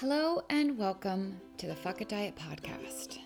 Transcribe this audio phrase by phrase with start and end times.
[0.00, 3.18] Hello and welcome to the Fuck It Diet podcast.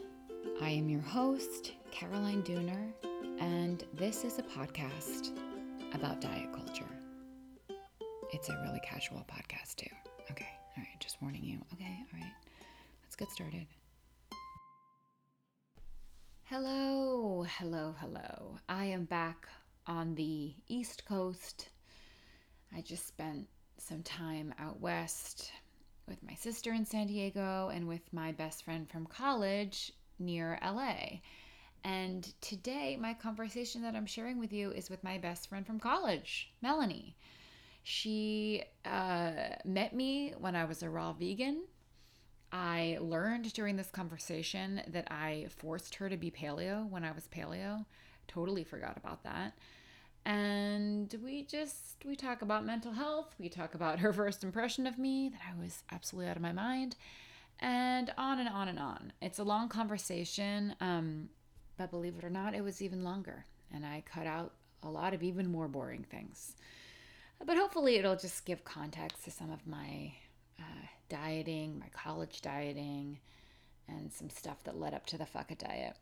[0.61, 2.93] I am your host, Caroline Dooner,
[3.39, 5.39] and this is a podcast
[5.95, 6.91] about diet culture.
[8.32, 9.95] It's a really casual podcast, too.
[10.32, 11.61] Okay, all right, just warning you.
[11.74, 12.32] Okay, all right,
[13.04, 13.68] let's get started.
[16.43, 18.59] Hello, hello, hello.
[18.68, 19.46] I am back
[19.86, 21.68] on the East Coast.
[22.77, 23.46] I just spent
[23.79, 25.52] some time out west
[26.09, 31.20] with my sister in San Diego and with my best friend from college near LA.
[31.83, 35.78] And today, my conversation that I'm sharing with you is with my best friend from
[35.78, 37.16] college, Melanie.
[37.83, 39.33] She uh,
[39.64, 41.64] met me when I was a raw vegan.
[42.50, 47.28] I learned during this conversation that I forced her to be paleo when I was
[47.28, 47.84] paleo.
[48.28, 49.55] Totally forgot about that
[50.24, 53.34] and we just we talk about mental health.
[53.38, 56.52] We talk about her first impression of me that i was absolutely out of my
[56.52, 56.97] mind.
[57.60, 59.12] And on and on and on.
[59.23, 61.28] It's a long conversation um,
[61.77, 63.45] but believe it or not it was even longer.
[63.72, 64.52] And i cut out
[64.83, 66.56] a lot of even more boring things.
[67.45, 70.12] But hopefully it'll just give context to some of my
[70.58, 73.19] uh, dieting my college dieting
[73.89, 75.97] and some stuff that led up to the fuck it diet.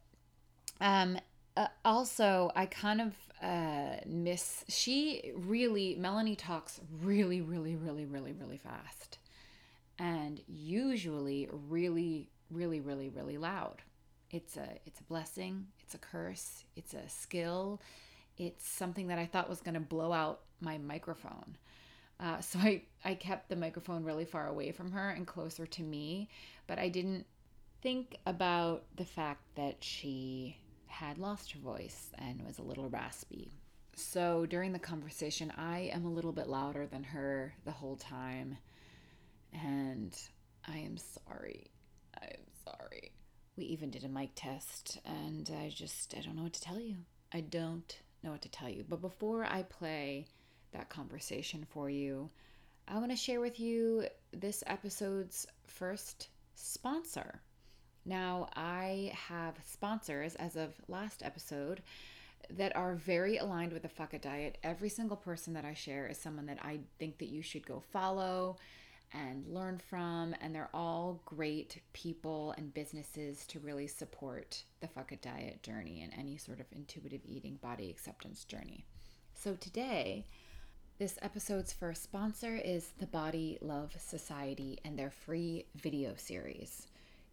[0.80, 1.18] Um,
[1.56, 4.64] uh, also, I kind of uh, miss.
[4.68, 9.18] She really, Melanie talks really, really, really, really, really fast,
[9.98, 13.82] and usually really, really, really, really loud.
[14.30, 15.66] It's a, it's a blessing.
[15.80, 16.64] It's a curse.
[16.74, 17.82] It's a skill.
[18.38, 21.56] It's something that I thought was going to blow out my microphone.
[22.18, 25.82] Uh, so I, I kept the microphone really far away from her and closer to
[25.82, 26.30] me,
[26.66, 27.26] but I didn't
[27.82, 30.56] think about the fact that she
[30.92, 33.50] had lost her voice and was a little raspy.
[33.96, 38.58] So during the conversation, I am a little bit louder than her the whole time.
[39.54, 40.14] And
[40.68, 41.70] I am sorry.
[42.20, 43.12] I am sorry.
[43.56, 46.80] We even did a mic test, and I just, I don't know what to tell
[46.80, 46.96] you.
[47.32, 48.84] I don't know what to tell you.
[48.86, 50.26] But before I play
[50.72, 52.30] that conversation for you,
[52.86, 57.40] I want to share with you this episode's first sponsor.
[58.04, 61.82] Now, I have sponsors as of last episode
[62.50, 64.58] that are very aligned with the Fuck It Diet.
[64.64, 67.80] Every single person that I share is someone that I think that you should go
[67.92, 68.56] follow
[69.12, 75.12] and learn from, and they're all great people and businesses to really support the Fuck
[75.12, 78.84] It Diet journey and any sort of intuitive eating body acceptance journey.
[79.34, 80.24] So today,
[80.98, 86.86] this episode's first sponsor is the Body Love Society and their free video series.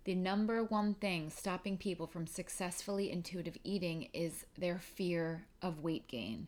[0.09, 6.07] The number one thing stopping people from successfully intuitive eating is their fear of weight
[6.07, 6.47] gain.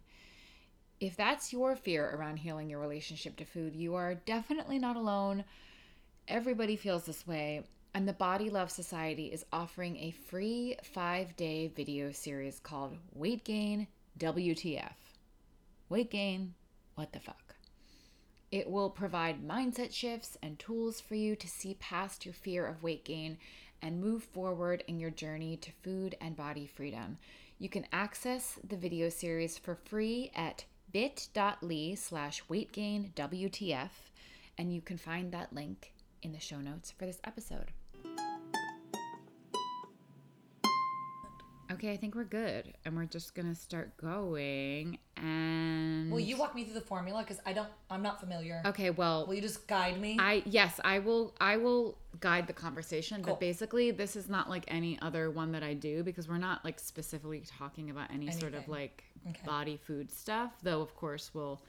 [0.99, 5.43] If that's your fear around healing your relationship to food, you are definitely not alone.
[6.27, 7.61] Everybody feels this way.
[7.93, 13.43] And the Body Love Society is offering a free five day video series called Weight
[13.43, 13.85] Gain
[14.17, 14.95] WTF.
[15.87, 16.55] Weight Gain,
[16.95, 17.50] what the fuck?
[18.51, 22.83] It will provide mindset shifts and tools for you to see past your fear of
[22.83, 23.37] weight gain
[23.81, 27.17] and move forward in your journey to food and body freedom.
[27.59, 33.89] You can access the video series for free at bit.ly slash weightgainwtf,
[34.57, 37.71] and you can find that link in the show notes for this episode.
[41.73, 44.97] Okay, I think we're good, and we're just gonna start going.
[45.15, 47.21] And Will you walk me through the formula?
[47.21, 48.61] Because I don't, I'm not familiar.
[48.65, 50.17] okay, well, Will you just guide me?
[50.19, 51.33] I yes, I will.
[51.39, 53.33] I will guide the conversation, Cool.
[53.33, 56.65] but basically, this is not like any other one that I do because we're not
[56.65, 59.39] like specifically talking about any sort of like Okay.
[59.45, 60.51] body food stuff.
[60.63, 61.61] Though, of course, we'll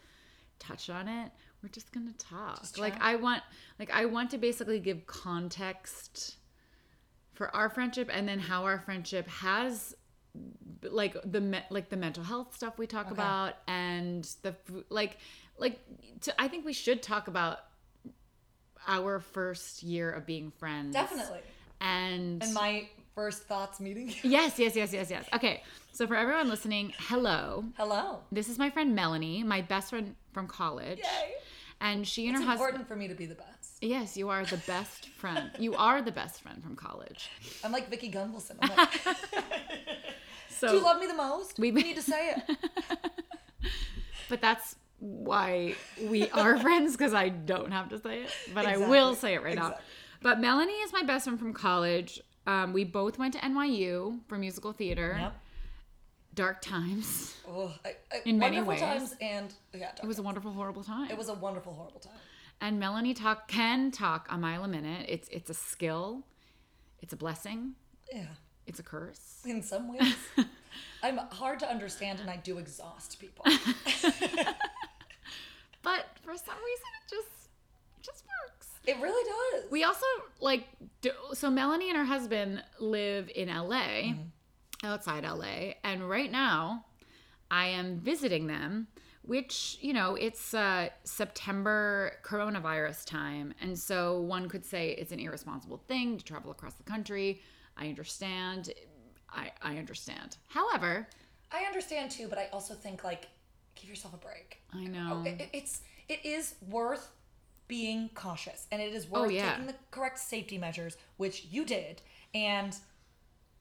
[0.59, 1.31] touch on it.
[1.63, 2.61] We're just gonna talk.
[2.61, 3.01] Just like.
[3.01, 3.43] I want,
[3.79, 6.37] like I want to basically give context
[7.35, 9.95] for our friendship and then how our friendship has
[10.83, 13.15] like the me- like the mental health stuff we talk Okay.
[13.15, 14.55] about and the
[14.89, 15.19] like
[15.59, 15.79] like
[16.23, 17.59] to, I think we should talk about
[18.87, 20.93] our first year of being friends.
[20.95, 21.41] Definitely.
[21.81, 24.09] And, And my first thoughts meeting.
[24.09, 24.15] you.
[24.31, 25.25] yes, yes, yes, yes, yes.
[25.35, 25.63] Okay.
[25.93, 27.65] So for everyone listening, hello.
[27.77, 28.21] Hello.
[28.33, 30.99] This is my friend Melanie, my best friend from college.
[30.99, 31.33] Yay.
[31.81, 33.52] And she and It's her husband important for me to be the best.
[33.83, 35.51] Yes, you are the best friend.
[35.59, 37.29] You are the best friend from college.
[37.65, 38.57] I'm like Vicki Gunvalson.
[38.63, 38.91] I'm like,
[40.49, 41.59] So Do you love me the most?
[41.59, 42.59] We- We need to say it.
[44.29, 48.77] But that's why we are friends because I don't have to say it, but I
[48.79, 49.75] will say it right now.
[50.23, 52.21] But Melanie is my best friend from college.
[52.47, 55.17] Um, we both went to NYU for musical theater.
[55.21, 55.35] Yep.
[56.35, 57.35] Dark times.
[57.47, 59.01] Oh, I, I, In many wonderful ways.
[59.11, 61.11] times and yeah, It was a wonderful, horrible time.
[61.11, 62.13] it was a wonderful, horrible time.
[62.63, 65.05] And Melanie talk can talk a mile a minute.
[65.09, 66.25] It's it's a skill.
[67.03, 67.75] It's a blessing.
[68.11, 68.27] Yeah.
[68.67, 69.43] It's a curse.
[69.45, 70.15] In some ways,
[71.03, 73.45] I'm hard to understand, and I do exhaust people.
[75.83, 77.49] But for some reason, it just
[77.99, 78.69] it just works.
[78.87, 79.71] it really does.
[79.71, 80.07] We also
[80.41, 80.69] like
[81.01, 84.87] do, so Melanie and her husband live in LA, mm-hmm.
[84.87, 86.85] outside LA, and right now
[87.51, 88.87] I am visiting them,
[89.23, 95.21] which, you know, it's uh September coronavirus time, and so one could say it's an
[95.21, 97.41] irresponsible thing to travel across the country.
[97.77, 98.71] I understand.
[99.31, 100.37] I I understand.
[100.49, 101.09] However,
[101.51, 103.29] I understand too, but I also think like,
[103.75, 104.63] give yourself a break.
[104.73, 107.13] I know It- it- it's it is worth
[107.69, 109.51] being cautious, and it is worth Oh, yeah.
[109.53, 112.03] taking the correct safety measures, which you did,
[112.35, 112.77] and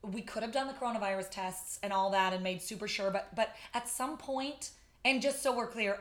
[0.02, 3.34] we could have done the coronavirus tests and all that and made super sure, but
[3.34, 4.72] but at some point,
[5.04, 5.98] and just so we're clear.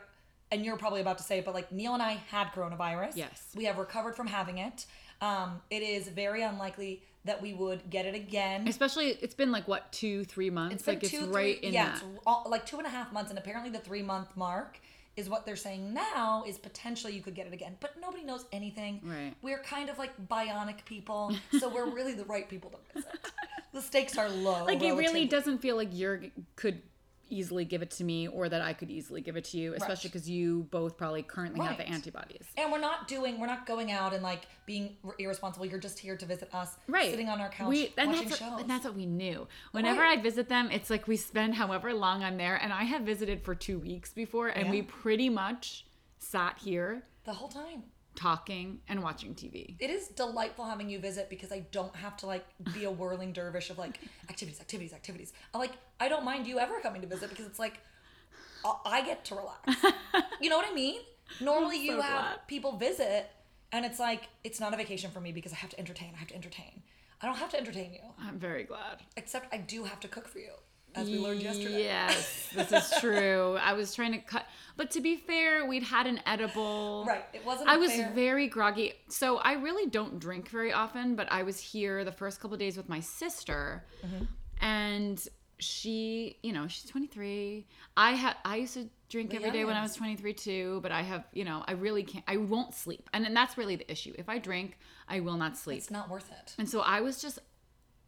[0.52, 3.16] And you're probably about to say it, but like Neil and I had coronavirus.
[3.16, 3.48] Yes.
[3.56, 4.86] We have recovered from having it.
[5.22, 8.68] Um, it is very unlikely that we would get it again.
[8.68, 11.68] especially it's been like what two three months It's been like it's two, right three,
[11.68, 11.94] in yeah, that.
[11.96, 14.80] it's all, like two and a half months, and apparently the three month mark
[15.16, 18.46] is what they're saying now is potentially you could get it again, but nobody knows
[18.52, 19.02] anything.
[19.04, 19.34] Right.
[19.42, 23.20] We're kind of like bionic people, so we're really the right people to visit.
[23.74, 24.64] the stakes are low.
[24.66, 26.24] like it really doesn't feel like you're
[26.56, 26.82] could
[27.32, 30.10] easily give it to me or that I could easily give it to you, especially
[30.10, 32.46] because you both probably currently have the antibodies.
[32.58, 35.66] And we're not doing, we're not going out and like being irresponsible.
[35.66, 37.10] You're just here to visit us, Right.
[37.12, 38.52] Sitting on our couch we, and watching that's shows.
[38.52, 39.48] What, and that's what we knew.
[39.72, 40.20] Whenever Right.
[40.20, 43.42] I visit them, it's like we spend however long I'm there, and I have visited
[43.44, 45.86] for two weeks before, and we pretty much
[46.20, 47.84] sat here the whole time.
[48.22, 49.76] Talking and watching TV.
[49.80, 53.34] it is delightful having you visit because I don't have to like be a whirling
[53.34, 55.34] dervish of like activities, activities, activities.
[55.54, 57.80] I like I don't mind you ever coming to visit because it's like
[58.86, 59.84] I get to relax.
[60.42, 61.02] you know what I mean?
[61.40, 63.32] Normally I'm you so have people visit
[63.72, 66.12] and it's like it's not a vacation for me because I have to entertain.
[66.16, 66.84] I have to entertain.
[67.22, 68.98] I don't have to entertain you I'm very glad.
[69.16, 70.54] except I do have to cook for you
[70.96, 71.84] as we learned yesterday.
[71.84, 73.58] Yes, this is true.
[73.62, 74.46] I was trying to cut,
[74.78, 77.06] but to be fair, we'd had an edible.
[77.08, 77.24] Right.
[77.34, 78.12] It wasn't I was fair.
[78.14, 78.94] very groggy.
[79.08, 82.78] So I really don't drink very often, but I was here the first couple days
[82.78, 84.26] with my sister, Mm-hmm.
[84.64, 85.28] and
[85.60, 87.68] she, you know, she's 23.
[87.96, 91.04] I had I used to drink every day when I was 23 too, but I
[91.04, 92.26] have, you know, I really can't.
[92.28, 94.14] I won't sleep, and, and that's really the issue.
[94.18, 94.78] If I drink,
[95.08, 95.78] I will not sleep.
[95.78, 96.56] it's not worth it.
[96.58, 97.38] And so I was just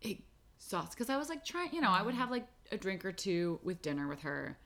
[0.02, 3.12] exhausted because I was like trying, you know, I would have like a drink or
[3.12, 4.58] two with dinner with her.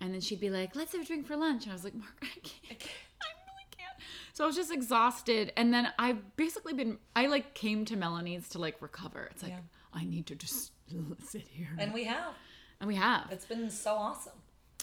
[0.00, 1.64] And then she'd be like, let's have a drink for lunch.
[1.64, 2.82] And I was like, Mark, I can't.
[3.22, 3.96] I really can't.
[4.32, 5.52] So I was just exhausted.
[5.56, 9.28] And then I've basically been, I like came to Melanie's to like recover.
[9.30, 9.60] It's like, Yeah.
[9.92, 10.72] I need to just
[11.28, 11.68] sit here.
[11.78, 12.34] And we have.
[12.80, 13.28] And we have.
[13.30, 14.32] It's been so awesome.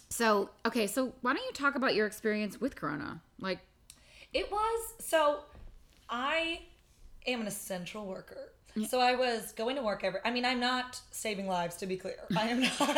[0.09, 0.85] So, okay.
[0.87, 3.21] So why don't you talk about your experience with Corona?
[3.39, 3.59] Like,
[4.33, 5.39] It was so
[6.09, 6.61] I
[7.25, 8.51] am an essential worker.
[8.85, 11.97] So I was going to work every I mean I'm not saving lives to be
[11.97, 12.15] clear.
[12.35, 12.97] I am not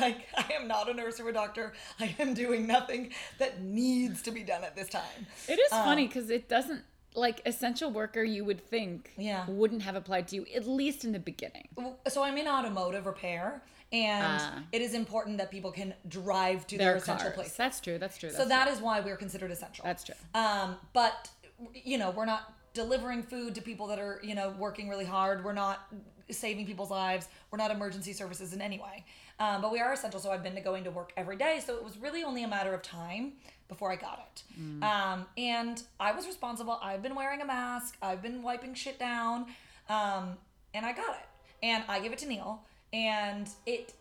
[0.00, 1.72] like I am not a nurse or a doctor.
[1.98, 5.26] I am doing nothing that needs to be done at this time.
[5.48, 6.82] it is funny because it doesn't,
[7.14, 9.44] like, essential worker, you would think Yeah.
[9.48, 11.68] wouldn't have applied to you, at least in the beginning.
[12.08, 13.62] So I'm in automotive repair
[13.92, 14.62] and Ah.
[14.70, 17.34] it is important that people can drive to Their their essential cars.
[17.34, 17.56] places.
[17.56, 17.98] That's true.
[17.98, 18.28] That's true.
[18.28, 18.48] That's So true.
[18.50, 19.84] that is why we're considered essential.
[19.84, 20.14] That's true.
[20.34, 21.30] Um, but
[21.74, 25.44] you know, we're not delivering food to people that are you know working really hard.
[25.44, 25.92] We're not
[26.30, 27.28] saving people's lives.
[27.50, 29.04] We're not emergency services in any way.
[29.38, 30.20] Um, but we are essential.
[30.20, 31.60] So I've been to going to work every day.
[31.64, 33.32] So it was really only a matter of time
[33.68, 34.42] before I got it.
[34.82, 36.78] Um, and I was responsible.
[36.82, 37.96] I've been wearing a mask.
[38.02, 39.46] I've been wiping shit down.
[39.88, 40.36] Um,
[40.74, 41.26] and I got it.
[41.62, 42.62] And I gave it to Neil.
[42.92, 43.94] And it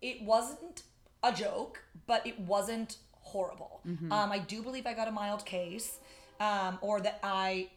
[0.00, 0.82] it wasn't
[1.22, 3.80] a joke, but it wasn't horrible.
[3.86, 4.12] Mm-hmm.
[4.12, 5.98] Um, I do believe I got a mild case,
[6.40, 7.70] um, or that I,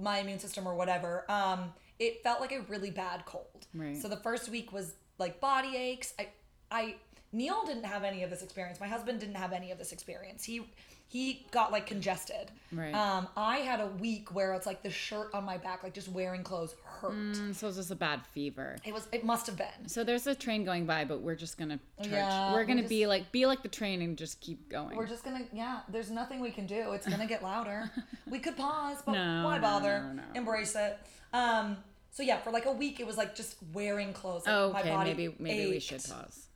[0.00, 1.24] my immune system or whatever.
[1.30, 3.66] Um, it felt like a really bad cold.
[3.74, 3.96] Right.
[3.96, 6.14] So the first week was like body aches.
[6.18, 6.28] I,
[6.70, 6.94] I
[7.32, 8.80] Neil didn't have any of this experience.
[8.80, 10.44] My husband didn't have any of this experience.
[10.44, 10.62] He
[11.10, 12.50] he got like congested.
[12.70, 12.92] Right.
[12.94, 16.08] Um, I had a week where it's like the shirt on my back, like just
[16.08, 17.12] wearing clothes hurt.
[17.14, 18.76] Mm, so it's just a bad fever.
[18.84, 19.08] It was.
[19.10, 19.86] It must have been.
[19.88, 22.12] So there's a train going by, but we're just gonna charge.
[22.12, 24.96] Yeah, we're we're gonna just- be like be like the train and just keep going.
[24.96, 25.80] We're just gonna, yeah.
[25.88, 26.92] There's nothing we can do.
[26.92, 27.90] It's gonna get louder.
[28.30, 30.02] we could pause, but No, why bother?
[30.08, 30.22] no, no.
[30.34, 30.98] Embrace it.
[31.32, 31.78] Um.
[32.10, 34.44] So yeah, for like a week, it was like just wearing clothes.
[34.44, 36.48] Like oh, my okay, body maybe maybe we should pause.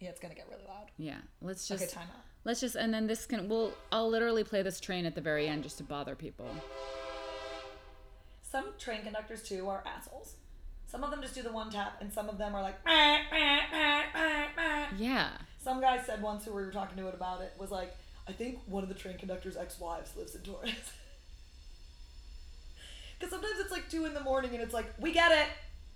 [0.00, 0.90] Yeah, it's gonna get really loud.
[0.98, 2.23] Yeah, let's just Okay, time out.
[2.44, 5.48] Let's just and then this can we'll I'll literally play this train at the very
[5.48, 6.48] end just to bother people.
[8.42, 10.34] Some train conductors too are assholes.
[10.86, 12.76] Some of them just do the one tap, and some of them are like.
[14.96, 15.30] Yeah.
[15.60, 17.92] Some guy said once who we were talking to it about it was like,
[18.28, 20.70] I think one of the train conductor's ex-wives lives in Torres.
[23.18, 25.46] Because sometimes it's like two in the morning and it's like, we get it.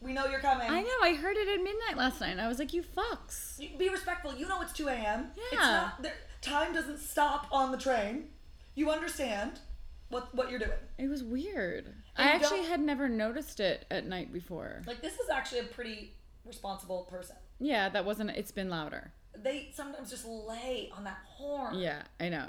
[0.01, 0.71] We know you're coming.
[0.71, 0.89] I know.
[1.03, 2.31] I heard it at midnight last night.
[2.31, 3.59] and I was like, you fucks.
[3.59, 4.35] You- Be respectful.
[4.35, 5.27] You know it's 2 a.m.
[5.37, 5.59] It's Yeah.
[5.59, 8.29] not, there, time doesn't stop on the train.
[8.75, 9.61] You understand
[10.09, 10.71] what what you're doing.
[10.99, 11.87] It was weird.
[12.17, 14.83] And I actually had never noticed it at night before.
[14.87, 16.15] Like this is actually a pretty
[16.45, 17.37] responsible person.
[17.59, 18.31] Yeah, that wasn't.
[18.31, 19.13] It's been louder.
[19.37, 21.79] They sometimes just lay on that horn.
[21.79, 22.49] Yeah, I know.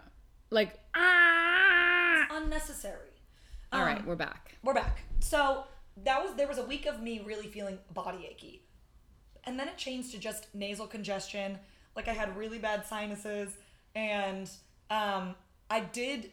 [0.50, 2.28] Like ah.
[2.32, 3.10] Unnecessary.
[3.72, 4.56] All Um, right, we're back.
[4.64, 5.00] we're back.
[5.20, 5.66] So
[6.04, 8.64] that was there was a week of me really feeling body achy.
[9.46, 11.58] And then it changed to just nasal congestion.
[11.96, 13.58] Like I had really bad sinuses
[13.96, 14.50] and
[14.90, 15.36] um
[15.70, 16.32] I did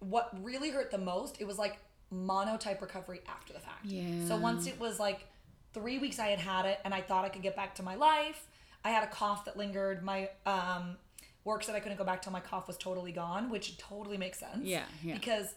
[0.00, 1.78] what really hurt the most, it was like
[2.10, 3.84] monotype recovery after the fact.
[3.84, 4.28] Yeah.
[4.28, 5.26] So once it was like
[5.74, 7.94] 3 weeks I had had it and I thought I could get back to my
[7.94, 8.46] life.
[8.84, 10.02] I had a cough that lingered.
[10.02, 10.96] My um
[11.44, 14.38] work said I couldn't go back till my cough was totally gone, which totally makes
[14.38, 14.64] sense.
[14.64, 15.14] Yeah, yeah.
[15.14, 15.54] Because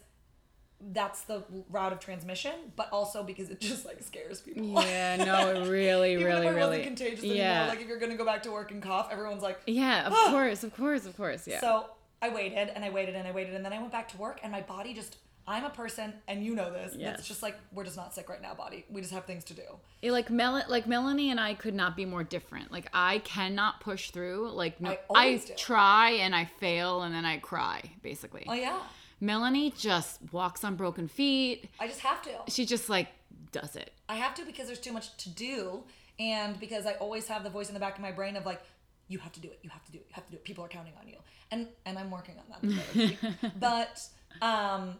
[0.81, 4.65] that's the route of transmission, but also because it just like scares people.
[4.83, 6.67] Yeah, no, it really, Even really, if it really.
[6.67, 9.43] wasn't contagious anymore, yeah, like if you're gonna go back to work and cough, everyone's
[9.43, 11.47] like, yeah, of course, of course, of course.
[11.47, 11.59] Yeah.
[11.59, 11.87] So
[12.21, 14.39] I waited and I waited and I waited and then I went back to work
[14.43, 15.17] and my body just
[15.49, 16.93] I'm a person and you know this.
[16.95, 17.19] Yes.
[17.19, 18.85] It's just like we're just not sick right now, body.
[18.87, 19.63] We just have things to do.
[20.03, 22.71] It, like Mel, like Melanie and I could not be more different.
[22.71, 24.51] Like I cannot push through.
[24.51, 24.95] Like no, I
[25.25, 27.81] I, try and I fail and then I cry.
[28.03, 28.79] Basically, Oh yeah.
[29.21, 31.69] Melanie just walks on broken feet.
[31.79, 32.31] I just have to.
[32.47, 33.07] She just like
[33.51, 33.93] does it.
[34.07, 35.83] I have to because there's too much to do
[36.19, 38.61] and because I always have the voice in the back of my brain of like
[39.07, 39.59] you have to do it.
[39.63, 40.05] You have to do it.
[40.09, 40.43] You have to do it.
[40.43, 41.17] People are counting on you.
[41.51, 43.51] And and I'm working on that.
[43.59, 44.07] but
[44.41, 44.95] um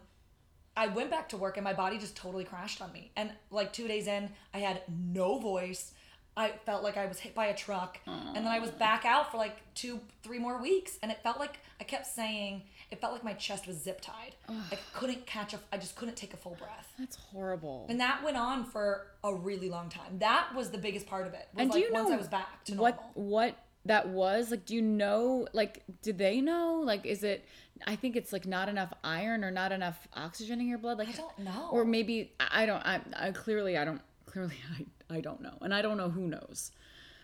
[0.76, 3.10] I went back to work and my body just totally crashed on me.
[3.16, 5.92] And like 2 days in, I had no voice.
[6.36, 7.98] I felt like I was hit by a truck.
[8.06, 11.38] And then I was back out for like 2 3 more weeks and it felt
[11.38, 14.34] like I kept saying it felt like my chest was zip tied.
[14.48, 16.92] I couldn't catch a I just couldn't take a full breath.
[16.98, 17.86] That's horrible.
[17.88, 20.18] And that went on for a really long time.
[20.18, 21.48] That was the biggest part of it.
[21.54, 22.92] Was And do you once know I was back to normal.
[23.14, 23.56] what what
[23.86, 27.46] that was like do you know like did they know like is it
[27.86, 31.08] i think it's like not enough iron or not enough oxygen in your blood like
[31.08, 31.68] I don't know.
[31.72, 34.56] or maybe i don't i, I clearly i don't clearly
[35.10, 36.72] I, I don't know and i don't know who knows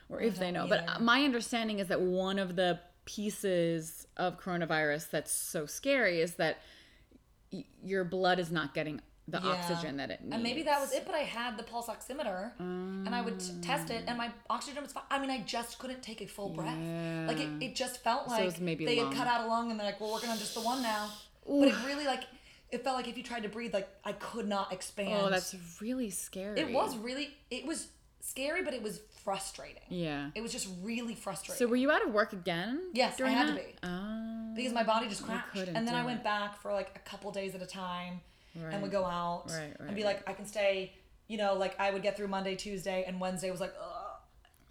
[0.08, 4.38] or if they know don't but my understanding is that one of the pieces of
[4.38, 6.58] coronavirus that's so scary is that
[7.52, 9.50] y- your blood is not getting the Yeah.
[9.50, 12.52] oxygen that it needs and maybe that was it, but I had the pulse oximeter
[12.60, 15.02] and I would t- test it and my oxygen was fine.
[15.10, 16.76] I mean, I just couldn't take a full breath.
[17.26, 19.80] Like it, it just felt like was maybe they had cut out a lung and
[19.80, 21.10] they're like, we're working on just the one now.
[21.44, 22.24] But it really like,
[22.70, 25.12] it felt like if you tried to breathe, like I could not oh, expand.
[25.14, 27.88] oh that's really scary It was really, it was
[28.20, 29.82] scary, but it was frustrating.
[29.88, 31.58] yeah It was just really frustrating.
[31.58, 33.74] so were you out of work again Yes, I had to be.
[33.82, 34.52] Oh.
[34.56, 35.68] because my body just crashed.
[35.76, 36.24] And then I went it.
[36.24, 38.20] back for like a couple days at a time
[38.54, 40.92] and would go out Right, right, and be like, I can stay,
[41.28, 43.92] you know, like I would get through Monday, Tuesday, and Wednesday was like, Ugh.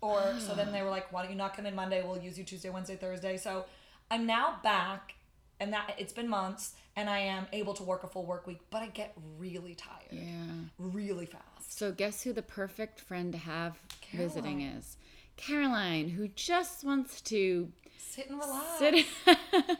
[0.01, 2.01] Or so then they were like, why don't you not come in Monday?
[2.05, 3.35] We'll use you Tuesday, Wednesday, Thursday.
[3.38, 3.65] So
[4.12, 5.15] I'm now back
[5.59, 8.59] and that it's been months and I am able to work a full work week,
[8.69, 10.45] but I get really tired Yeah.
[10.77, 11.77] really fast.
[11.77, 13.77] So guess who the perfect friend to have
[14.13, 14.97] visiting is?
[15.37, 18.79] Caroline, who just wants to Sit and relax.
[18.79, 19.05] sit.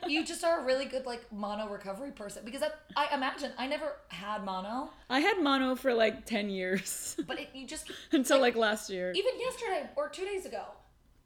[0.08, 3.66] you just are a really good like mono recovery person because I, I imagine I
[3.68, 8.42] never had mono, I had mono for like 10 years but it, you just until
[8.42, 9.14] like last year.
[9.16, 10.64] even yesterday or two days ago,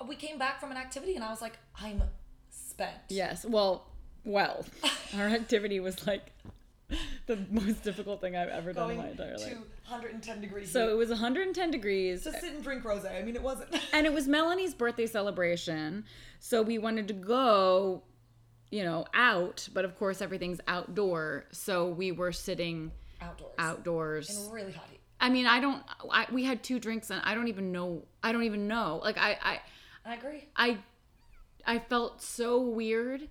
[0.08, 2.04] we came back from an activity and I was like, I'm
[2.52, 2.94] spent.
[3.10, 3.44] Yes.
[3.46, 3.88] Well,
[4.26, 4.66] well,
[5.18, 6.32] our activity was like
[7.28, 9.58] the most difficult thing I've ever done in my entire to life.
[9.88, 10.72] 110 degrees.
[10.72, 12.24] So it was 110 degrees.
[12.24, 13.20] to sit and drink rosé.
[13.20, 13.70] I mean, it wasn't.
[13.94, 16.06] and it was Melanie's birthday celebration.
[16.40, 18.04] So we wanted to go,
[18.72, 21.46] you know, out, but of course everything's outdoor.
[21.52, 23.54] So we were sitting Outdoors.
[23.58, 24.46] outdoors.
[24.46, 25.00] In really hot heat.
[25.22, 25.84] I mean, I don't.
[26.10, 28.04] I, we had two drinks, and I don't even know.
[28.24, 29.02] I don't even know.
[29.04, 29.60] Like I, I,
[30.06, 30.46] I agree.
[30.56, 30.78] I,
[31.66, 33.28] I felt so weird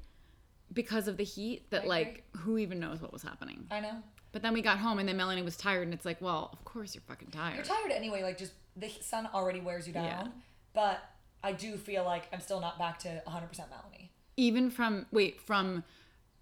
[0.72, 3.66] because of the heat that I like who even knows what was happening.
[3.70, 4.02] I know.
[4.32, 6.64] But then we got home, and then Melanie was tired, and it's like, well, of
[6.64, 7.56] course you're fucking tired.
[7.56, 7.92] You're tired.
[7.92, 8.22] anyway.
[8.22, 10.04] Like, just the sun already wears you down.
[10.04, 10.26] Yeah.
[10.74, 10.98] But
[11.42, 13.30] I do feel like I'm still not back to 100%
[13.70, 14.10] Melanie.
[14.36, 15.84] Even from wait from.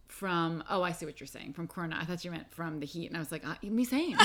[0.09, 2.87] From oh I see what you're saying from Corona I thought you meant from the
[2.87, 4.23] heat and I was like uh, me same oh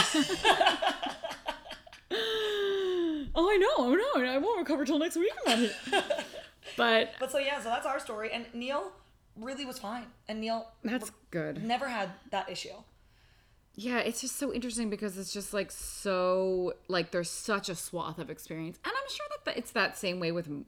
[3.36, 5.72] I know oh no I won't recover till next week from that heat.
[6.78, 8.30] but But so, yeah, so that's our story.
[8.32, 8.92] And Neil
[9.42, 10.06] really was fine.
[10.28, 12.70] And Neil that's good never had that issue.
[13.76, 18.20] Yeah, it's just so interesting because it's just like so like there's such a swath
[18.20, 20.66] of experience, and I'm sure that it's that same way with m-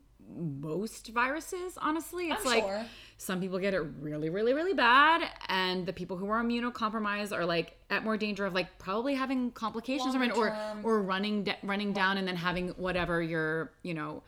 [0.61, 1.77] most viruses.
[1.77, 2.85] Honestly, it's I'm like sure.
[3.17, 7.45] some people get it really, really, really bad, and the people who are immunocompromised are
[7.45, 11.91] like at more danger of like probably having complications Longer or or running da- running
[11.91, 14.23] down and then having whatever your you know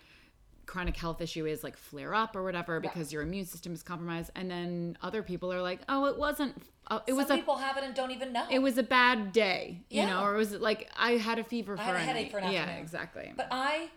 [0.66, 4.32] chronic health issue is like flare up or whatever because your immune system is compromised,
[4.36, 6.62] and then other people are like, oh, it wasn't.
[6.88, 8.46] Uh, it Some was a people have it and don't even know.
[8.52, 11.76] it was a bad day, you know, or was it like I had a fever
[11.78, 12.32] for I had a a headache night.
[12.32, 12.82] for an yeah, afternoon.
[12.84, 13.34] exactly.
[13.36, 13.90] But I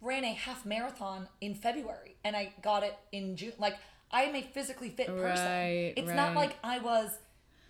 [0.00, 3.52] ran a half marathon in February and I got it in June.
[3.58, 3.76] Like
[4.10, 5.46] I am a physically fit person.
[5.46, 7.10] Right, it's not like I was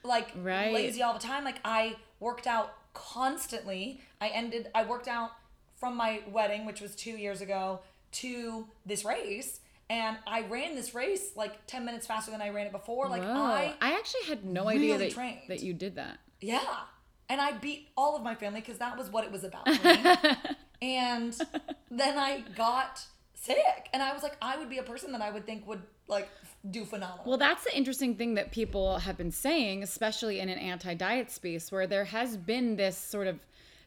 [0.05, 0.73] like Right.
[0.75, 1.45] lazy all the time.
[1.45, 4.01] Like I worked out constantly.
[4.21, 5.31] I ended I worked out
[5.77, 7.81] from my wedding, which was 2 years ago,
[8.13, 9.61] to this race.
[9.91, 13.09] And I ran this race like 10 minutes faster than I ran it before.
[13.09, 13.29] Like Whoa.
[13.31, 15.41] I I actually had no idea that, trained.
[15.49, 16.19] that you did that.
[16.41, 16.61] yeah.
[17.29, 19.67] And I beat all of my family because that was what it was about
[20.83, 21.35] and
[21.91, 23.03] then I got
[23.35, 23.89] sick.
[23.95, 26.29] And I was like, I would be a person that I would think would like
[26.71, 27.25] do phenomenal.
[27.27, 31.31] Well, that's the interesting thing that people have been saying, especially in an anti diet
[31.31, 33.41] space, where there has been this sort of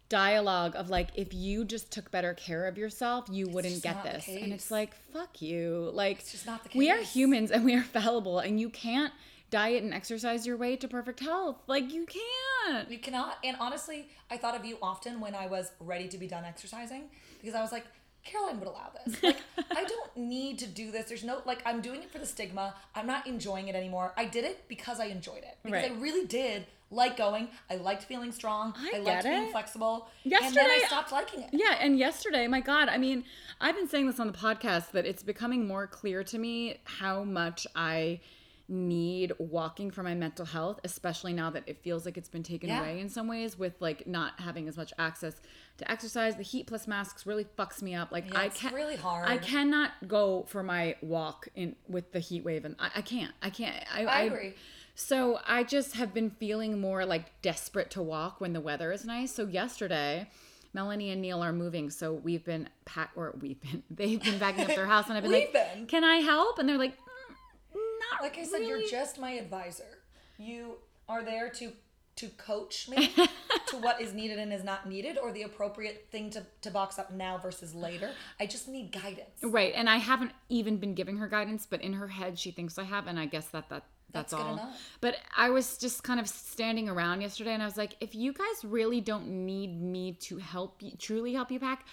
[0.10, 4.28] dialogue of like, if you just took better care of yourself, you wouldn't get this.
[4.28, 5.90] And it's like, fuck you.
[5.94, 9.14] Like, It's just not the we are humans and we are fallible, and you can't
[9.52, 11.58] diet and exercise your way to perfect health.
[11.68, 12.90] Like, you can't.
[12.90, 13.38] you cannot.
[13.44, 17.04] And honestly, I thought of you often when I was ready to be done exercising
[17.40, 17.86] because I was like,
[18.24, 19.22] Caroline would allow this.
[19.22, 19.38] Like,
[19.72, 21.06] I don't need to do this.
[21.06, 22.74] There's no, like, I'm doing it for the stigma.
[22.96, 24.14] I'm not enjoying it anymore.
[24.18, 25.58] I did it because I enjoyed it.
[25.64, 25.92] Because Right.
[25.92, 27.50] I really did like going.
[27.70, 28.74] I liked feeling strong.
[28.78, 29.52] I liked get being it.
[29.52, 30.08] flexible.
[30.24, 31.50] and then I Yesterday- stopped liking it.
[31.54, 33.24] Yeah, and yesterday, my God, I mean,
[33.62, 37.24] I've been saying this on the podcast that it's becoming more clear to me how
[37.24, 38.22] much I
[38.68, 42.68] need walking for my mental health, especially now that it feels like it's been taken
[42.70, 42.80] Yeah.
[42.80, 45.40] away in some ways with like not having as much access
[45.78, 46.36] to exercise.
[46.36, 48.12] The heat plus masks really fucks me up.
[48.12, 49.30] Like Yeah, I can't really hard.
[49.30, 53.34] I cannot go for my walk in with the heat wave and I, I can't.
[53.44, 53.86] I can't.
[53.94, 54.56] I, I agree.
[54.96, 59.06] So I just have been feeling more like desperate to walk when the weather is
[59.06, 59.34] nice.
[59.34, 60.30] So yesterday,
[60.74, 64.62] Melanie and Neil are moving, so we've been pack or we've been they've been backing
[64.64, 65.86] up their house, and I've been like, been.
[65.88, 67.78] "Can I help?" And they're like, "Mm,
[68.12, 70.00] "Not Like I said, really." you're just my advisor.
[70.38, 71.72] You are there to
[72.18, 73.08] to coach me
[73.68, 76.98] to what is needed and is not needed, or the appropriate thing to, to box
[76.98, 78.12] up now versus later.
[78.40, 79.42] I just need guidance.
[79.44, 79.74] right.
[79.76, 82.84] And I haven't even been giving her guidance, but in her head, she thinks I
[82.84, 83.84] have, and I guess that that.
[84.12, 84.54] That's, That's good all.
[84.54, 84.80] enough.
[85.02, 88.32] But I was just kind of standing around yesterday and I was like, if you
[88.32, 91.86] guys really don't need me to help you, truly help you pack,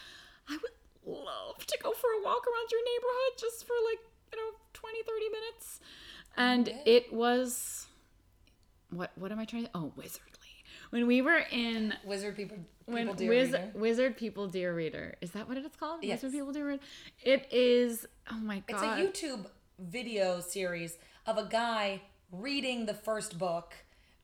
[0.48, 3.98] I would love to go for a walk around your neighborhood just for like,
[4.32, 5.80] you know, 20, 30 minutes.
[6.36, 6.82] And Okay.
[6.86, 7.86] it was,
[8.90, 10.18] what, what am I trying to, oh, wizardly.
[10.90, 13.70] When we were in Wizard people, people when do Wiz- reader.
[13.74, 15.14] Wizard People Dear Reader.
[15.22, 16.04] Is that what it's called?
[16.04, 16.22] Yes.
[16.22, 16.82] Wizard People Dear Reader.
[17.22, 18.06] It is.
[18.30, 19.00] Oh my god.
[19.00, 19.46] It's a YouTube
[19.78, 23.74] video series of a guy reading the first book,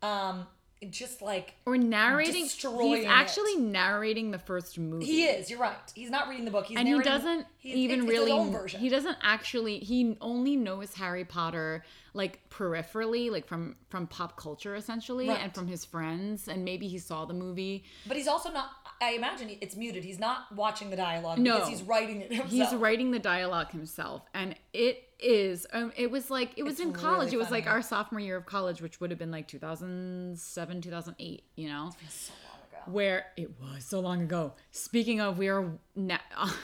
[0.03, 0.47] um,
[0.91, 2.45] just like or narrating.
[2.45, 3.09] destroying He's it.
[3.09, 5.05] actually narrating the first movie.
[5.05, 5.51] he is.
[5.51, 5.75] You're right.
[5.95, 6.67] He's not reading the book.
[6.67, 8.81] He's and he doesn't even it's, really it's his own version.
[8.81, 11.85] he doesn't actually he only knows harry potter
[12.15, 15.41] like peripherally like from from pop culture essentially Right.
[15.43, 18.71] and from his friends and maybe he saw the movie But he's also not.
[19.01, 20.05] I imagine it's muted.
[20.05, 21.55] He's not watching the dialogue No.
[21.55, 22.51] because he's writing it himself.
[22.51, 26.81] he's writing the dialogue himself and it is um, it was like it was It's
[26.83, 29.31] in college really it was like our sophomore year of college which would have been
[29.33, 32.93] like 2007 2008 you know so long ago.
[32.93, 36.19] where it was so long ago speaking of we are na-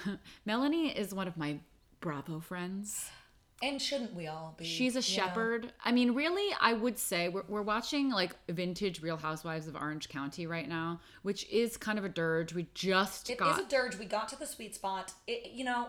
[0.47, 1.59] melanie is one of my
[2.01, 3.09] bravo friends
[3.65, 4.65] And shouldn't we all be?
[4.67, 5.25] She's a you know?
[5.25, 5.73] shepherd.
[5.83, 10.11] I mean, really, I would say we're, we're watching like vintage Real Housewives of Orange
[10.11, 12.53] County right now, which is kind of a dirge.
[12.53, 13.61] We just It is got.
[13.61, 13.99] a dirge.
[13.99, 15.15] We got to the sweet spot.
[15.27, 15.87] It, you know,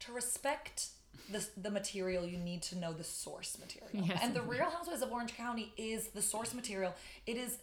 [0.00, 0.88] to respect
[1.32, 4.06] the, the material, you need to know the source material.
[4.06, 4.42] Yes, and the.
[4.42, 6.94] Real Housewives of Orange County is the source material.
[7.26, 7.56] It is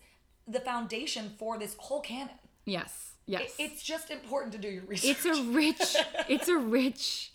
[0.48, 2.34] the foundation for this whole canon.
[2.66, 3.54] yes, yes.
[3.60, 5.12] It, it's just important to do your research.
[5.12, 5.96] it's a rich,
[6.30, 7.31] it's a rich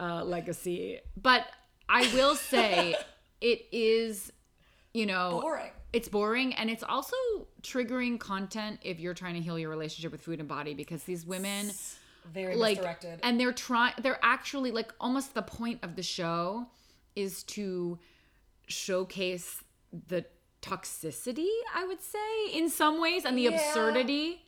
[0.00, 0.98] uh, legacy.
[1.16, 1.46] But
[1.88, 2.94] I will say,
[3.40, 4.32] it is,
[4.94, 5.70] you know, boring.
[5.92, 7.16] it's boring and it's also
[7.62, 11.24] triggering content if you're trying to heal your relationship with food and body because these
[11.26, 11.70] women.
[12.32, 13.18] Very like misdirected.
[13.24, 16.66] and they're trying they're actually like almost the point of the show
[17.16, 17.98] is to
[18.68, 19.62] showcase
[20.08, 20.24] the
[20.62, 23.50] toxicity i would say in some ways and the Yeah.
[23.50, 24.44] absurdity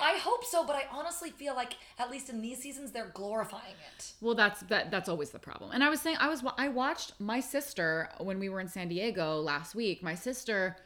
[0.00, 3.74] I hope so, but I honestly feel like at least in these seasons they're glorifying
[3.96, 4.12] it.
[4.20, 7.12] well that's that that's always the problem and i was saying i was i watched
[7.18, 10.76] my sister when we were in san diego last week my sister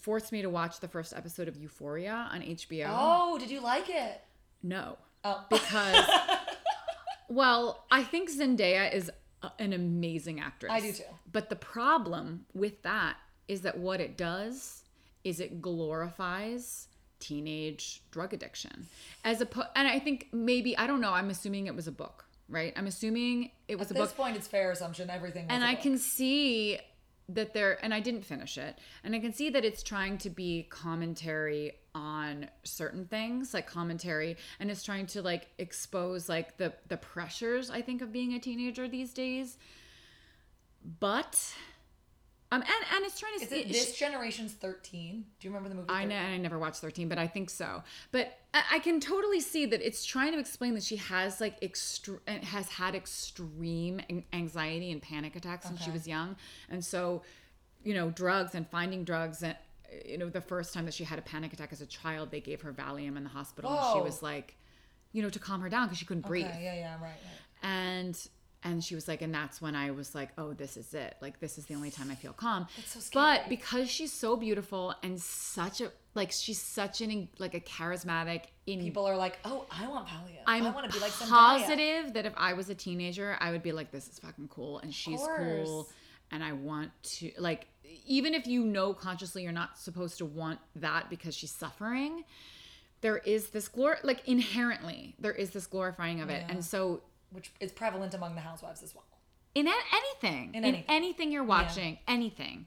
[0.00, 3.88] forced me to watch the first episode of euphoria on hbo Oh, did you like
[3.88, 4.20] it?
[4.62, 6.04] no Oh, because
[7.28, 9.10] well i think zendaya is
[9.58, 10.72] an amazing actress.
[10.72, 11.02] I do too.
[11.30, 14.84] But the problem with that is that what it does
[15.22, 16.88] is it glorifies
[17.24, 18.86] teenage drug addiction
[19.24, 21.12] as a and I think maybe I don't know.
[21.12, 22.72] I'm assuming it was a book, right?
[22.76, 25.46] I'm assuming it was At a book at this point, it's fair assumption everything.
[25.46, 25.82] Was and I book.
[25.82, 26.78] can see
[27.30, 30.28] that there and I didn't finish it and I can see that it's trying to
[30.30, 36.74] be commentary on certain things like commentary and it's trying to like expose like the
[36.88, 39.56] the pressures I think of being a teenager these days
[41.00, 41.54] but
[42.54, 45.24] um and and it's trying to Is it this generation's thirteen?
[45.40, 45.88] Do you remember the movie?
[45.88, 46.08] I 13?
[46.08, 47.82] know I never watched 13, but I think so.
[48.12, 51.60] But I, I can totally see that it's trying to explain that she has like
[51.60, 54.00] extre- has had extreme
[54.32, 56.36] anxiety and panic attacks when she was young,
[56.70, 57.22] and so
[57.82, 59.56] you know drugs and finding drugs and
[60.06, 62.40] you know the first time that she had a panic attack as a child, they
[62.40, 64.56] gave her Valium in the hospital, and she was like,
[65.12, 67.18] you know, to calm her down because she couldn't breathe Okay, yeah, yeah, right, right.
[67.62, 68.28] and
[68.64, 71.38] and she was like and that's when i was like oh this is it like
[71.40, 75.20] this is the only time i feel calm so but because she's so beautiful and
[75.20, 79.86] such a like she's such an like a charismatic in People are like, "Oh, I
[79.88, 80.38] want Valium.
[80.46, 83.50] i'm I want to be like Zendaya." positive that if i was a teenager i
[83.50, 85.88] would be like this is fucking cool and she's cool
[86.30, 87.66] and i want to like
[88.06, 92.24] even if you know consciously you're not supposed to want that because she's suffering
[93.02, 96.52] there is this glor like inherently there is this glorifying of it Yeah.
[96.54, 97.02] and so
[97.34, 99.04] which is prevalent among the housewives as well.
[99.54, 100.84] in anything In in, anything.
[100.88, 101.32] anything.
[101.32, 102.66] you're watching anything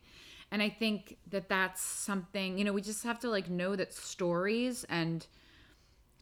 [0.51, 3.93] and i think that that's something you know we just have to like know that
[3.93, 5.27] stories and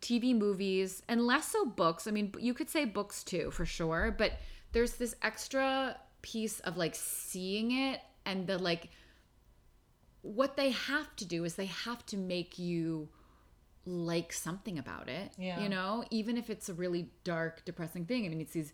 [0.01, 4.13] tv movies and less so books i mean you could say books too for sure
[4.17, 4.31] but
[4.71, 8.89] there's this extra piece of like seeing it and the like
[10.21, 13.08] what they have to do is they have to make you
[13.86, 15.32] like something about it.
[15.38, 15.60] Yeah.
[15.62, 18.26] You know, even if it's a really dark, depressing thing.
[18.26, 18.74] I mean, it's these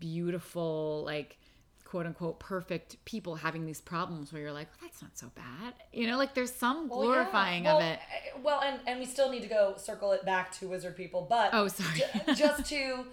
[0.00, 1.38] beautiful, like,
[1.84, 5.74] quote unquote, perfect people having these problems where you're like, well, that's not so bad.
[5.92, 7.04] You know, like there's some Well, yeah.
[7.06, 7.98] glorifying Well, of it.
[7.98, 11.26] uh, Well, and and we still need to go circle it back to Wizard People,
[11.28, 11.98] but Oh, sorry.
[12.26, 13.04] ju- just to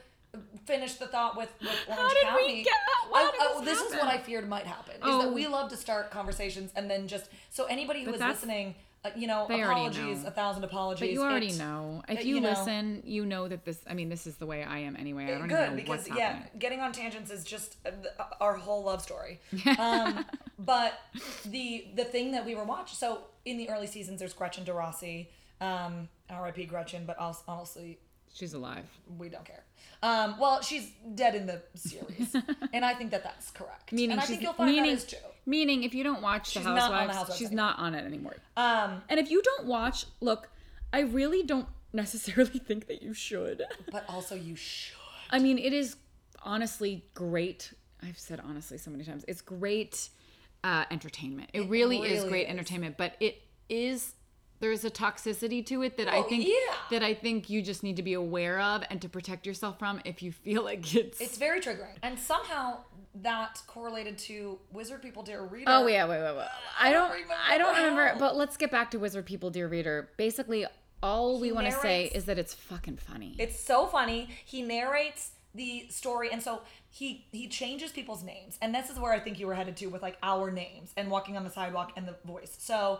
[0.65, 2.63] finish the thought with, with Orange How did we County.
[2.63, 2.73] get-
[3.09, 4.95] why I- did I- this this is what I feared might happen.
[4.95, 5.21] Is Oh.
[5.21, 8.75] that we love to start conversations and then just so anybody who But is listening,
[9.05, 10.29] uh, you know, They apologies, know.
[10.29, 11.01] a thousand apologies.
[11.01, 12.01] But you already It- know.
[12.09, 12.49] uh, If you, you know.
[12.49, 15.25] listen, you know that this, I mean, this is the way I am anyway.
[15.25, 16.49] I don't even Good know because yeah, happening.
[16.59, 17.91] getting on tangents is just uh,
[18.41, 19.39] our whole love story.
[19.79, 20.25] Um,
[20.57, 20.93] but
[21.45, 25.27] the the thing that we were watching, so in the early seasons, there's Gretchen DeRossi,
[25.61, 26.65] um, R.I.P.
[26.65, 27.99] Gretchen, but also, honestly,
[28.35, 28.85] She's alive.
[29.17, 29.63] we don't care.
[30.03, 32.35] Um, well, she's dead in the series,
[32.73, 33.93] and I think that that's correct.
[33.93, 35.17] Meaning and I think you'll find meaning, that is true.
[35.45, 37.65] Meaning, if you don't watch The Housewives, The Housewives she's anymore.
[37.65, 38.35] not on it anymore.
[38.57, 40.49] Um, And if you don't watch, look,
[40.91, 43.63] I really don't necessarily think that you should.
[43.91, 44.97] but also you should.
[45.31, 45.95] I mean, it is
[46.43, 47.73] honestly great.
[48.03, 49.23] I've said honestly so many times.
[49.29, 50.09] It's great
[50.63, 51.51] uh, entertainment.
[51.53, 52.51] It, really, is great is.
[52.51, 54.13] entertainment, but it is
[54.59, 56.53] there's a toxicity to it that I Oh, think yeah.
[56.91, 60.01] that I think you just need to be aware of and to protect yourself from
[60.05, 62.79] if you feel like it's, It's very triggering, and somehow
[63.21, 65.65] that correlated to Wizard People Dear Reader.
[65.67, 66.47] Oh yeah, wait, wait, wait.
[66.79, 68.15] I don't don't, remember I don't remember.
[68.19, 70.09] But let's get back to Wizard People, dear reader.
[70.17, 70.65] Basically,
[71.01, 73.35] all we want to say is that it's fucking funny.
[73.37, 74.29] It's so funny.
[74.43, 79.13] He narrates the story, and so he he changes people's names, and this is where
[79.13, 81.93] I think you were headed to with like our names and walking on the sidewalk
[81.95, 82.55] and the voice.
[82.59, 82.99] So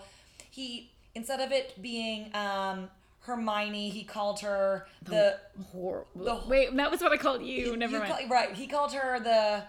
[0.49, 2.89] he instead of it being um
[3.21, 5.39] Hermione, he called her the.
[5.71, 6.05] Horrible.
[6.15, 7.75] the- Wait, that was what I called you.
[7.75, 8.13] Never you mind.
[8.13, 9.63] call- right, he called her the.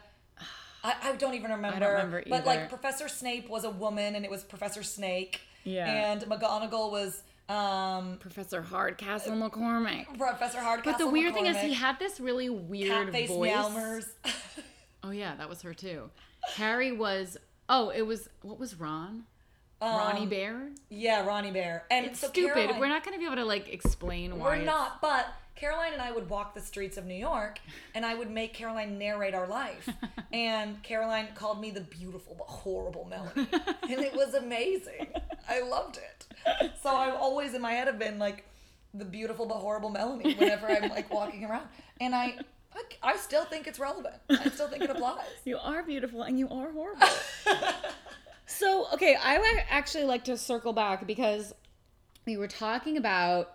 [0.85, 1.77] I, I don't even remember.
[1.77, 2.31] I don't remember either.
[2.31, 5.41] But like Professor Snape was a woman, and it was Professor Snake.
[5.65, 5.87] Yeah.
[6.13, 10.19] And McGonagall was um Professor Hardcastle McCormick.
[10.19, 10.93] Professor Hardcastle.
[10.93, 13.53] But the weird thing is, he had this really weird Catface voice.
[13.53, 14.07] Meowmers.
[15.05, 16.11] Oh yeah, that was her too.
[16.57, 17.37] Harry was.
[17.69, 19.23] Oh, it was what was Ron?
[19.81, 20.69] Ronnie Um, Bear.
[20.89, 21.85] Yeah, Ronnie Bear.
[21.91, 22.55] And It's so stupid.
[22.55, 24.45] Caroline- We're not going to be able to like explain why.
[24.59, 27.59] We're not, but Caroline and I would walk the streets of New York
[27.95, 29.89] and I would make Caroline narrate our life.
[30.33, 33.49] and Caroline called me the beautiful but horrible Melanie.
[33.83, 35.09] and it was amazing.
[35.49, 36.73] I loved it.
[36.83, 38.45] So I've always in my head have been like
[38.95, 41.67] the beautiful but horrible Melanie whenever I'm like walking around.
[42.01, 42.39] And I,
[43.03, 44.15] I still think it's relevant.
[44.31, 45.25] I still think it applies.
[45.45, 47.07] You are beautiful and you are horrible.
[48.47, 51.53] So, okay, I would actually like to circle back because
[52.27, 53.53] we were talking about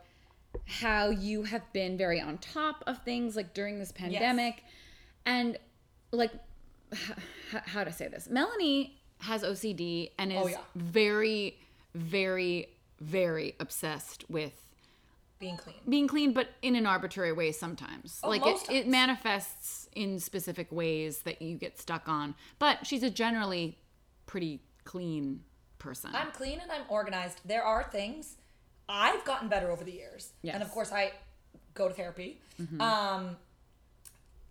[0.68, 4.64] how you have been very on top of things like during this pandemic
[5.26, 5.58] and
[6.12, 6.32] like
[6.92, 7.12] h-
[7.66, 8.28] how to say this.
[8.30, 10.58] Melanie has OCD and oh, is Oh, yeah.
[10.76, 11.58] very
[11.96, 12.68] very
[13.00, 14.54] very obsessed with
[15.40, 15.76] being clean.
[15.90, 18.20] being clean, but in an arbitrary way sometimes.
[18.24, 18.88] Oh, like it, Oh, most it times.
[18.92, 22.36] manifests in specific ways that you get stuck on.
[22.60, 23.78] But she's a generally
[24.28, 25.42] pretty clean
[25.80, 26.12] person.
[26.14, 27.42] I'm clean and I'm organized.
[27.46, 28.36] There are things
[28.90, 30.74] I've gotten better over the years, and of Mm-hmm.
[30.74, 31.12] course I
[31.74, 32.40] go to therapy.
[32.80, 33.38] Um,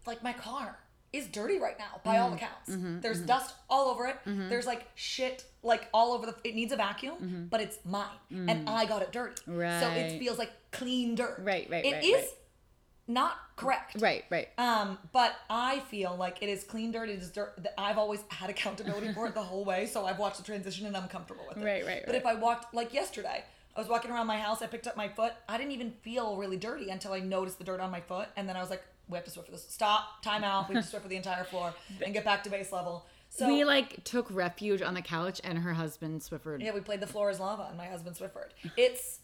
[0.07, 0.79] like my car
[1.13, 2.23] is dirty right now by Mm-hmm.
[2.25, 3.03] all accounts.
[3.03, 4.17] There's dust all over it.
[4.25, 6.35] There's like shit like all over the.
[6.45, 9.41] It needs a vacuum, but it's mine, and I got it dirty.
[9.47, 9.81] Right.
[9.81, 10.19] So it Mm-hmm.
[10.21, 11.41] Feels like clean dirt.
[11.43, 12.29] Right, right, It right, is right.
[13.13, 13.97] Not correct.
[14.01, 14.49] right, right.
[14.59, 17.09] Um, but I feel like it is clean dirt.
[17.09, 19.87] It is dirt that I've always had accountability for it the whole way.
[19.87, 21.65] So I've watched the transition and I'm comfortable with it.
[21.65, 22.21] Right, right, But right.
[22.21, 23.45] if I walked like yesterday,
[23.77, 24.63] I was walking around my house.
[24.63, 25.33] I picked up my foot.
[25.49, 28.49] I didn't even feel really dirty until I noticed the dirt on my foot, and
[28.49, 29.67] then I was like, "We have to Swiffer this.
[29.69, 30.23] Stop.
[30.23, 30.69] Time out.
[30.69, 31.73] We have to Swiffer the entire floor
[32.05, 35.57] and get back to base level." So we like took refuge on the couch and
[35.59, 36.63] her husband Swiffered.
[36.63, 38.51] yeah, we played the floor is lava, and my husband Swiffered.
[38.77, 39.21] It's,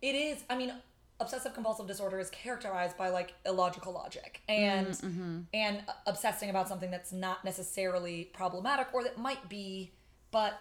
[0.00, 0.42] it is.
[0.48, 0.72] I mean,
[1.20, 5.40] obsessive compulsive disorder is characterized by like illogical logic and mm, mm-hmm.
[5.54, 9.92] and obsessing about something that's not necessarily problematic or that might be,
[10.30, 10.60] but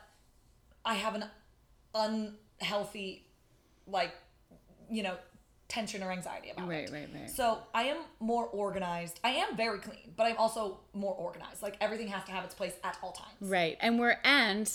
[0.86, 1.26] I have an
[1.94, 3.26] unhealthy,
[3.88, 4.13] like,
[4.89, 5.15] you know,
[5.68, 6.94] tension or anxiety about Right, it.
[6.94, 7.30] right, right.
[7.30, 9.20] So I am more organized.
[9.24, 11.63] I am very clean, but I'm also more organized.
[11.63, 13.36] Like everything has to have its place at all times.
[13.41, 13.78] Right.
[13.82, 14.72] And we're and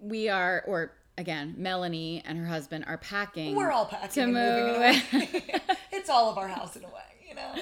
[0.00, 3.54] we are or again, Melanie and her husband are packing.
[3.54, 5.04] We're all packing to move.
[5.92, 7.54] it's all of our house in a way, you know.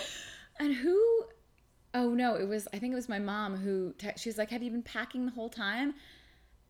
[0.59, 1.25] And who?
[1.93, 2.69] Oh no, it was.
[2.73, 3.93] I think it was my mom who.
[3.99, 5.95] Te- she was like, "Have you been packing the whole time?"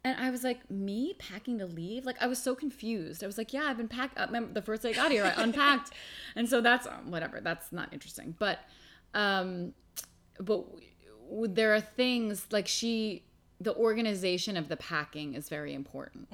[0.04, 3.22] And I was like, "Me packing to leave?" Like I was so confused.
[3.22, 5.42] I was like, "Yeah, I've been packed." Uh, the first day I got here, I
[5.42, 5.92] unpacked,
[6.36, 7.40] and so that's um, whatever.
[7.40, 8.34] That's not interesting.
[8.38, 8.60] But,
[9.12, 9.74] um,
[10.38, 10.64] but
[11.28, 13.24] w- there are things like she.
[13.60, 16.28] The organization of the packing is very important,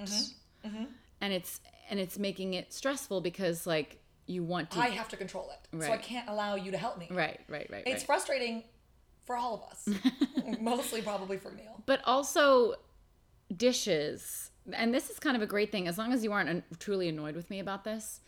[0.65, 0.85] Mm-hmm.
[1.21, 4.79] and it's and it's making it stressful because like you want to.
[4.81, 5.83] I have to control it.
[5.85, 7.09] So I can't allow you to help me.
[7.11, 7.83] right, right, right.
[7.87, 8.03] It's right.
[8.07, 8.65] frustrating
[9.25, 10.01] for all of us.
[10.61, 11.83] Mostly probably for Neil.
[11.87, 12.75] but also
[13.55, 17.09] dishes and this is kind of a great thing as long as you aren't truly
[17.09, 18.21] annoyed with me about this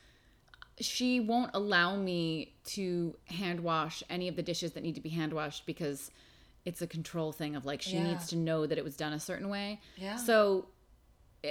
[0.79, 5.09] she won't allow me to hand wash any of the dishes that need to be
[5.09, 6.11] hand washed because
[6.66, 8.05] it's a control thing of like she Yeah.
[8.05, 10.16] needs to know that it was done a certain way Yeah.
[10.16, 10.66] so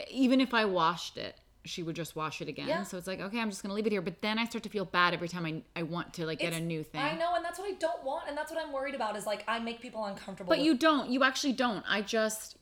[0.09, 2.83] even if i washed it she would just wash it again Yeah.
[2.83, 4.69] so it's like okay i'm just gonna leave it here but then i start to
[4.69, 7.33] feel bad every time i, I want to like get a new thing I know,
[7.35, 9.15] and that's what I don't want, and that's what I'm worried about.
[9.15, 10.49] Is like I make people uncomfortable.
[10.49, 11.09] But with- you don't.
[11.09, 11.83] You actually don't.
[11.87, 12.57] I just.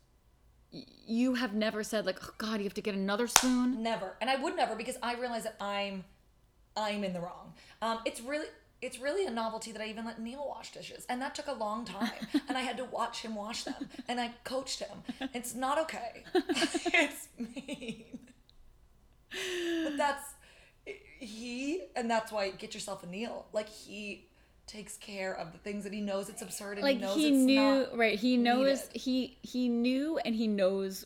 [1.05, 3.83] You have never said like, oh God, you have to get another spoon.
[3.83, 6.03] never, and I would never because I realize that I'm,
[6.75, 7.53] I'm in the wrong.
[7.81, 8.47] Um, it's really.
[8.83, 11.53] It's really a novelty that I even let Neil wash dishes, and that took a
[11.53, 12.11] long time.
[12.49, 15.03] and I had to watch him wash them, and I coached him.
[15.33, 16.23] It's not okay.
[16.33, 18.19] it's mean.
[19.85, 20.33] But that's
[21.19, 23.45] he, and that's why get yourself a Neil.
[23.53, 24.27] Like he
[24.67, 27.27] takes care of the things that he knows it's absurd and Like he knows he
[27.29, 27.97] it's knew, not.
[27.97, 28.17] right?
[28.19, 29.01] He knows needed.
[29.01, 31.05] he he knew and he knows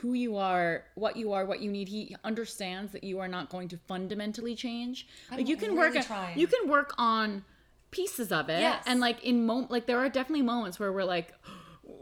[0.00, 1.88] who you are, what you are, what you need.
[1.88, 5.06] He understands that you are not going to fundamentally change.
[5.30, 6.38] like you can work really on, trying.
[6.38, 7.44] you can work on
[7.90, 8.82] pieces of it, Yes.
[8.86, 11.32] and like in moment, like there are definitely moments where we're like.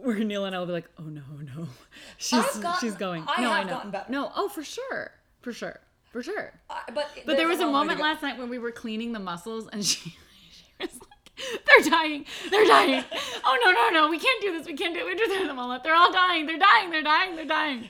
[0.03, 1.69] Where Neil and I will be like, oh no, no,
[2.19, 3.25] she's gotten- she's going.
[3.29, 3.71] I no, I know.
[3.71, 4.11] gotten better.
[4.11, 5.79] No, oh for sure, for sure,
[6.13, 6.53] for sure.
[6.69, 9.69] I- but But there was a moment last night when we were cleaning the mussels,
[9.73, 10.11] and she,
[10.51, 10.91] she was
[11.67, 13.05] "They're dying, they're dying.
[13.45, 14.67] Oh no, no, no, we can't do this.
[14.67, 15.07] We can't do it.
[15.07, 15.85] We just throw them all up.
[15.85, 16.47] They're all dying.
[16.47, 16.91] They're dying.
[16.91, 17.37] They're dying.
[17.37, 17.89] They're dying."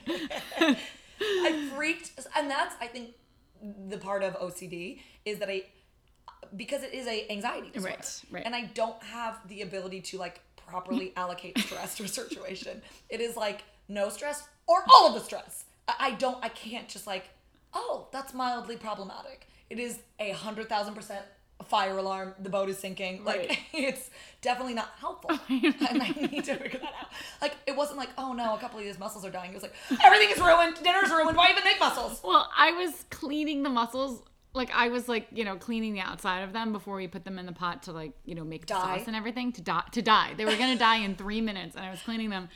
[1.19, 3.11] I freaked, and that's I think
[3.89, 5.63] the part of OCD is that I
[6.55, 8.43] because it is a anxiety disorder, Right, right.
[8.45, 12.81] and I don't have the ability to like properly allocate stress to a situation.
[13.09, 15.65] It is like no stress or all of the stress.
[15.87, 16.37] I don't.
[16.43, 17.25] I can't just like
[17.73, 19.47] oh that's mildly problematic.
[19.69, 21.25] It is a hundred thousand percent
[21.65, 22.33] fire alarm.
[22.39, 23.23] The boat is sinking.
[23.23, 24.09] Like it's
[24.41, 27.07] definitely not helpful, and I need to figure that out.
[27.41, 29.51] Like it wasn't like oh no, a couple of these mussels are dying.
[29.51, 30.77] It was like everything is ruined.
[30.83, 31.37] Dinner's ruined.
[31.37, 32.21] Why even make mussels?
[32.23, 34.21] well, I was cleaning the mussels.
[34.53, 37.37] Like I was like you know cleaning the outside of them before we put them
[37.37, 40.01] in the pot to like you know make the sauce and everything to die to
[40.01, 40.33] die.
[40.35, 42.49] They were gonna die in three minutes, and I was cleaning them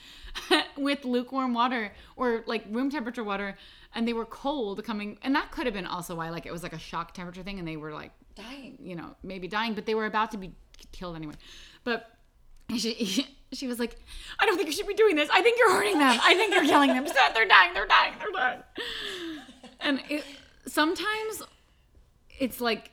[0.78, 3.56] with lukewarm water or like room temperature water,
[3.94, 5.20] and they were cold coming.
[5.22, 7.60] And that could have been also why like it was like a shock temperature thing,
[7.60, 8.78] and they were like Dying.
[8.82, 10.52] you know, maybe dying, but they were about to be
[10.92, 11.36] killed anyway.
[11.84, 12.10] But
[12.78, 13.98] she, she was like,
[14.40, 15.30] I don't think you should be doing this.
[15.32, 16.20] I think you're hurting them.
[16.24, 17.08] I think you're killing them.
[17.08, 17.34] Stop.
[17.34, 17.74] They're dying.
[17.74, 18.14] They're dying.
[18.20, 18.60] They're dying.
[19.80, 20.24] And it,
[20.68, 21.44] sometimes
[22.40, 22.92] it's like,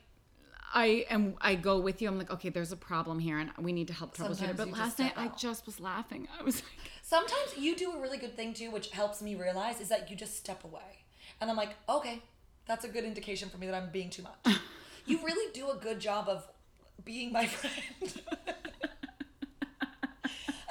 [0.73, 1.35] I am.
[1.41, 2.07] I go with you.
[2.07, 4.57] I'm like, okay, there's a problem here, and we need to help troubleshoot it.
[4.57, 6.27] But last night, step I just was laughing.
[6.39, 9.81] I was like, Sometimes you do a really good thing too, which helps me realize
[9.81, 10.99] is that you just step away.
[11.41, 12.21] And I'm like, okay,
[12.67, 14.57] that's a good indication for me that I'm being too much.
[15.05, 16.47] You really do a good job of
[17.03, 18.21] being my friend.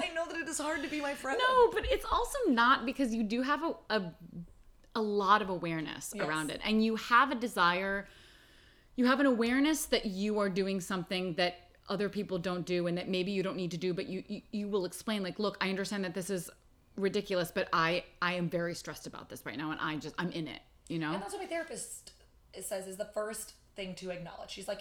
[0.01, 1.39] I know that it is hard to be my friend.
[1.41, 4.03] No, but it's also not because you do have a a,
[4.95, 6.27] a lot of awareness Yes.
[6.27, 8.07] around it, and you have a desire.
[8.97, 12.99] You have an awareness that you are doing something that other people don't do, and
[12.99, 15.57] that maybe you don't need to do, but you you, you will explain like, look,
[15.61, 16.51] I understand that this is
[16.97, 20.31] ridiculous, but I I am very stressed about this right now, and I just I'm
[20.33, 20.61] in it.
[20.89, 21.13] You know.
[21.13, 22.13] And that's what my therapist
[22.63, 24.51] says is the first thing to acknowledge.
[24.51, 24.81] She's like,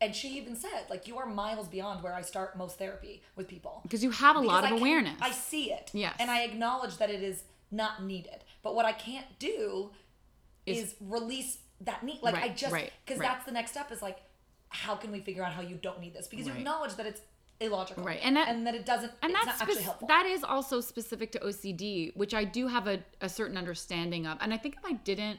[0.00, 3.48] and she even said, like, you are miles beyond where I start most therapy with
[3.48, 3.80] people.
[3.82, 5.18] because you have a lot of I awareness.
[5.20, 5.90] I see it.
[5.94, 6.14] Yes.
[6.20, 8.44] And I acknowledge that it is not needed.
[8.62, 9.90] But what I can't do
[10.66, 12.20] is, Is- release that need.
[12.22, 13.28] Like I just because right.
[13.28, 14.18] that's the next step is like,
[14.68, 16.26] how can we figure out how you don't need this?
[16.28, 17.22] Because you acknowledge that it's
[17.60, 18.04] illogical.
[18.04, 20.08] Right, and that- and that it doesn't and that's actually helpful.
[20.08, 24.36] that is also specific to OCD, which I do have a, a certain understanding of.
[24.40, 25.38] And I think if I didn't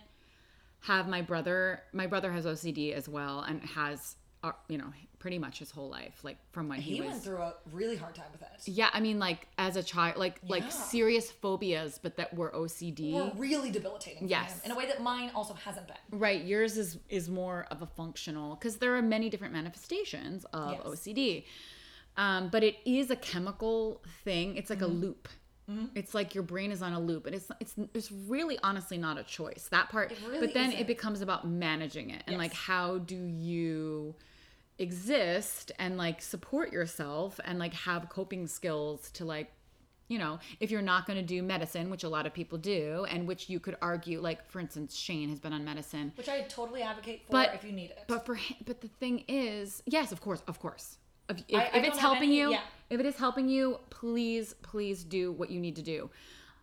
[0.87, 5.39] have my brother, my brother has OCD as well, and has uh, you know pretty
[5.39, 7.09] much his whole life, like from when he, he was.
[7.09, 8.47] went through a really hard time with it.
[8.67, 10.49] yeah, I mean, like as a child, like Yeah.
[10.57, 13.13] like serious phobias, but that were OCD.
[13.13, 14.23] Were really debilitating.
[14.23, 14.53] for Yes.
[14.61, 16.19] him, in a way that mine also hasn't been.
[16.19, 20.73] Right, yours is is more of a functional because there are many different manifestations of
[20.73, 20.81] Yes.
[20.85, 21.45] OCD,
[22.17, 24.55] um, but it is a chemical thing.
[24.57, 24.91] It's like Mm-hmm.
[25.03, 25.27] a loop.
[25.69, 25.85] Mm-hmm.
[25.95, 29.17] It's like your brain is on a loop, and it's it's it's really honestly not
[29.17, 29.67] a choice.
[29.71, 30.81] That part, really but then isn't.
[30.81, 34.13] it becomes about managing it and like how do you
[34.77, 39.51] exist and like support yourself and like have coping skills to like
[40.07, 43.07] you know, if you're not going to do medicine, which a lot of people do,
[43.09, 46.41] and which you could argue, like for instance, Shane has been on medicine, Which I
[46.41, 48.03] totally advocate for But- if you need it.
[48.07, 50.99] but for him, but the thing is, yes, of course, of course.
[51.27, 52.61] If, if, I- I if it's helping any- you, yeah.
[52.91, 56.09] if it is helping you, please, please do what you need to do.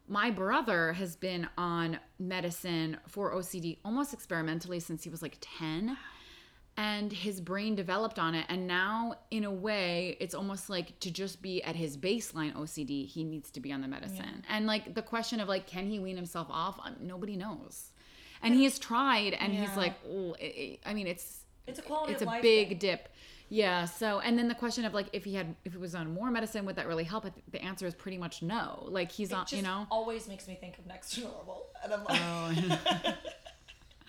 [0.08, 5.96] My brother has been on medicine for OCD almost experimentally since he was like 10.
[6.76, 8.46] And his brain developed on it.
[8.48, 13.06] And now, in a way, it's almost like to just be at his baseline OCD,
[13.06, 14.42] he needs to be on the medicine.
[14.48, 16.78] And like the question of like, can he wean himself off?
[16.82, 17.92] Um, nobody knows.
[18.42, 21.82] And he has tried, and he's like, oh, it, it- I mean, it's it's a
[21.82, 22.78] quality it's of a life big thing.
[22.78, 23.08] dip
[23.52, 26.12] yeah so and then the question of like if he had if he was on
[26.14, 29.34] more medicine would that really help the answer is pretty much no like he's It
[29.34, 33.14] on you know always makes me think of next to normal, and I'm like, oh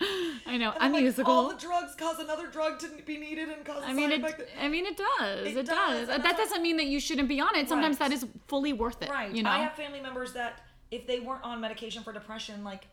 [0.46, 3.64] i know I'm like, unmusical all the drugs cause another drug to be needed and
[3.64, 3.84] cause.
[3.84, 6.22] a i mean side it effect i mean it does It it, does, does, that
[6.22, 8.10] that's why- doesn't mean that you shouldn't be on it sometimes Right.
[8.10, 9.30] that is fully worth it Right.
[9.32, 12.86] you know I have family members that if they weren't on medication for depression, like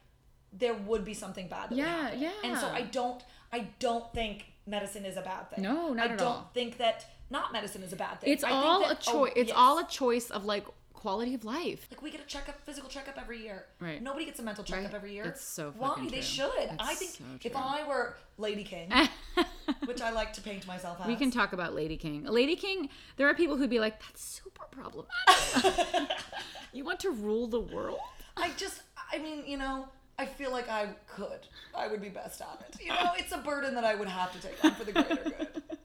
[0.54, 1.70] there would be something bad.
[1.70, 2.32] That would Yeah.
[2.44, 2.68] And so.
[2.68, 3.22] I don't.
[3.54, 5.64] I don't think medicine is a bad thing.
[5.64, 6.50] No, not I at don't all.
[6.56, 8.34] think that not medicine is a bad thing.
[8.34, 9.58] it's I think all a that- oh, choice it's yes.
[9.58, 13.18] all a choice of like quality of life Like we get a checkup, physical checkup
[13.20, 13.66] every year.
[13.80, 14.02] Right.
[14.02, 14.94] Nobody gets a mental checkup Right.
[14.96, 15.26] every year.
[15.26, 16.22] It's so why fucking they true.
[16.22, 16.70] should.
[16.80, 17.56] I think so if.
[17.56, 18.92] I were Lady King,
[19.86, 22.24] which I like to paint myself as, we can talk about Lady King.
[22.26, 26.18] Lady King, there are people who'd be like, that's super problematic.
[26.74, 28.00] you want to rule the world?
[28.38, 28.82] I just,
[29.12, 29.88] I mean, you know,
[30.22, 31.40] I feel like I could.
[31.76, 32.80] I would be best at it.
[32.82, 35.16] You know, it's a burden that I would have to take on for the greater
[35.16, 35.64] good.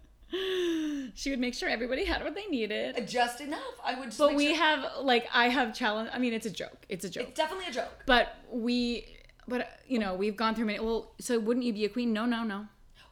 [1.14, 2.96] She would make sure everybody had what they needed.
[2.98, 3.62] Uh, just enough.
[3.82, 6.10] I would just But we sure- have, like, I have challenge.
[6.12, 6.84] I mean, it's a joke.
[6.90, 7.28] It's a joke.
[7.28, 8.02] It's definitely a joke.
[8.06, 9.06] But we,
[9.48, 10.80] but, you know, we've gone through many.
[10.80, 12.12] Well, so wouldn't you be a queen?
[12.12, 12.66] No, no, no.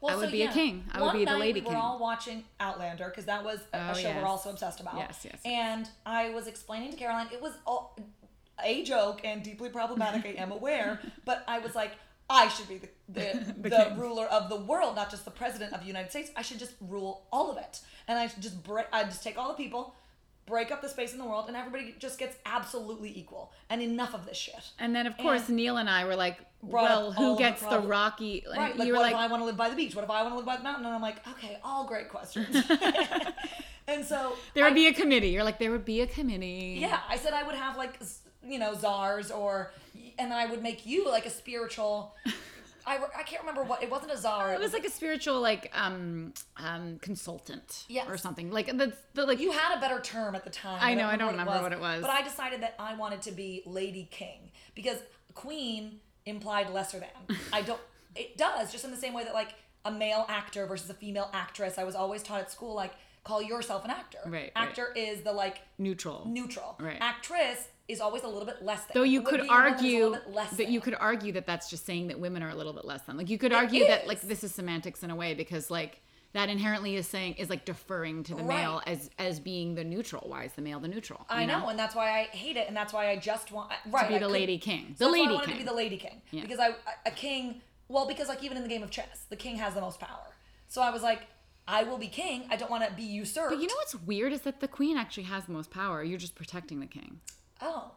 [0.07, 0.85] I would so, be a king.
[0.93, 1.81] I would one be the lady we were king.
[1.81, 4.17] all watching Outlander because that was a, a Oh, show yes.
[4.21, 4.97] we're also obsessed about.
[4.99, 5.41] Yes, yes.
[5.47, 7.97] And I was explaining to Caroline, it was all,
[8.63, 10.25] a joke and deeply problematic.
[10.25, 11.93] I am aware, but I was like,
[12.29, 15.81] I should be the the, the, ruler of the world, not just the president of
[15.81, 16.31] the United States.
[16.37, 18.87] I should just rule all of it, and I should just break.
[18.93, 19.95] I just take all the people.
[20.47, 23.51] Break up the space in the world, and everybody just gets absolutely equal.
[23.71, 24.73] And enough of this shit.
[24.79, 27.63] And then, of course, And- Neil and I were like, well, who of the gets
[27.63, 28.45] the, rocky?
[28.47, 29.95] Right, like you were what like, if I want to live by the beach?
[29.95, 30.85] What if I want to live by the mountain?
[30.85, 32.55] And I'm like, okay, all great questions.
[33.87, 35.29] and so there I- would be a committee.
[35.29, 36.77] You're like, there would be a committee.
[36.79, 37.99] yeah, I said I would have like
[38.47, 39.73] you know czars or,
[40.19, 42.15] and then I would make you like a spiritual.
[42.87, 44.53] I, I can't remember what it wasn't a czar.
[44.53, 48.07] It was like a spiritual, like, um, um, consultant Yes.
[48.07, 48.51] or something.
[48.51, 49.41] Like the, the like.
[49.41, 50.81] you had a better term at the time.
[50.83, 52.03] I know, I don't remember what it was.
[52.03, 54.99] But I decided that I wanted to be Lady King because
[55.33, 57.39] Queen implied lesser than.
[57.55, 57.81] I don't.
[58.15, 59.55] It does just in the same way that like
[59.87, 61.79] a male actor versus a female actress.
[61.79, 62.93] I was always taught at school like
[63.25, 64.19] call yourself an actor.
[64.27, 64.53] Right, right.
[64.55, 66.25] Actor is the like neutral.
[66.27, 66.77] neutral.
[66.79, 66.99] Right.
[67.01, 68.93] Actress is always a little bit less than.
[68.95, 70.95] Though you could be a woman is a argue little bit less that you could
[70.99, 73.17] argue that that's just saying that women are a little bit less than.
[73.17, 76.01] Like you could argue that like this is semantics in a way because like
[76.33, 78.59] that inherently is saying is like deferring to the Right.
[78.63, 80.29] male as as being the neutral.
[80.29, 81.25] Why is the male the neutral?
[81.29, 83.71] I you know, and that's why I hate it, and that's why I just want
[83.87, 84.95] right to be the could- lady king.
[84.99, 85.55] The lady I wanted king.
[85.55, 86.43] to be the lady king Yeah.
[86.43, 86.75] because I
[87.07, 87.61] a king.
[87.89, 90.33] Well, because like even in the game of chess, the king has the most power.
[90.69, 91.21] So I was like,
[91.67, 92.45] I will be king.
[92.51, 93.51] I don't want to be usurped.
[93.51, 96.03] But you know what's weird is that the queen actually has the most power.
[96.05, 97.21] You're just protecting the king.
[97.63, 97.93] Oh,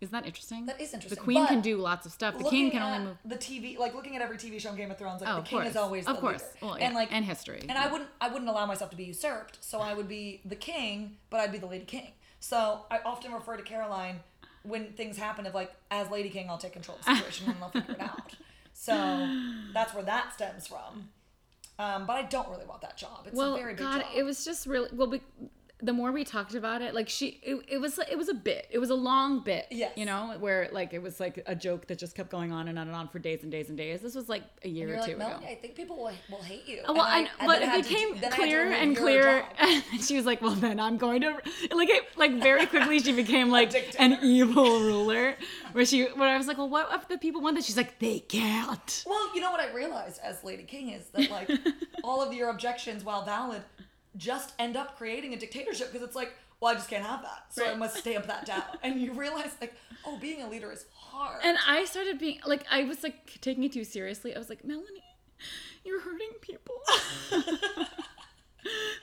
[0.00, 0.66] Isn't that interesting?
[0.66, 2.36] That is interesting, The queen but can do lots of stuff.
[2.36, 3.16] The king can only move.
[3.24, 5.42] the TV, like looking at every TV show on Game of Thrones, like Oh, the
[5.42, 5.70] king course.
[5.70, 6.44] is always Of the course.
[6.60, 7.64] Well, and yeah, like and history.
[7.68, 9.58] And I wouldn't, I wouldn't allow myself to be usurped.
[9.64, 12.12] So I would be the king, but I'd be the lady king.
[12.40, 14.20] So I often refer to Caroline
[14.64, 17.56] when things happen of like, as lady king, I'll take control of the situation and
[17.62, 18.34] I'll figure it out.
[18.74, 18.92] So
[19.72, 21.08] that's where that stems from.
[21.78, 23.24] Um, but I don't really want that job.
[23.26, 24.10] It's well, a very big God, job.
[24.14, 25.08] it was just really well.
[25.08, 25.22] Be,
[25.84, 28.66] the more we talked about it, like she, it, it was, it was a bit.
[28.70, 29.66] It was a long bit.
[29.70, 29.92] Yes.
[29.96, 32.78] You know, where like it was like a joke that just kept going on and
[32.78, 34.00] on and on for days and days and days.
[34.00, 35.18] This was like a year or like, two ago.
[35.18, 36.80] Melanie, I think people will, will hate you.
[36.88, 39.44] Well, And I- but it became then I had to clear and clear.
[39.58, 41.32] And she was like, "Well, then I'm going to
[41.74, 45.36] like it, like very quickly she became like an evil ruler."
[45.72, 47.98] Where she, where I was like, "Well, what if the people want this?" She's like,
[47.98, 51.50] "They can't." Well, you know what I realized as Lady King is that like
[52.04, 53.62] all of your objections, while valid,
[54.16, 57.46] just end up creating a dictatorship because it's like, well, I just can't have that,
[57.50, 58.62] so I must stamp that down.
[58.82, 59.74] And you realize like,
[60.06, 61.40] oh, being a leader is hard.
[61.44, 64.34] And I started being like, I was like taking it too seriously.
[64.34, 65.04] I was like, Melanie,
[65.84, 66.76] you're hurting people.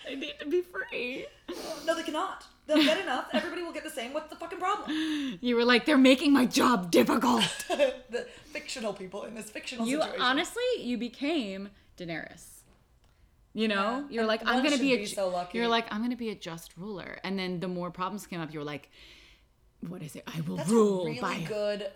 [0.06, 1.26] they need to be free.
[1.86, 2.46] no, they cannot.
[2.68, 3.28] They'll get enough.
[3.34, 4.14] Everybody will get the same.
[4.14, 5.40] What's the fucking problem?
[5.42, 7.44] You were like, they're making my job difficult.
[7.68, 10.22] the fictional people in this fictional you situation.
[10.22, 12.46] honestly, you became Daenerys.
[13.54, 14.04] You know, Yeah.
[14.10, 14.98] you're And like, I'm gonna be a.
[14.98, 15.58] be so lucky.
[15.58, 17.18] You're like, I'm gonna be a just ruler.
[17.24, 18.90] And then the more problems came up, you were like,
[19.88, 20.24] what is it?
[20.28, 21.88] I will That's rule really by good.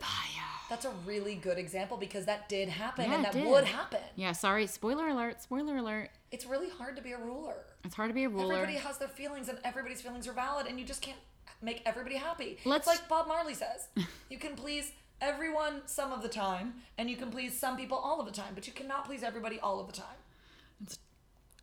[0.67, 3.45] That's a really good example because that did happen Yeah, and that did.
[3.45, 3.99] would happen.
[4.15, 4.65] Yeah, sorry.
[4.65, 5.41] Spoiler alert.
[5.43, 6.09] Spoiler alert.
[6.31, 7.53] It's really hard to be a ruler.
[7.83, 8.55] It's hard to be a ruler.
[8.55, 11.19] Everybody has their feelings, and everybody's feelings are valid, and you just can't
[11.61, 12.57] make everybody happy.
[12.65, 13.87] Let's- it's like Bob Marley says:
[14.29, 14.91] you can please
[15.21, 18.53] everyone some of the time, and you can please some people all of the time,
[18.55, 20.17] but you cannot please everybody all of the time.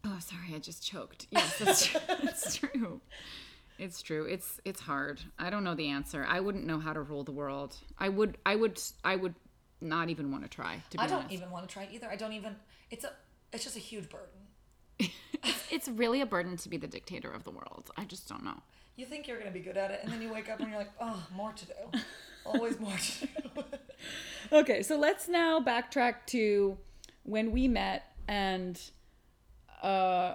[0.05, 1.27] Oh, sorry, I just choked.
[1.31, 2.01] Yes, that's true.
[2.09, 3.01] it's true.
[3.79, 4.25] It's true.
[4.27, 5.21] It's it's hard.
[5.39, 6.25] I don't know the answer.
[6.29, 7.77] I wouldn't know how to rule the world.
[7.99, 9.35] I would I would I would
[9.81, 11.13] not even want to try, to be honest.
[11.13, 11.35] I don't honest.
[11.35, 12.09] even want to try either.
[12.09, 12.57] I don't even.
[12.91, 13.13] It's a.
[13.53, 15.11] It's just a huge burden.
[15.45, 17.91] It's, it's really a burden to be the dictator of the world.
[17.97, 18.63] I just don't know.
[18.95, 20.79] You think you're gonna be good at it, and then you wake up and you're
[20.79, 21.99] like, oh, more to do.
[22.47, 23.65] Always more to do.
[24.53, 26.77] Okay, so let's now backtrack to
[27.23, 28.79] when we met and
[29.83, 30.35] uh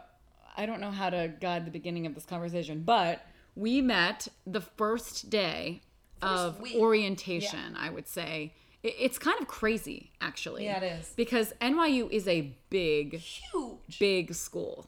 [0.60, 3.24] I don't know how to guide the beginning of this conversation, but
[3.56, 5.82] we met the first day
[6.22, 6.76] of week.
[6.76, 8.54] orientation, I would say.
[8.84, 10.64] It's kind of crazy, actually.
[10.66, 11.14] Yeah, it is.
[11.16, 14.00] Because NYU is a big, Huge.
[14.00, 14.88] big school.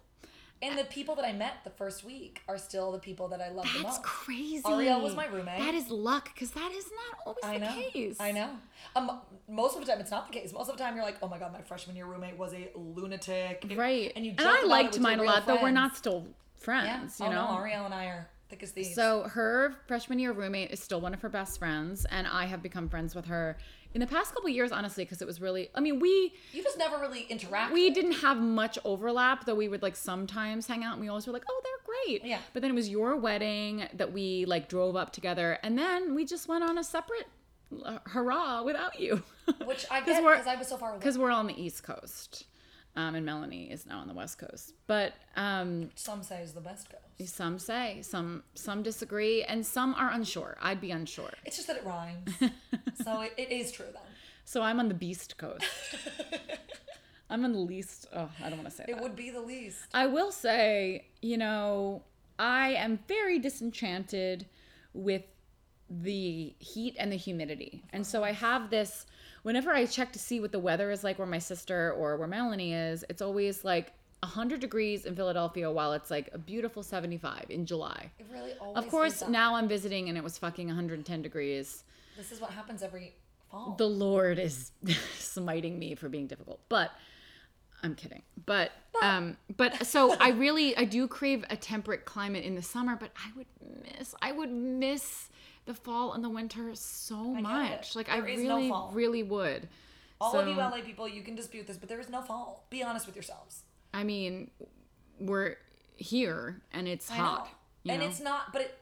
[0.61, 3.49] And the people that I met the first week are still the people that I
[3.49, 3.95] love the most.
[3.95, 4.61] That's crazy.
[4.67, 5.59] Ariel was my roommate.
[5.59, 7.89] That is luck, because that is not always I the know.
[7.91, 8.17] case.
[8.19, 8.49] I know.
[8.95, 10.51] Um, most of the time, it's not the case.
[10.51, 12.69] Most of the time, you're like, "Oh my god, my freshman year roommate was a
[12.75, 14.11] lunatic." Right.
[14.15, 14.31] And you.
[14.37, 16.33] and I liked mine a lot, though we're not still Yeah.
[16.57, 17.51] friends, oh you know?
[17.53, 18.95] no, Ariel and I are thick as thieves.
[18.95, 22.61] So her freshman year roommate is still one of her best friends, and I have
[22.61, 23.57] become friends with her
[23.93, 25.69] in the past couple years, honestly, because it was really.
[25.73, 27.73] I mean, we you just never really interact.
[27.73, 31.25] we didn't have much overlap, though we would like sometimes hang out, and we always
[31.27, 32.39] were like, "Oh, they're great." Yeah.
[32.53, 36.25] But then it was your wedding that we like drove up together, and then we
[36.25, 37.27] just went on a separate
[37.83, 39.23] uh, hurrah without you.
[39.65, 40.99] which I get because I was so far away.
[40.99, 42.45] because we're on the East Coast,
[42.95, 44.73] um, and Melanie is now on the West Coast.
[44.87, 47.29] But um, Some say is the best goes.
[47.29, 50.57] some say, some some disagree, and some are unsure.
[50.61, 51.31] I'd be unsure.
[51.45, 52.31] It's just that it rhymes,
[53.03, 54.01] so it, it is true then.
[54.45, 55.63] So I'm on the Beast Coast.
[57.29, 58.07] I'm on the least.
[58.15, 59.03] Oh, I don't want to say It that.
[59.03, 59.79] would be the least.
[59.93, 62.01] I will say, you know,
[62.39, 64.47] I am very disenchanted
[64.93, 65.21] with
[65.91, 67.83] the heat and the humidity.
[67.93, 69.05] And so I have this
[69.43, 72.27] whenever I check to see what the weather is like where my sister or where
[72.27, 77.45] Melanie is, it's always like 100 degrees in Philadelphia while it's like a beautiful 75
[77.49, 78.11] in July.
[78.19, 78.77] It really always.
[78.83, 81.83] Of course, now I'm visiting and it was fucking 110 degrees.
[82.17, 83.13] this is what happens every
[83.49, 83.75] fall.
[83.77, 84.71] The Lord is
[85.17, 86.59] smiting me for being difficult.
[86.69, 86.91] But
[87.81, 88.23] I'm kidding.
[88.45, 88.71] But
[89.01, 93.11] um but so I really I do crave a temperate climate in the summer, but
[93.15, 93.47] I would
[93.83, 95.29] miss I would miss
[95.69, 97.95] the fall and the winter so get much.
[97.95, 98.91] Like I There no really fall.
[98.91, 99.69] really would.
[100.19, 102.65] All so, of you LA people, you can dispute this, but there is no fall.
[102.71, 103.61] Be honest with yourselves.
[103.93, 104.49] I mean,
[105.19, 105.57] we're
[105.95, 107.49] here and it's I hot.
[107.83, 108.07] you and know?
[108.07, 108.77] it's not, but it,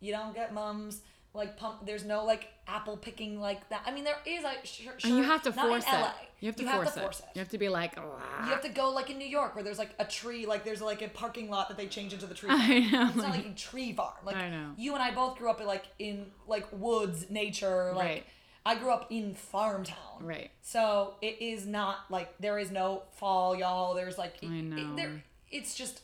[0.00, 1.02] you don't get mums
[1.34, 1.86] like pump.
[1.86, 3.82] There's no like apple picking like that.
[3.86, 6.04] I mean, there is like sure, sure and you have to force it.
[6.40, 7.24] You have to, you force, have to force it.
[7.24, 7.28] it.
[7.36, 9.78] You have to be like, You have to go like in New York where there's
[9.78, 12.48] like a tree, like there's like a parking lot that they change into the tree.
[12.52, 13.06] I know.
[13.08, 14.14] It's not like a tree farm.
[14.24, 14.70] Like I know.
[14.76, 17.92] you and I both grew up in like in like woods, nature.
[17.94, 18.24] Like Right.
[18.64, 19.96] I grew up in farm town.
[20.20, 20.50] Right.
[20.62, 23.94] So it is not like there is no fall, y'all.
[23.94, 24.92] There's like I know.
[24.92, 26.02] It, there, it's just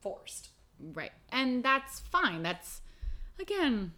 [0.00, 0.50] forced.
[0.80, 1.12] Right.
[1.32, 2.42] And that's fine.
[2.42, 2.80] That's
[3.40, 3.92] again,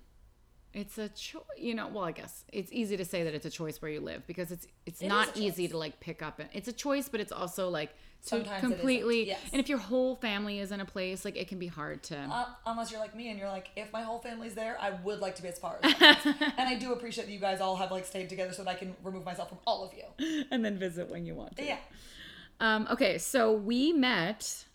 [0.72, 1.42] it's a choice.
[1.56, 4.00] You know, well, I guess it's easy to say that it's a choice where you
[4.00, 6.38] live because it's it's It not easy to like pick up.
[6.38, 7.90] And it's a choice, but it's also like
[8.22, 9.26] to Sometimes completely.
[9.26, 9.40] Yes.
[9.52, 12.16] And if your whole family is in a place, like it can be hard to.
[12.16, 15.20] Uh, unless you're like me and you're like, if my whole family's there, I would
[15.20, 15.94] like to be as far as
[16.24, 18.74] and I do appreciate that you guys all have like stayed together so that I
[18.74, 20.44] can remove myself from all of you.
[20.50, 21.64] and then visit when you want to.
[21.64, 21.78] Yeah.
[22.60, 24.66] Um, okay, so we met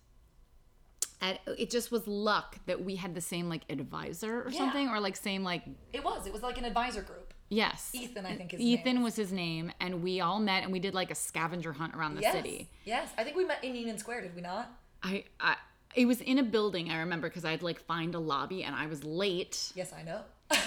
[1.21, 4.57] at it just was luck that we had the same like advisor or Yeah.
[4.59, 5.63] something or like same like
[5.93, 6.27] It was.
[6.27, 7.33] It was like an advisor group.
[7.49, 7.91] yes.
[7.93, 10.79] Ethan, I think his Ethan name was his name and we all met and we
[10.79, 12.33] did like a scavenger hunt around the yes.
[12.33, 12.69] city.
[12.85, 13.09] Yes.
[13.17, 14.69] I think we met in Union Square, did we not?
[15.03, 15.55] I I
[15.95, 18.87] it was in a building I remember because I'd like find a lobby and I
[18.87, 19.71] was late.
[19.75, 20.21] Yes, I know.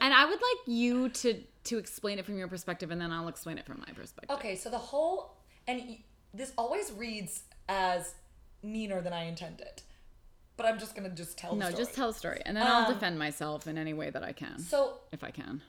[0.00, 3.26] And I would like you to to explain it from your perspective and then I'll
[3.28, 4.36] explain it from my perspective.
[4.36, 5.96] okay, so the whole and
[6.32, 8.14] this always reads as
[8.66, 9.82] meaner than I intended.
[10.56, 12.86] But I'm just gonna just tell the No, just tell a story and then I'll
[12.86, 15.62] Um, defend myself in any way that I can So if I can.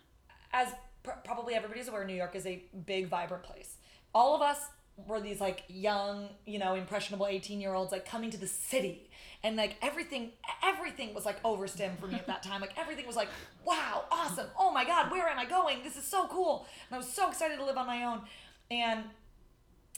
[0.54, 0.70] as
[1.04, 3.76] pr- probably everybody's aware, New York is a big, vibrant place.
[4.16, 4.60] All of us
[5.06, 9.10] were these like young, you know, impressionable 18 year olds like coming to the city.
[9.44, 10.32] And like everything,
[10.64, 12.62] everything was like overstim for me at that time.
[12.62, 13.30] Like everything was like,
[13.66, 14.48] wow, awesome.
[14.58, 15.84] Oh my God, where am I going?
[15.84, 16.66] This is so cool.
[16.90, 18.22] And I was so excited to live on my own.
[18.72, 19.04] And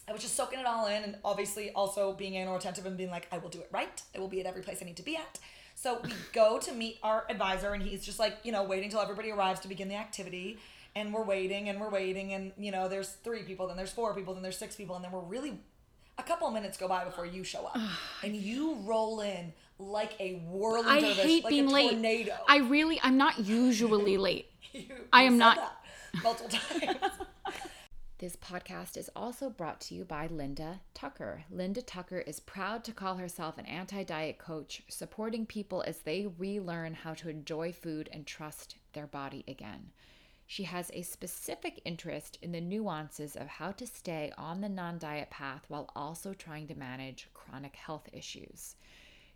[0.10, 3.12] I was just soaking it all in and obviously also being anal retentive and being
[3.12, 4.02] like, I will do it right.
[4.16, 5.40] I will be at every place I need to be at.
[5.76, 9.00] So we go to meet our advisor and he's just like, you know, waiting till
[9.02, 10.58] everybody arrives to begin the activity.
[10.96, 14.14] And we're waiting and we're waiting and you know, there's three people, then there's four
[14.16, 15.60] people, then there's six people, and then we're really
[16.18, 17.78] a couple of minutes go by before you show up.
[18.24, 21.92] and you roll in like a whirling I dervish, hate like being a late.
[21.92, 22.34] tornado.
[22.48, 24.48] I really, I'm not usually late.
[24.74, 26.50] You- I am not- that multiple
[26.82, 26.98] times.
[28.20, 31.46] This podcast is also brought to you by Linda Tucker.
[31.50, 36.28] Linda Tucker is proud to call herself an anti diet coach, supporting people as they
[36.38, 39.92] relearn how to enjoy food and trust their body again.
[40.46, 44.98] She has a specific interest in the nuances of how to stay on the non
[45.00, 48.76] diet path while also trying to manage chronic health issues.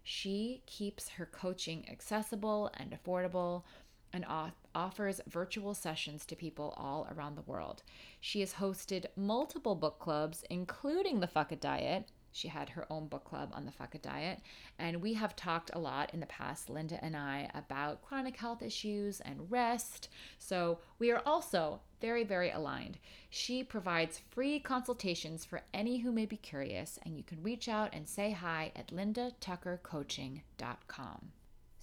[0.03, 3.63] She keeps her coaching accessible and affordable
[4.11, 7.83] and off- offers virtual sessions to people all around the world.
[8.19, 12.09] She has hosted multiple book clubs, including the Fuck It Diet.
[12.31, 14.39] She had her own book club on the Fuck It Diet.
[14.79, 18.63] And we have talked a lot in the past, Linda and I, about chronic health
[18.63, 20.09] issues and rest.
[20.39, 22.97] So we are also very, very aligned.
[23.29, 27.93] She provides free consultations for any who may be curious, and you can reach out
[27.93, 31.31] and say hi at lindatuckercoaching.com.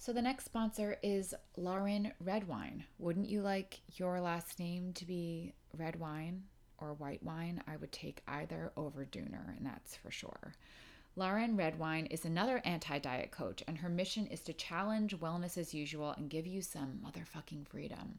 [0.01, 2.85] So the next sponsor is Lauren Redwine.
[2.97, 6.41] Wouldn't you like your last name to be red wine
[6.79, 7.61] or white wine?
[7.67, 10.55] I would take either over Dooner, and that's for sure.
[11.15, 15.71] Lauren Redwine is another anti diet coach, and her mission is to challenge wellness as
[15.71, 18.17] usual and give you some motherfucking freedom.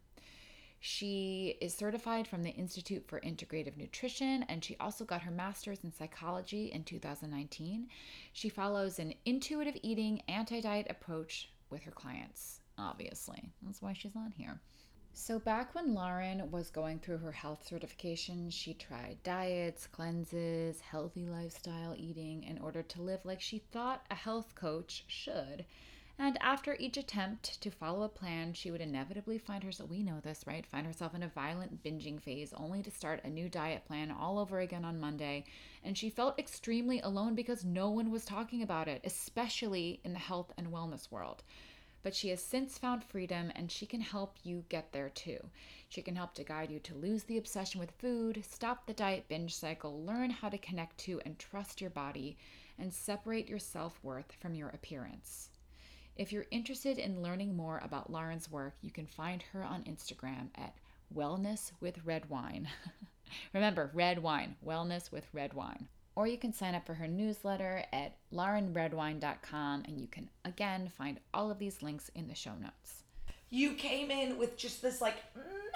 [0.79, 5.83] She is certified from the Institute for Integrative Nutrition, and she also got her master's
[5.83, 7.89] in psychology in 2019.
[8.33, 13.51] She follows an intuitive eating, anti diet approach with her clients, obviously.
[13.63, 14.61] That's why she's on here.
[15.15, 21.27] So, back when Lauren was going through her health certification, she tried diets, cleanses, healthy
[21.27, 25.67] lifestyle eating in order to live like she thought a health coach should.
[26.25, 30.21] And after each attempt to follow a plan, she would inevitably find herself, we know
[30.21, 30.65] this, right?
[30.65, 34.39] Find herself in a violent binging phase, only to start a new diet plan all
[34.39, 35.45] over again on Monday.
[35.83, 40.21] And she felt extremely alone because no one was talking about it, especially in the
[40.21, 41.43] health and wellness world.
[42.05, 45.45] But she has since found freedom and she can help you get there too.
[45.89, 49.27] She can help to guide you to lose the obsession with food, stop the diet
[49.27, 52.37] binge cycle, learn how to connect to and trust your body,
[52.79, 55.49] and separate your self worth from your appearance.
[56.15, 60.49] If you're interested in learning more about Lauren's work, you can find her on Instagram
[60.55, 60.75] at
[61.15, 62.69] Wellness with Red Wine.
[63.55, 65.89] Remember, red wine, wellness with red wine.
[66.15, 71.19] Or you can sign up for her newsletter at laurenredwine.com and you can again find
[71.33, 73.02] all of these links in the show notes.
[73.53, 75.17] You came in with just this like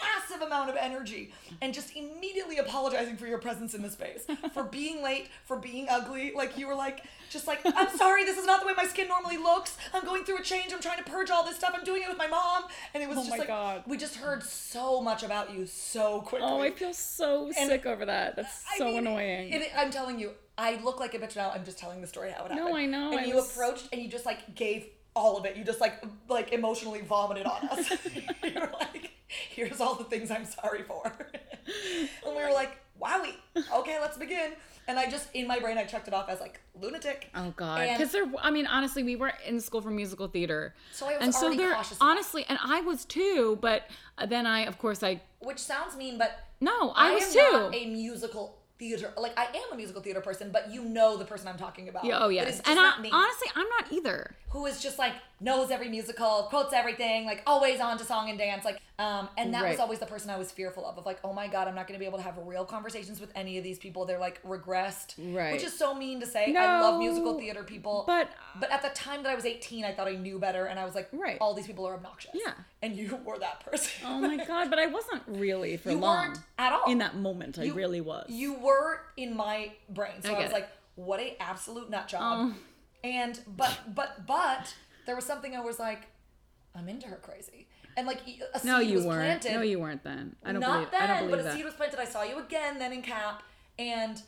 [0.02, 4.62] massive amount of energy and just immediately apologizing for your presence in the space for
[4.64, 8.44] being late for being ugly like you were like just like i'm sorry this is
[8.44, 11.10] not the way my skin normally looks i'm going through a change i'm trying to
[11.10, 13.38] purge all this stuff i'm doing it with my mom and it was Oh just
[13.38, 13.84] like God.
[13.86, 17.86] we just heard so much about you so quickly Oh, I feel so And- sick
[17.86, 18.36] over that.
[18.36, 19.52] That's I so mean, annoying.
[19.54, 21.50] and it- I'm telling you, I look like a bitch now.
[21.50, 22.68] I'm just telling the story how it happened.
[22.70, 24.86] No, I know, And I you was- approached and you just like gave
[25.16, 25.56] all of it.
[25.56, 27.90] You just like like emotionally vomited on us.
[28.44, 31.02] You're like, here's all the things I'm sorry for.
[32.26, 33.34] and we were like, wowie,
[33.74, 34.52] okay, let's begin.
[34.88, 37.28] And I just, in my brain, I checked it off as like lunatic.
[37.34, 38.24] Oh God, because there.
[38.40, 41.46] I mean, honestly, we were in school for musical theater, So I was and so
[41.46, 41.72] already there.
[41.74, 41.98] cautious.
[42.00, 43.58] Honestly, and I was too.
[43.60, 43.88] But
[44.28, 47.52] then I, of course, I Which sounds mean, but no, I, was am too.
[47.52, 49.12] not a musical theater.
[49.16, 52.04] Like I am a musical theater person, but you know the person I'm talking about.
[52.04, 53.10] Yeah, oh yes, and not I, me.
[53.12, 54.34] honestly, I'm not either.
[54.50, 58.38] who is just like knows every musical, quotes everything, like always on to song and
[58.38, 61.18] dance, like um, and that was always the person I was fearful of, of like,
[61.22, 63.58] oh my god, I'm not going to be able to have real conversations with any
[63.58, 64.06] of these people.
[64.06, 65.52] They're like regressed, Right.
[65.52, 66.54] Which is so mean to say.
[66.54, 69.92] I love musical theater people, but- but at the time that I was 18, I
[69.92, 71.36] thought I knew better, and I was like, Right.
[71.42, 72.30] all these people are obnoxious.
[72.32, 72.54] Yeah.
[72.86, 73.92] And you were that person.
[74.06, 76.28] Oh my God, but I wasn't really for You long.
[76.28, 76.90] weren't at all.
[76.90, 78.26] In that moment, I You- really was.
[78.30, 80.54] You were in my brain, so I I, was it.
[80.54, 82.54] like, "What a absolute nut job!" Oh.
[83.04, 84.74] And but but but
[85.06, 86.02] there was something I was like,
[86.74, 88.20] "I'm into her crazy," and like
[88.54, 89.42] a seed no, you was weren't.
[89.42, 89.52] planted.
[89.58, 90.36] No, you weren't then.
[90.44, 90.90] I don't not believe.
[90.92, 91.54] then, I don't but believe a that.
[91.56, 92.00] seed was planted.
[92.00, 93.42] I saw you again then in Cap,
[93.78, 94.20] and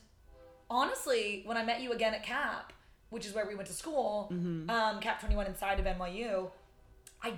[0.70, 2.72] honestly, when I met you again at Cap,
[3.11, 4.68] which is where we went to school, Mm-hmm.
[4.70, 6.50] um, Cap Twenty One inside of NYU,
[7.22, 7.34] I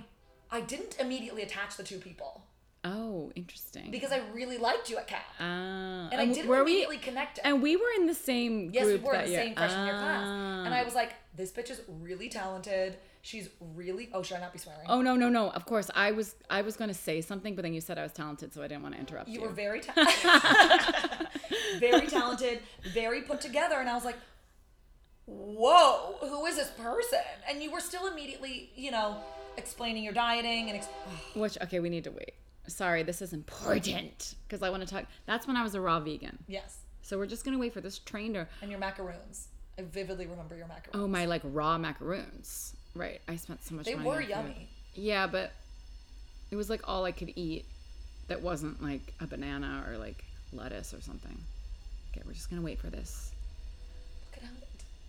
[0.51, 2.43] I didn't immediately attach the two people
[2.83, 3.89] oh, interesting.
[3.91, 6.71] because I really liked you at Cap, Ah, and I didn't were we?
[6.71, 7.45] immediately connect it.
[7.45, 9.43] And we were in the same Yes, we were in the year.
[9.43, 10.27] same freshman year class.
[10.27, 10.77] And Ah.
[10.77, 12.97] I was like, this bitch is really talented.
[13.23, 14.87] She's really oh, should I not be swearing?
[14.89, 15.51] Oh no no no!
[15.51, 18.03] Of course, I was I was going to say something, but then you said I
[18.03, 19.35] was talented, so I didn't want to interrupt you.
[19.35, 20.17] you were very talented.
[21.79, 22.59] very talented,
[22.93, 24.17] very put together, and I was like,
[25.27, 27.19] whoa, who is this person?
[27.47, 29.17] And you were still immediately, you know,
[29.57, 30.87] explaining your dieting and ex-
[31.35, 32.33] Which okay, we need to wait.
[32.67, 35.05] Sorry, this is important because I want to talk.
[35.25, 36.37] That's when I was a raw vegan.
[36.47, 38.47] yes, So we're just gonna wait for this train to.
[38.61, 39.47] and your macaroons.
[39.77, 41.03] I vividly remember your macaroons.
[41.03, 42.75] Oh my, like raw macaroons.
[42.95, 43.21] Right.
[43.27, 43.85] I spent so much.
[43.85, 44.29] they money were on food.
[44.29, 44.69] yummy.
[44.93, 45.51] Yeah, but
[46.51, 47.65] it was like all I could eat.
[48.27, 50.23] That wasn't like a banana or like
[50.53, 51.37] lettuce or something.
[52.11, 53.31] Okay, we're just gonna wait for this.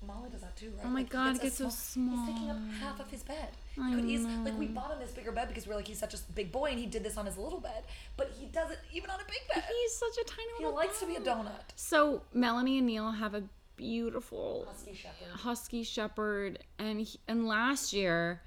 [0.03, 0.85] Look at how Molly does that too, right?
[0.85, 2.27] Oh my Like, he God, gets it gets a so small.
[2.27, 3.49] He's taking up half of his bed.
[3.81, 5.99] I He could easily, like we bought him this bigger bed because we're like he's
[5.99, 7.85] such a big boy and he did this on his little bed,
[8.17, 9.65] but he does it even on a big bed.
[9.83, 11.73] He's such a tiny little He likes to be a donut.
[11.77, 13.45] So Melanie and Neil have a
[13.77, 15.29] beautiful Husky shepherd.
[15.35, 18.43] husky shepherd, and he, and last year.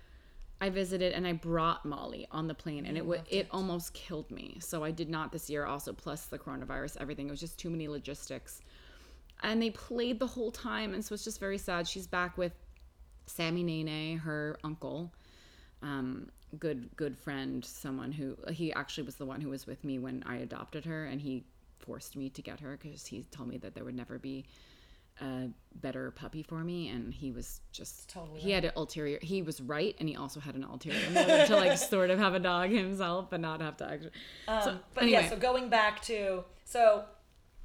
[0.62, 4.32] I visited and I brought Molly on the plane, and it wa it almost killed
[4.32, 4.58] me.
[4.62, 5.66] So I did not this year.
[5.66, 7.28] Also, plus the coronavirus, everything.
[7.28, 8.62] It was just too many logistics,
[9.44, 11.88] and they played the whole time, and so it's just very sad.
[11.88, 12.54] She's back with
[13.26, 15.14] Sammy Nene, her uncle,
[15.82, 16.30] um,
[16.60, 20.24] good good friend, someone who he actually was the one who was with me when
[20.26, 21.44] I adopted her, and he
[21.80, 24.46] forced me to get her because he told me that there would never be
[25.22, 29.20] a better puppy for me, and he was just Totally he had an ulterior.
[29.22, 32.34] He was right, and he also had an ulterior motive to like sort of have
[32.34, 34.12] a dog himself, but not have to actually.
[34.48, 37.06] Um, so but anyway, yeah, so going back to so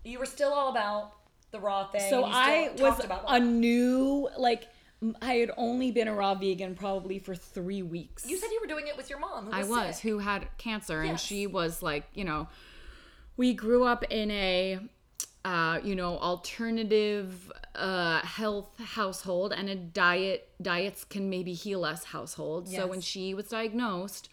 [0.04, 1.12] you were still all about
[1.50, 2.08] the raw thing.
[2.08, 4.68] so I was about a new like.
[5.22, 8.28] I had only been a raw vegan probably for three weeks.
[8.28, 9.46] You said you were doing it with your mom.
[9.46, 10.02] Who I was, was, sick.
[10.02, 12.48] who had cancer, and she was like, you know,
[13.38, 14.78] we grew up in a,
[15.42, 22.04] uh, you know, alternative uh, health household and a diet diets can maybe heal us
[22.04, 22.68] household.
[22.68, 24.28] So when she was diagnosed,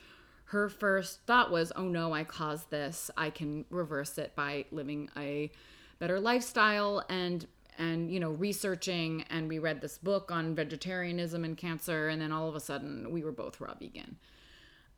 [0.45, 3.09] her first thought was, "Oh no, I caused this.
[3.15, 5.51] I can reverse it by living a
[6.00, 7.48] better lifestyle and."
[7.80, 12.32] And you know, researching, and we read this book on vegetarianism and cancer, and then
[12.32, 14.18] all of a sudden, we were both raw vegan.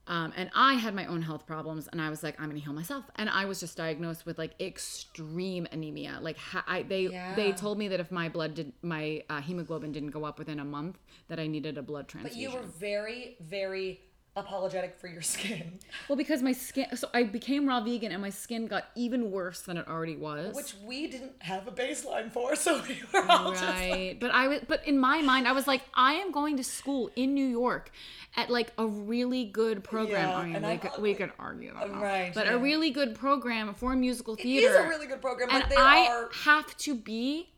[0.08, 2.72] Um, and I had my own health problems, and I was like, I'm gonna heal
[2.74, 3.04] myself.
[3.18, 6.20] And I was just diagnosed with like extreme anemia.
[6.22, 9.92] Like ha- I, they they told me that if my blood did my uh, hemoglobin
[9.92, 10.98] didn't go up within a month,
[11.28, 14.00] that I needed a blood transfusion But you were very, very
[14.40, 18.30] apologetic for your skin, well, because my skin, so I became raw vegan, and my
[18.30, 20.56] skin got even worse than it already was.
[20.56, 24.32] which we didn't have a baseline for, so we were all just like, right but
[24.32, 27.34] i was but in my mind i was like i am going to school in
[27.34, 27.92] new york
[28.36, 31.32] at like a really good program Yeah, i mean and we I'm could, we could
[31.40, 32.02] argue that now.
[32.02, 32.54] right, but yeah.
[32.54, 35.76] a really good program for musical theater is a really good program, and but they
[35.78, 36.30] i are.
[36.46, 37.50] have to be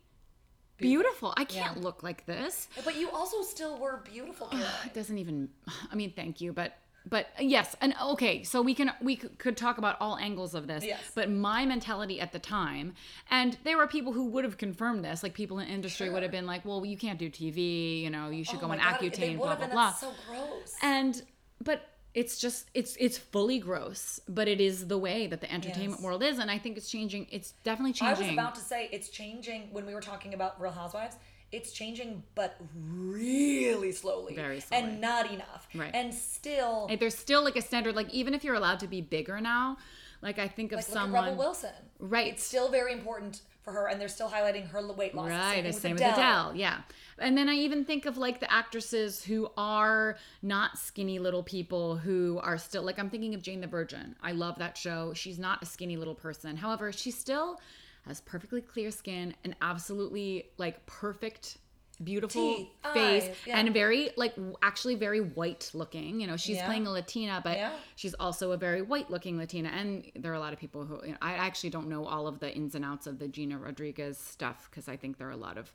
[0.82, 1.82] beautiful i can't Yeah.
[1.82, 4.70] look like this But you also still were beautiful, Caroline.
[4.86, 5.48] it doesn't even
[5.90, 6.74] i mean thank you but
[7.04, 10.66] but uh, yes and okay so we can we could talk about all angles of
[10.68, 11.00] this Yes.
[11.14, 12.94] but my mentality at the time
[13.30, 16.30] and there were people who would have confirmed this like people in industry would have
[16.32, 18.94] been like well you can't do tv you know you should Oh go on God,
[19.00, 20.74] accutane blah blah blah so gross.
[20.82, 21.22] and
[21.64, 26.00] but it's just it's it's fully gross but it is the way that the entertainment
[26.00, 26.02] Yes.
[26.02, 28.24] world is and i think it's changing it's definitely changing.
[28.26, 31.16] I was about to say it's changing when we were talking about Real Housewives.
[31.52, 32.56] it's changing, but
[32.86, 34.84] really slowly, Very slowly.
[34.84, 35.68] and not enough.
[35.74, 35.90] Right.
[35.94, 39.00] And still, Like, there's still like a standard, like even if you're allowed to be
[39.02, 39.76] bigger now,
[40.22, 41.24] like I think of like someone.
[41.24, 41.74] Rebel Wilson.
[41.98, 42.28] Right.
[42.32, 45.30] It's still very important for her, and they're still highlighting her weight loss.
[45.30, 46.80] Right, Same the same with with Adele, yeah.
[47.18, 51.96] And then I even think of like the actresses who are not skinny little people
[51.96, 54.16] who are still like I'm thinking of Jane the Virgin.
[54.22, 55.12] I love that show.
[55.14, 56.56] She's not a skinny little person.
[56.56, 57.60] However, she still
[58.06, 61.58] has perfectly clear skin and absolutely like perfect
[62.04, 63.58] beautiful Teeth, face eyes, yeah.
[63.58, 66.66] and very like actually very white looking you know she's Yeah.
[66.66, 67.72] playing a latina but Yeah.
[67.96, 71.00] she's also a very white looking latina and there are a lot of people who
[71.04, 73.58] you know, i actually don't know all of the ins and outs of the gina
[73.58, 75.72] rodriguez stuff because i think there are a lot of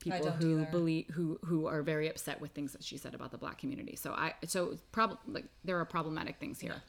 [0.00, 0.70] people who either.
[0.70, 3.96] believe who who are very upset with things that she said about the black community
[3.96, 6.82] so i so probably like there are problematic things here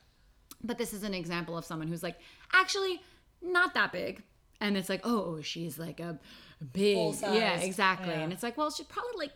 [0.64, 2.18] but this is an example of someone who's like
[2.54, 3.02] actually
[3.42, 4.22] not that big
[4.60, 6.20] and it's like oh she's like a
[6.74, 8.22] big yeah exactly Yeah.
[8.22, 9.32] and it's like well she's probably like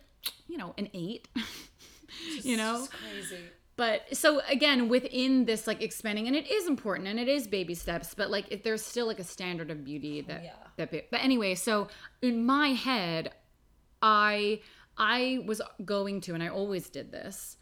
[0.48, 1.28] you know an eight
[2.42, 3.38] you know crazy.
[3.76, 7.74] but so again within this like expanding and it is important and it is baby
[7.74, 10.52] steps but like if there's still like a standard of beauty that Yeah.
[10.76, 11.88] that be- but anyway so
[12.22, 13.32] in my head
[14.02, 14.60] i
[14.98, 17.56] i was going to and i always did this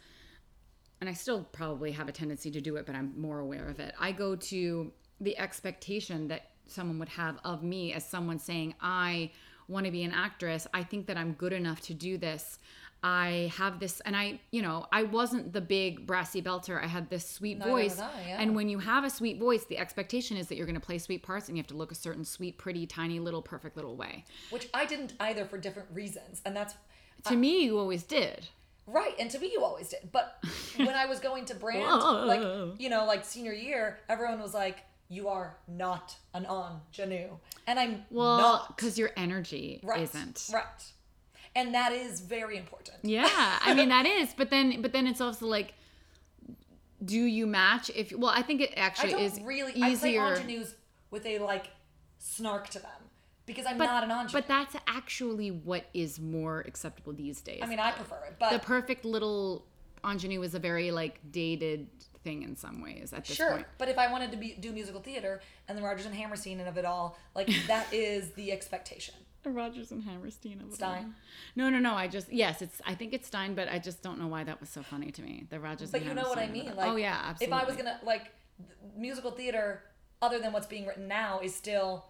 [1.01, 3.79] and i still probably have a tendency to do it but i'm more aware of
[3.79, 4.91] it i go to
[5.21, 9.29] the expectation that someone would have of me as someone saying i
[9.69, 12.59] want to be an actress i think that i'm good enough to do this.
[13.01, 16.83] I have this and i you know i wasn't the big brassy belter.
[16.83, 17.97] I had this sweet Neither voice.
[17.97, 18.41] I, yeah.
[18.41, 20.97] and when you have a sweet voice the expectation is that you're going to play
[20.97, 23.95] sweet parts and you have to look a certain sweet pretty tiny little perfect little
[23.95, 24.25] way.
[24.49, 26.73] Which I didn't either for different reasons, and that's
[27.25, 28.47] to uh, me you always did.
[28.85, 30.11] Right, and to me you always did.
[30.11, 30.43] But
[30.75, 34.79] when I was going to brand, like you know, like senior year, everyone was like,
[35.09, 37.37] "You are not an on ingenue,"
[37.67, 38.77] and I'm well not.
[38.77, 40.63] because your energy Right, isn't right,
[41.55, 42.97] and that is very important.
[43.03, 45.73] Yeah, I mean that is, but then but then it's also like,
[47.03, 48.11] do you match if?
[48.11, 49.71] Well, I think it I actually don't is really.
[49.73, 50.33] I play easier.
[50.35, 50.75] ingenues
[51.11, 51.67] with a like
[52.19, 52.91] snark to them
[53.45, 54.33] because I'm but, not an ingenue.
[54.33, 57.61] but that's actually what is more acceptable these days.
[57.63, 59.65] I mean, I prefer it, but the perfect little
[60.05, 61.87] ingenue is a very like dated
[62.23, 63.65] thing in some ways at this Sure, point.
[63.77, 66.67] but if I wanted to be do musical theater and the Rodgers and Hammerstein and
[66.69, 69.15] of it all, like that is the expectation.
[69.43, 71.03] The Rodgers and Hammerstein of it Stein?
[71.05, 71.13] all.
[71.55, 71.93] No, no, no.
[71.95, 72.81] I just yes, it's.
[72.85, 75.21] I think it's Stein, but I just don't know why that was so funny to
[75.21, 75.45] me.
[75.49, 75.91] The Rodgers.
[75.91, 76.75] But and you know what I mean?
[76.75, 77.57] Like, oh yeah, absolutely.
[77.57, 78.31] If I was gonna like
[78.97, 79.81] musical theater,
[80.21, 82.05] other than what's being written now, is still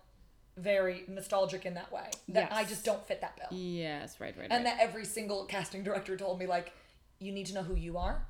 [0.58, 2.10] very nostalgic in that way.
[2.30, 4.78] That I just don't fit that bill, Yes, right, right, and right.
[4.78, 6.74] that every single casting director told me like,
[7.20, 8.26] you need to know who you are,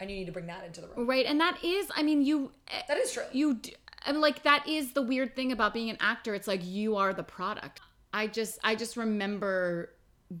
[0.00, 1.06] and you need to bring that into the room.
[1.06, 1.90] right, and that is.
[1.94, 2.52] I mean, you.
[2.68, 3.24] eh, That is true.
[3.32, 3.74] you d-
[4.04, 6.96] I mean, like that is the weird thing about being an actor it's like you
[6.96, 7.80] are the product
[8.14, 9.90] i just i just remember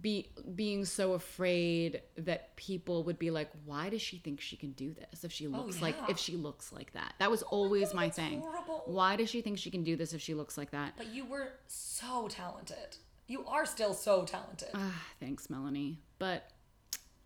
[0.00, 4.70] be being so afraid that people would be like why does she think she can
[4.72, 6.06] do this if she looks like Oh, yeah.
[6.08, 8.82] Oh if she looks like that that was always my that's thing horrible.
[8.86, 11.26] why does she think she can do this if she looks like that But you
[11.26, 12.96] were so talented.
[13.26, 14.70] You are still so talented.
[14.74, 16.48] ah thanks melanie but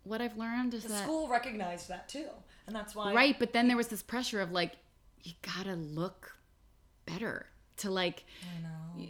[0.05, 2.27] what i've learned is the that school recognized that too,
[2.67, 3.13] and that's why.
[3.13, 4.73] right but then there was this pressure of like
[5.23, 6.35] you gotta look
[7.05, 7.47] better
[7.77, 8.23] to like
[8.57, 9.07] I know.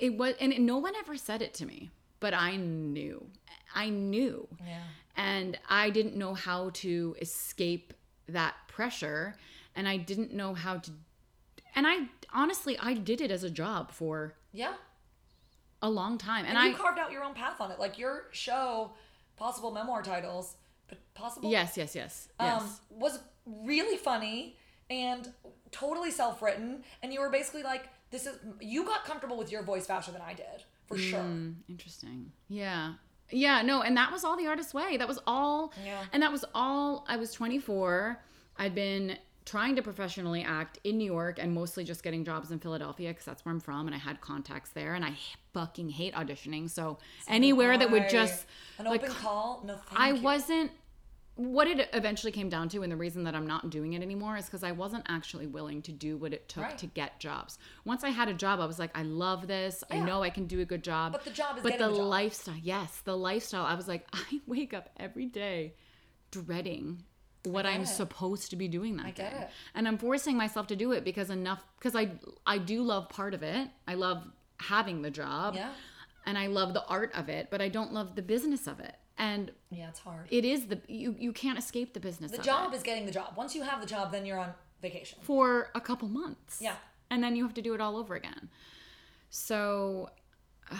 [0.00, 1.90] it was and no one ever said it to me
[2.20, 3.26] but i knew
[3.74, 4.80] i knew Yeah.
[5.16, 7.94] and i didn't know how to escape
[8.28, 9.36] that pressure
[9.76, 10.90] and i didn't know how to
[11.74, 14.74] and i honestly i did it as a job for Yeah.
[15.82, 17.78] a long time and, And, i carved out your own path on it.
[17.78, 18.92] Like your show,
[19.38, 20.56] possible memoir titles,
[20.88, 21.50] but possible.
[21.50, 24.56] yes yes yes Um, yes was really funny
[24.90, 25.32] and
[25.70, 29.86] totally self-written, and you were basically like, "This is." You got comfortable with your voice
[29.86, 31.20] faster than I did, for sure.
[31.20, 32.94] Mm, interesting yeah
[33.30, 36.02] yeah no and that was all the artist's way that was all Yeah.
[36.14, 38.18] and that was all i was 24
[38.56, 39.18] i'd been
[39.48, 43.24] trying to professionally act in new york and mostly just getting jobs in philadelphia because
[43.24, 45.12] that's where i'm from and i had contacts there and i
[45.54, 48.46] fucking hate auditioning so anywhere that would just
[48.78, 49.62] an like, open call.
[49.66, 50.22] No, I you.
[50.22, 50.70] wasn't.
[51.34, 54.36] What it eventually came down to, and the reason that I'm not doing it anymore,
[54.36, 56.78] is because I wasn't actually willing to do what it took Right.
[56.78, 57.58] to get jobs.
[57.84, 59.84] Once I had a job, I was like, I love this.
[59.88, 61.12] I know I can do a good job.
[61.12, 63.64] But the job is But the, the lifestyle, yes, the lifestyle.
[63.64, 65.74] I was like, I wake up every day
[66.32, 67.04] dreading
[67.44, 67.86] what I'm it.
[67.86, 69.50] supposed to be doing that get day, it.
[69.74, 72.10] and I'm forcing myself to do it because enough because I
[72.46, 73.68] I do love part of it.
[73.86, 74.24] I love
[74.60, 75.70] having the job Yeah.
[76.26, 78.96] and I love the art of it, but I don't love the business of it.
[79.16, 80.26] And Yeah, it's hard.
[80.30, 83.12] it is the you you can't escape the business The job it is getting the
[83.12, 83.36] job.
[83.36, 85.18] Once you have the job, then you're on vacation.
[85.22, 86.60] for a couple months.
[86.60, 86.74] Yeah.
[87.10, 88.48] And then you have to do it all over again.
[89.30, 90.10] So
[90.70, 90.76] uh,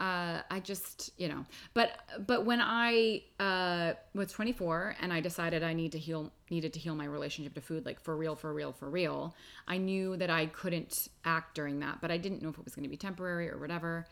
[0.00, 1.90] I I just, you know, but
[2.26, 6.78] but when I uh, was 24 and I decided I need to heal, needed to
[6.78, 9.34] heal my relationship to food, like for real, for real, for real.
[9.68, 12.74] I knew that I couldn't act during that, but I didn't know if it was
[12.74, 14.06] going to be temporary or whatever.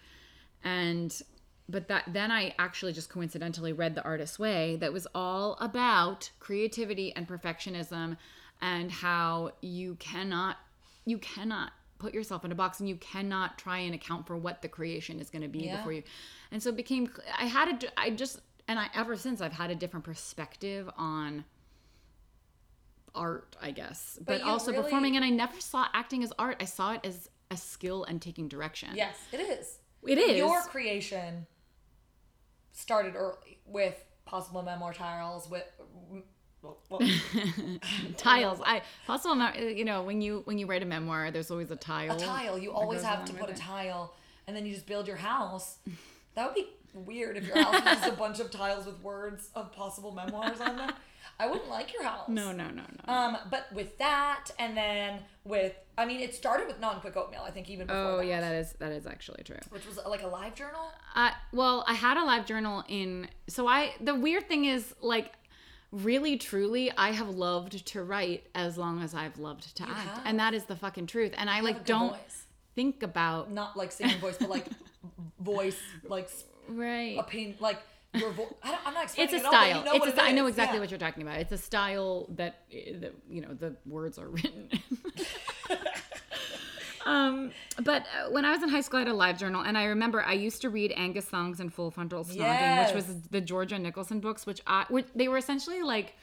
[0.65, 1.21] And
[1.69, 6.31] but that then I actually just coincidentally read The Artist's Way that was all about
[6.39, 8.17] creativity and perfectionism
[8.61, 10.57] and how you cannot
[11.05, 11.73] you cannot
[12.03, 15.21] put yourself in a box and you cannot try and account for what the creation
[15.21, 15.77] is going to be Yeah.
[15.77, 16.03] before you
[16.51, 19.71] and so it became i had a i just and i ever since i've had
[19.71, 21.45] a different perspective on
[23.15, 26.57] art i guess but, you also really- performing and i never saw acting as art
[26.61, 29.79] i saw it as a skill and taking direction Yes, it is.
[30.09, 31.47] it is Your creation
[32.73, 35.65] started early with possible memoir tiles with.
[38.17, 41.71] tiles i possible not you know when you when you write a memoir there's always
[41.71, 42.59] a tile a tile.
[42.59, 43.57] You always have to put a it.
[43.57, 44.15] tile,
[44.47, 45.79] and then you just build your house.
[46.35, 49.51] That would be weird if your house was just a bunch of tiles with words
[49.55, 50.93] of possible memoirs on them.
[51.39, 52.29] I wouldn't like your house.
[52.29, 56.67] no no no no Um, but with that, and then with, I mean, it started
[56.69, 57.43] with non-quick oatmeal.
[57.45, 58.03] I think even before.
[58.03, 60.91] oh that, yeah that is that is actually true Which was like a live journal.
[61.15, 63.29] Uh, well, I had a live journal in.
[63.49, 63.93] So I.
[64.01, 65.33] The weird thing is, like,
[65.93, 70.23] really, truly, I have loved to write as long as I've loved to act, have.
[70.25, 71.33] and that is the fucking truth.
[71.37, 72.47] And I have like don't voice.
[72.75, 74.67] think about Not like singing voice, but like
[75.41, 75.79] voice,
[76.09, 76.29] like
[76.69, 77.17] right.
[77.19, 77.79] opinion, like
[78.15, 78.47] your voice.
[78.63, 79.79] I'm not It's explaining a it all, style.
[79.79, 80.81] You know it's what a it I know exactly Yeah.
[80.81, 81.39] what you're talking about.
[81.41, 84.69] It's a style that, eh, that you know the words are written.
[87.05, 87.51] um,
[87.83, 89.85] but uh, when I was in high school, I had a live journal, and I
[89.85, 93.79] remember I used to read Angus Thongs and Full Frontal Snogging, which was the Georgia
[93.79, 96.15] Nicholson books, which I which, they were essentially like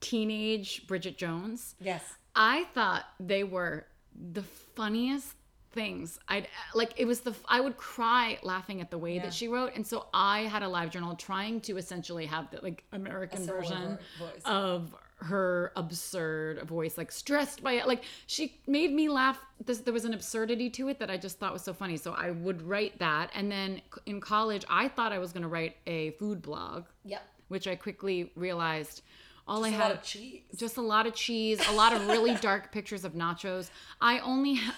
[0.00, 1.74] teenage Bridget Jones.
[1.80, 2.02] Yes.
[2.34, 3.86] I thought they were
[4.32, 5.34] the funniest
[5.72, 6.18] things.
[6.28, 9.22] I'd like it was the I would cry laughing at the way Yeah.
[9.22, 12.60] that she wrote, and so I had a live journal trying to essentially have the
[12.62, 14.42] like American version voice.
[14.44, 17.86] of her absurd voice, like stressed by it.
[17.86, 19.38] Like she made me laugh.
[19.64, 21.96] This, there was an absurdity to it that I just thought was so funny.
[21.96, 25.48] So I would write that, and then in college, I thought I was going to
[25.48, 27.22] write a food blog, Yep.
[27.48, 29.02] which I quickly realized
[29.48, 30.40] all I Just a had lot of cheese.
[30.56, 33.70] just a lot of cheese, a lot of really dark pictures of nachos.
[34.00, 34.74] I only ha-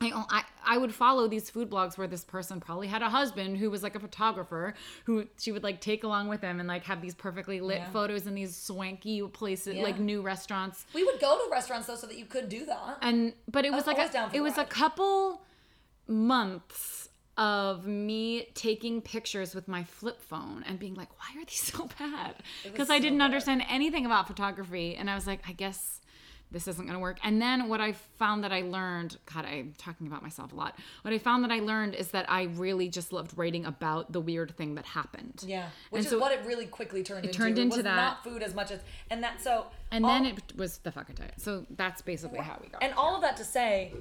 [0.00, 0.42] I, I
[0.74, 3.82] I would follow these food blogs where this person probably had a husband who was
[3.82, 4.74] like a photographer
[5.04, 7.90] who she would like take along with him and like have these perfectly lit Yeah.
[7.90, 9.82] photos in these swanky places Yeah.
[9.84, 12.98] like new restaurants We would go to restaurants though, so that you could do that.
[13.00, 15.42] and but it was was like a, it was a couple
[16.08, 21.60] months of me taking pictures with my flip phone and being like why are these
[21.60, 22.34] so bad
[22.64, 23.24] because i didn't bad.
[23.26, 26.00] understand anything about photography and i was like i guess
[26.52, 27.18] this isn't going to work.
[27.24, 30.78] And then what i found that i learned god i'm talking about myself a lot.
[31.02, 34.20] What i found that i learned is that i really just loved writing about the
[34.20, 35.42] weird thing that happened.
[35.46, 37.36] Yeah, which And is so- what it really quickly turned into.
[37.36, 37.96] turned it into was that.
[37.96, 38.80] not food as much as
[39.10, 41.34] and that so and all- then it was the fucking diet.
[41.38, 43.92] So that's basically how we got and all of that to say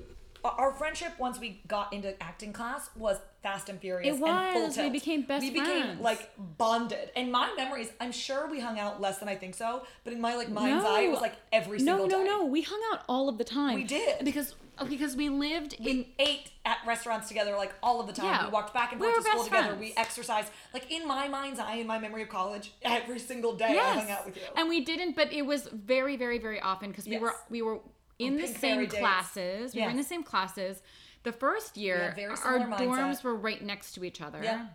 [0.51, 4.67] our- friendship once we got into acting class was fast and furious It and full
[4.67, 4.77] was.
[4.77, 5.53] We became best friends.
[5.53, 9.35] we became like bonded and my memories i'm sure we hung out less than i
[9.35, 12.23] think so but in my like mind's eye it was like every no single no
[12.23, 14.25] day no we hung out all of the time We did.
[14.25, 18.13] because oh, because we lived in we ate at restaurants together like all of the
[18.13, 18.25] time.
[18.25, 18.45] Yeah.
[18.47, 19.67] We walked back and forth were to school together.
[19.67, 19.79] friends.
[19.79, 20.49] We exercised.
[20.73, 24.09] Like in my mind's eye, in my memory of college, every single day I hung
[24.09, 24.41] out with you.
[24.57, 27.21] and we didn't but it was very very very often because we Yes.
[27.21, 27.79] were we were
[28.19, 29.75] Oh, in the same classes.
[29.75, 30.81] We were in the same classes.
[31.23, 34.41] The first year our similar dorms were right next to each other.
[34.43, 34.67] Yeah.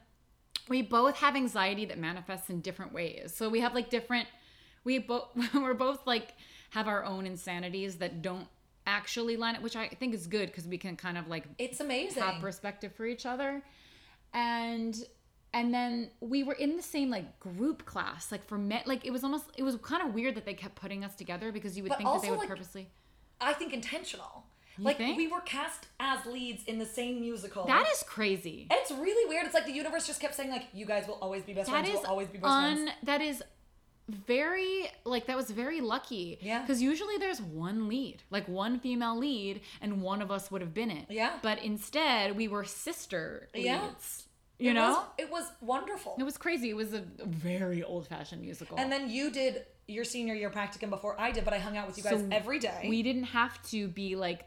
[0.69, 3.33] we both have anxiety that manifests in different ways.
[3.35, 4.27] So we have like different
[4.85, 6.35] we both we're both like
[6.71, 8.47] have our own insanities that don't
[8.87, 11.81] actually line up which i think is good because we can kind of like it's
[11.81, 12.23] amazing.
[12.23, 13.63] have perspective for each other.
[14.33, 14.97] And
[15.53, 19.11] and then we were in the same like group class like for men like it
[19.11, 21.83] was almost it was kind of weird that they kept putting us together because you
[21.83, 22.89] would But think that they would like, purposely
[23.41, 24.45] I think intentional.
[24.79, 25.17] like think?
[25.17, 27.67] we were cast as leads in the same musical.
[27.67, 29.45] that is crazy It's really weird.
[29.47, 31.85] It's like the universe just kept saying like, "You guys will always be best that
[31.85, 31.89] friends.
[31.99, 33.43] is Will always be best un friends." that is
[34.09, 36.61] very like that was very lucky Yeah.
[36.63, 40.75] because usually there's one lead like one female lead and one of us would have
[40.75, 41.39] been it Yeah.
[41.43, 43.91] but instead we were sister leads Yeah.
[44.61, 46.17] You It know was, it was wonderful.
[46.19, 50.35] it was crazy it was a very old-fashioned musical and then you did your senior
[50.35, 52.87] year practicum before I did, but I hung out with you guys So every day.
[52.89, 54.45] we didn't have to be like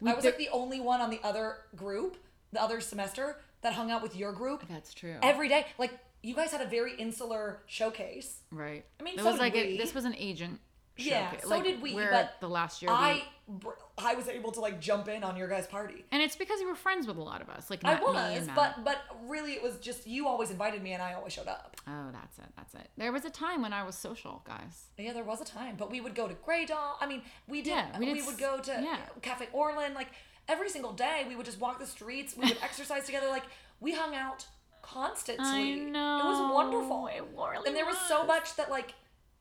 [0.00, 2.16] we, I was like the only one on the other group,
[2.52, 5.66] the other semester that hung out with your group that's true every day.
[5.78, 5.92] Like
[6.24, 8.40] you guys had a very insular showcase.
[8.50, 10.58] right I mean, it so was like a, this was an agent
[10.96, 12.90] Yeah, so did we, but the last year.
[12.90, 16.04] I br- I was able to like jump in on your guys' party.
[16.12, 18.84] and it's because you were friends with a lot of us, like I was, but
[18.84, 21.76] but really it was just you always invited me and I always showed up.
[21.86, 22.44] oh, that's it.
[22.56, 22.88] That's it.
[22.96, 24.84] There was a time when I was social, guys.
[24.98, 26.96] Yeah, there was a time, but we would go to Grey Dog.
[27.00, 27.70] I mean, we did.
[27.70, 28.98] Yeah, we, we would go to yeah.
[29.22, 30.08] Cafe Orlin like
[30.48, 31.24] every single day.
[31.28, 32.36] We would just walk the streets.
[32.36, 33.28] We would exercise together.
[33.28, 33.44] Like
[33.80, 34.46] we hung out
[34.82, 35.46] constantly.
[35.46, 36.20] I know.
[36.20, 37.06] It was wonderful.
[37.06, 38.94] It really and there was so much that like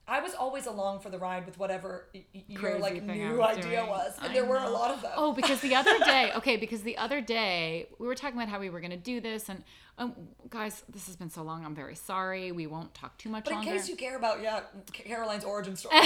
[0.07, 3.57] I was always along for the ride with whatever y- your Crazy like new was
[3.57, 3.87] idea doing.
[3.87, 5.11] was, and I there were a lot of them.
[5.15, 8.59] Oh, because the other day, okay, because the other day we were talking about how
[8.59, 9.63] we were going to do this, and
[9.97, 10.13] um,
[10.49, 11.63] guys, this has been so long.
[11.63, 12.51] I'm very sorry.
[12.51, 13.55] We won't talk too much about it.
[13.55, 13.79] but in longer.
[13.81, 15.95] case you care about yeah Caroline's origin story,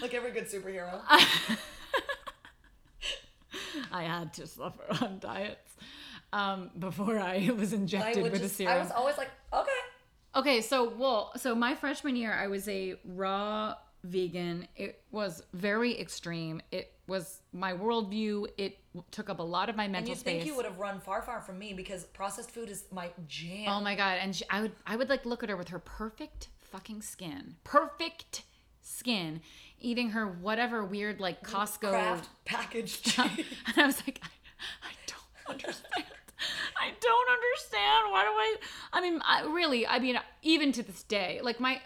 [0.00, 1.00] like every good superhero.
[3.92, 5.74] I had to suffer on diets
[6.32, 8.74] um, before I was injected with just, a serum.
[8.74, 9.70] I was always like, okay.
[10.36, 13.74] Okay, so well, so my freshman year, I was a raw
[14.04, 14.68] vegan.
[14.76, 16.60] It was very extreme.
[16.70, 18.46] It was my worldview.
[18.58, 18.78] It
[19.10, 20.34] took up a lot of my And mental you space.
[20.42, 23.68] think you would have run far, far from me because processed food is my jam.
[23.68, 24.18] Oh my god!
[24.20, 27.56] And she, I would, I would like look at her with her perfect fucking skin,
[27.64, 28.42] perfect
[28.82, 29.40] skin,
[29.80, 31.90] eating her whatever weird like Costco.
[31.90, 33.18] Kraft packaged.
[33.18, 34.28] And I was like, I,
[34.88, 36.04] I don't understand.
[36.78, 37.25] I don't
[37.56, 38.12] understand.
[38.12, 38.56] Why do I?
[38.92, 39.86] I mean, I, really.
[39.86, 41.80] I mean, even to this day, like my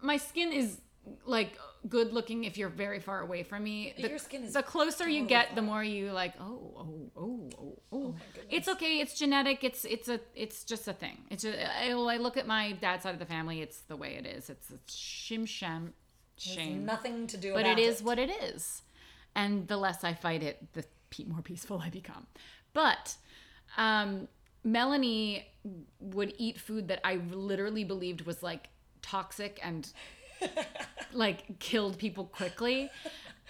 [0.00, 0.80] my skin is
[1.24, 1.58] like
[1.88, 3.94] good looking if you're very far away from me.
[3.96, 6.34] The, Your skin is the closer you totally get, the more you like.
[6.40, 8.14] Oh, oh, oh, oh, oh.
[8.34, 8.46] goodness.
[8.50, 9.00] it's okay.
[9.00, 9.64] It's genetic.
[9.64, 11.18] It's it's a it's just a thing.
[11.30, 13.60] It's just, I, I look at my dad's side of the family.
[13.60, 14.50] It's the way it is.
[14.50, 15.94] It's it's shim sham
[16.38, 17.64] shame nothing to do with it.
[17.64, 18.82] but it is what it is
[19.34, 20.84] and the less i fight it the
[21.26, 22.26] more peaceful i become
[22.72, 23.16] but
[23.76, 24.28] um,
[24.64, 25.46] melanie
[26.00, 28.68] would eat food that i literally believed was like
[29.02, 29.92] toxic and
[31.12, 32.90] like killed people quickly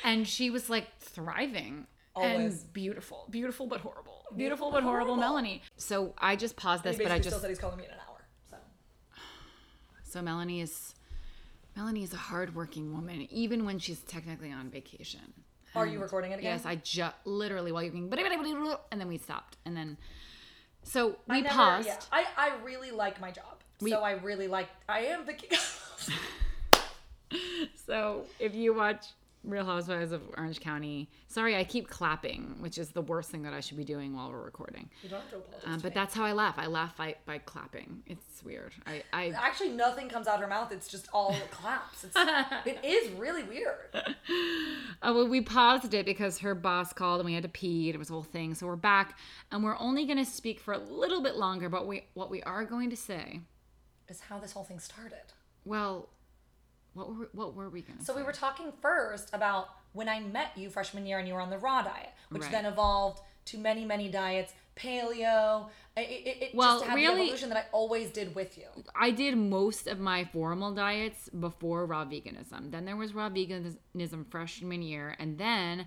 [0.04, 2.62] and she was like thriving Always.
[2.62, 5.16] and beautiful beautiful but horrible beautiful but horrible horrible.
[5.16, 7.90] melanie so i just paused this but i still just said he's calling me in
[7.90, 8.26] an hour.
[8.50, 8.56] So
[10.02, 10.94] so melanie is
[11.76, 15.32] melanie is a hardworking woman even when she's technically on vacation
[15.74, 16.54] are you recording it again?
[16.56, 18.10] Yes, I just literally while you're going,
[18.90, 19.96] and then we stopped, and then
[20.82, 21.86] so we I never- paused.
[21.86, 23.44] yeah, I, I really like my job.
[23.80, 25.50] We- so I really like I am the king.
[27.86, 29.06] So if you watch
[29.48, 33.54] Real Housewives of Orange County, sorry, I keep clapping, which is the worst thing that
[33.54, 34.90] I should be doing while we're recording.
[35.02, 35.62] You don't have to apologize.
[35.66, 36.56] Um, but that's how I laugh.
[36.58, 38.02] I laugh by, by clapping.
[38.06, 38.72] It's weird.
[38.86, 40.70] I, I actually nothing comes out of her mouth.
[40.70, 42.04] It's just all claps.
[42.04, 42.14] It's,
[42.66, 43.88] it is really weird.
[45.00, 47.88] Oh, well, we paused it because her boss called and we had to pee.
[47.88, 48.54] And it was a whole thing.
[48.54, 49.16] So we're back,
[49.52, 51.68] and we're only going to speak for a little bit longer.
[51.68, 53.40] But we what we are going to say,
[54.08, 55.32] Is how this whole thing started.
[55.64, 56.08] well,
[56.94, 58.20] what were what were we going to So say?
[58.20, 61.50] we were talking first about when I met you freshman year and you were on
[61.50, 62.50] the raw diet, which Right.
[62.52, 65.68] then evolved to many, many diets, paleo.
[65.96, 68.66] It, it, it Well, just had really- the evolution that I always did with you.
[68.94, 72.70] I did most of my formal diets before raw veganism.
[72.70, 75.86] Then there was raw veganism freshman year, and then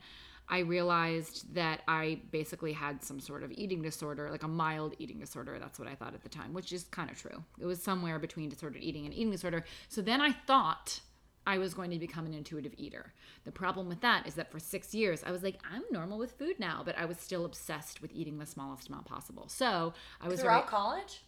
[0.52, 5.18] I realized that I basically had some sort of eating disorder, like a mild eating
[5.18, 5.58] disorder.
[5.60, 7.43] That's what I thought at the time, which is kind of true.
[7.58, 9.64] It was somewhere between disordered eating and eating disorder.
[9.88, 10.99] So then I thought
[11.47, 13.14] I was going to become an intuitive eater.
[13.45, 16.34] The problem with that is that for six years, I was like, I'm normal with
[16.34, 19.47] food now, but I was still obsessed with eating the smallest amount possible.
[19.47, 21.24] So I was Throughout very, college?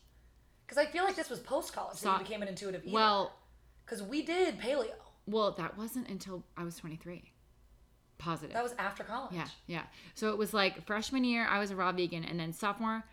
[0.68, 2.94] Because I feel like this was post college that So- you became an intuitive eater.
[2.94, 3.34] well,
[3.86, 4.96] because we did paleo.
[5.26, 7.32] Well, that wasn't until I was 23.
[8.24, 8.54] Positive.
[8.54, 9.34] That was after college.
[9.34, 9.84] yeah, yeah.
[10.16, 13.04] So it was like freshman year, I was a raw vegan, and then sophomore,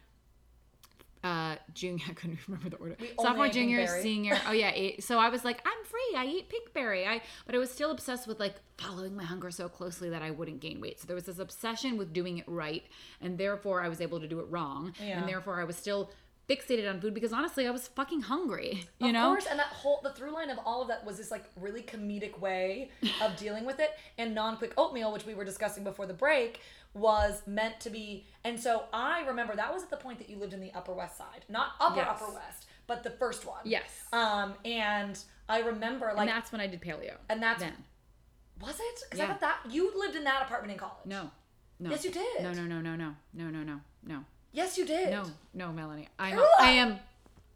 [1.23, 2.97] uh, junior, I couldn't remember the order.
[3.01, 4.39] We sophomore, junior, senior.
[4.47, 4.93] Oh yeah.
[5.01, 6.17] So I was like, I'm free.
[6.17, 7.07] I eat pinkberry.
[7.07, 10.31] I, but I was still obsessed with like following my hunger so closely that I
[10.31, 11.01] wouldn't gain weight.
[11.01, 12.85] So there was this obsession with doing it right,
[13.21, 15.19] and therefore I was able to do it wrong, Yeah.
[15.19, 16.11] and therefore I was still
[16.51, 18.85] fixated on food because honestly I was fucking hungry.
[18.99, 19.27] You of know.
[19.33, 21.45] Of course, and that whole the through line of all of that was this like
[21.57, 22.91] really comedic way
[23.23, 23.91] of dealing with it.
[24.19, 26.61] And non-quick oatmeal, which we were discussing before the break,
[26.95, 28.27] was meant to be.
[28.45, 30.93] And so I remember that was at the point that you lived in the Upper
[30.93, 32.09] West Side, not Upper Yes.
[32.11, 33.61] Upper West, but the first one.
[33.65, 33.85] Yes.
[34.13, 37.15] Um, and I remember like, and that's when I did paleo.
[37.29, 37.75] and that's then.
[38.61, 39.01] was it?
[39.05, 39.25] Because Yeah.
[39.25, 41.07] I thought that you lived in that apartment in college.
[41.07, 41.31] No.
[41.79, 41.91] No.
[41.91, 42.43] Yes, you did.
[42.43, 45.11] No, no, no, no, no, no, no, no, no, Yes, you did.
[45.11, 45.25] no,
[45.55, 46.09] no, Melanie.
[46.19, 46.39] I'm.
[46.59, 46.99] I am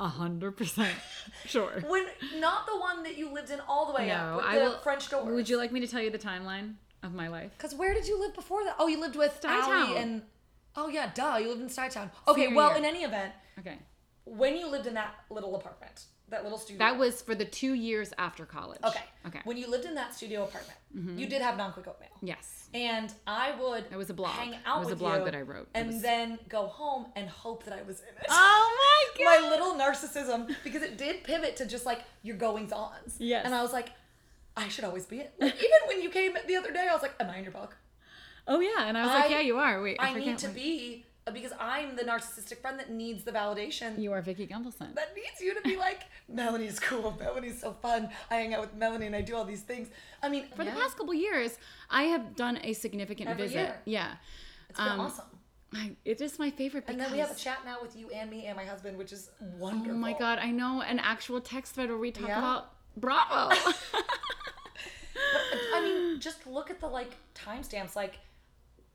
[0.01, 0.93] a hundred percent
[1.47, 1.83] sure.
[1.87, 2.05] When
[2.39, 4.65] not the one that you lived in all the way up No, with I the
[4.65, 4.79] will.
[4.79, 5.33] French doors.
[5.35, 7.51] Would you like me to tell you the timeline of my life?
[7.57, 8.77] Because where did you live before that?
[8.79, 9.39] Oh, you lived with.
[9.45, 10.23] Allie and.
[10.77, 11.37] Oh yeah, duh.
[11.41, 12.11] You lived in Stuytown.
[12.27, 12.79] Okay, well, year.
[12.79, 13.79] in any event, Okay.
[14.25, 16.79] When you lived in that little apartment, that little studio.
[16.79, 18.81] That was for the two years after college.
[18.83, 19.03] okay.
[19.27, 19.41] Okay.
[19.45, 21.19] When you lived in that studio apartment, mm-hmm.
[21.19, 22.11] you did have non-quick oatmeal.
[22.23, 22.61] yes.
[22.75, 24.33] And I would It was a blog.
[24.33, 25.69] hang out with It was a blog that I wrote.
[25.75, 28.27] And was- then go home and hope that I was in it.
[28.29, 29.43] Oh my god!
[29.43, 33.17] my little narcissism because it did pivot to just like your goings ons.
[33.19, 33.45] Yes.
[33.45, 33.91] And I was like,
[34.57, 35.35] I should always be it.
[35.41, 37.53] Like, even when you came the other day, I was like, Am I in your
[37.53, 37.77] book?
[38.49, 39.81] Oh yeah, and I was I- like, yeah, you are.
[39.83, 43.33] Wait, I, I need to what- be because I'm the narcissistic friend that needs the
[43.33, 43.99] validation.
[43.99, 44.95] You are Vicki Gunvalson.
[44.95, 47.17] that needs you to be like, Melanie's cool.
[47.19, 48.11] Melanie's so fun.
[48.31, 49.89] I hang out with Melanie and I do all these things.
[50.23, 51.59] I mean, For yeah, the past couple years,
[51.91, 53.59] I have done a significant Every visit.
[53.59, 53.81] year.
[53.87, 54.15] Yeah.
[54.69, 55.25] it's been um, awesome.
[55.73, 58.11] I, it is my favorite because And then we have a chat now with you
[58.11, 59.97] and me and my husband, which is wonderful.
[59.97, 62.39] Oh my god, I know an actual text thread where we talk Yeah?
[62.39, 63.57] about Bravo.
[65.75, 68.19] I mean, just look at the like timestamps, like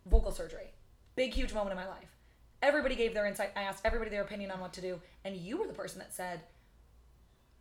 [0.06, 0.72] vocal surgery,
[1.16, 2.16] big huge moment in my life.
[2.62, 3.52] Everybody gave their insight.
[3.56, 6.14] I asked everybody their opinion on what to do, and you were the person that
[6.14, 6.42] said,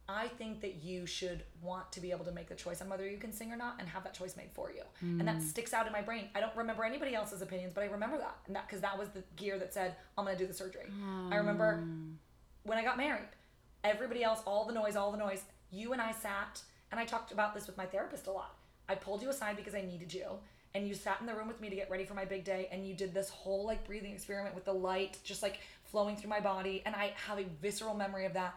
[0.09, 3.09] "I think that you should want to be able to make the choice on whether
[3.09, 5.41] you can sing or not, and have that choice made for you." And that hmm.
[5.41, 6.29] sticks out in my brain.
[6.35, 9.09] I don't remember anybody else's opinions, but I remember that, and that because that was
[9.11, 10.87] the gear that said, "I'm going to do the surgery."
[11.31, 12.17] I remember oh.
[12.65, 13.29] when I got married,
[13.85, 17.33] everybody else, all the noise, all the noise, you and I sat, and I talked
[17.33, 18.57] about this with my therapist a lot.
[18.89, 20.27] I pulled you aside because I needed you,
[20.75, 22.69] and you sat in the room with me to get ready for my big day,
[22.73, 26.31] and you did this whole like breathing experiment with the light just like flowing through
[26.31, 28.55] my body, and I have a visceral memory of that.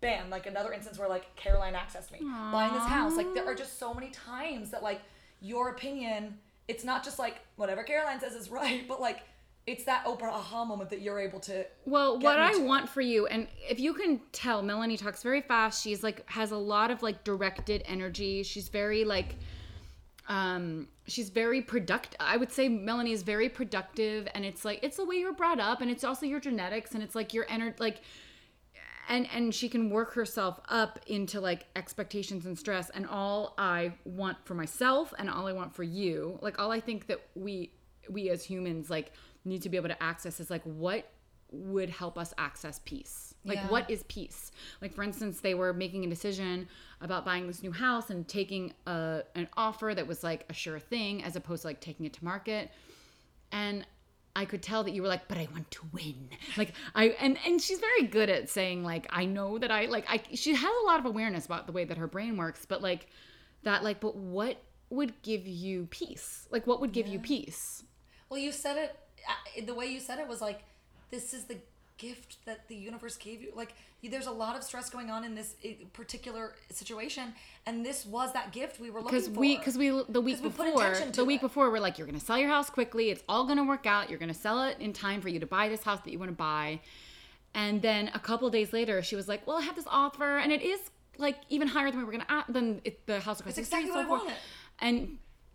[0.00, 3.14] Bam, like another instance where like Caroline accessed me buying this house.
[3.16, 5.00] Like there are just so many times that like
[5.40, 9.20] your opinion, it's not just like whatever Caroline says is right, but like
[9.64, 13.00] it's that Oprah aha moment that you're able to Well, what I to- want for
[13.00, 15.84] you, and if you can tell, Melanie talks very fast.
[15.84, 18.42] She's like has a lot of like directed energy.
[18.42, 19.36] She's very like,
[20.32, 22.16] um, she's very productive.
[22.18, 25.34] I would say Melanie is very productive, and it's like it's the way you were
[25.34, 28.00] brought up, and it's also your genetics, and it's like your energy, like.
[29.08, 33.92] And, and she can work herself up into like expectations and stress and all i
[34.04, 37.72] want for myself and all i want for you like all i think that we
[38.08, 39.12] we as humans like
[39.44, 41.10] need to be able to access is like what
[41.50, 43.68] would help us access peace like Yeah.
[43.68, 46.68] what is peace like for instance they were making a decision
[47.00, 50.78] about buying this new house and taking a an offer that was like a sure
[50.78, 52.70] thing as opposed to like taking it to market
[53.50, 53.86] and
[54.34, 56.30] I could tell that you were like, but I want to win.
[56.56, 60.06] Like I and and she's very good at saying like I know that I like
[60.08, 62.80] I she has a lot of awareness about the way that her brain works, but
[62.80, 63.08] like
[63.64, 64.56] that like but what
[64.88, 66.48] would give you peace?
[66.50, 67.84] Like what would give you peace?
[68.30, 68.96] Well, you said it.
[69.28, 70.60] uh, The way you said it was like,
[71.10, 71.58] "This is the
[72.06, 73.72] gift that the universe gave you." Like,
[74.14, 75.68] there's a lot of stress going on in this uh,
[76.00, 76.44] particular
[76.80, 77.26] situation,
[77.66, 79.40] and this was that gift we were looking Because for.
[79.44, 81.48] we because we the week we before the week it.
[81.48, 83.04] before we're like you're gonna sell your house quickly.
[83.12, 84.10] It's all gonna work out.
[84.10, 86.30] You're gonna sell it in time for you to buy this house that you want
[86.36, 86.80] to buy.
[87.54, 90.50] And then a couple days later, she was like, "Well, I have this offer, and
[90.52, 90.80] it is
[91.18, 93.86] like even higher than we were gonna than it, the house across It's the street."
[93.86, 94.38] exactly and so what I forth." wanted.
[94.80, 94.96] And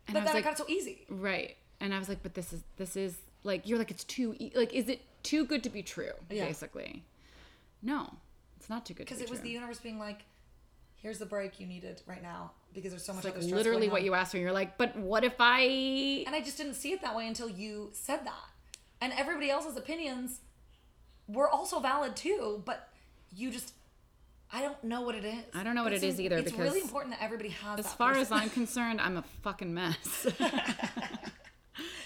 [0.08, 1.06] and but I was then like, I got it so easy.
[1.10, 1.58] Right.
[1.82, 4.52] And I was like, but this is this is like you're like it's too e-
[4.56, 6.12] like is it too good to be true?
[6.30, 6.46] Yeah.
[6.46, 7.04] Basically,
[7.82, 8.14] no,
[8.58, 9.48] it's not too good to Because be it was true.
[9.48, 10.22] the universe being like,
[10.96, 14.04] "Here's the break you needed right now," because there's so much It's like literally what
[14.04, 14.38] you asked for.
[14.38, 16.24] You're like, but what if I?
[16.26, 18.46] And I just didn't see it that way until you said that.
[19.02, 20.40] And everybody else's opinions
[21.28, 22.90] were also valid too, but
[23.36, 23.74] you just
[24.52, 25.44] I don't know what it is.
[25.54, 27.94] I don't know what it is either It's because really important that everybody has As
[27.94, 28.32] far as.
[28.32, 30.28] I'm concerned, I'm a fucking mess.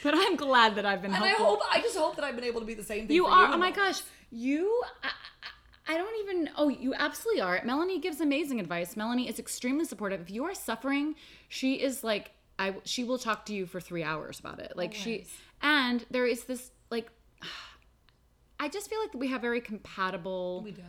[0.03, 2.45] but I'm glad that I've been and I hope I just hope that I've been
[2.45, 3.15] able to be the same thing.
[3.15, 3.47] you are.
[3.47, 4.81] You Oh my gosh, you.
[5.03, 5.09] I,
[5.93, 6.49] I don't even.
[6.55, 7.61] Oh, you absolutely are.
[7.65, 8.95] Melanie gives amazing advice.
[8.95, 10.21] Melanie is extremely supportive.
[10.21, 11.15] If you are suffering,
[11.49, 12.31] she is like.
[12.57, 12.75] I.
[12.83, 14.73] She will talk to you for three hours about it.
[14.75, 15.25] Like she.
[15.61, 17.09] And there is this like.
[18.59, 20.61] I just feel like we have very compatible.
[20.63, 20.83] We do.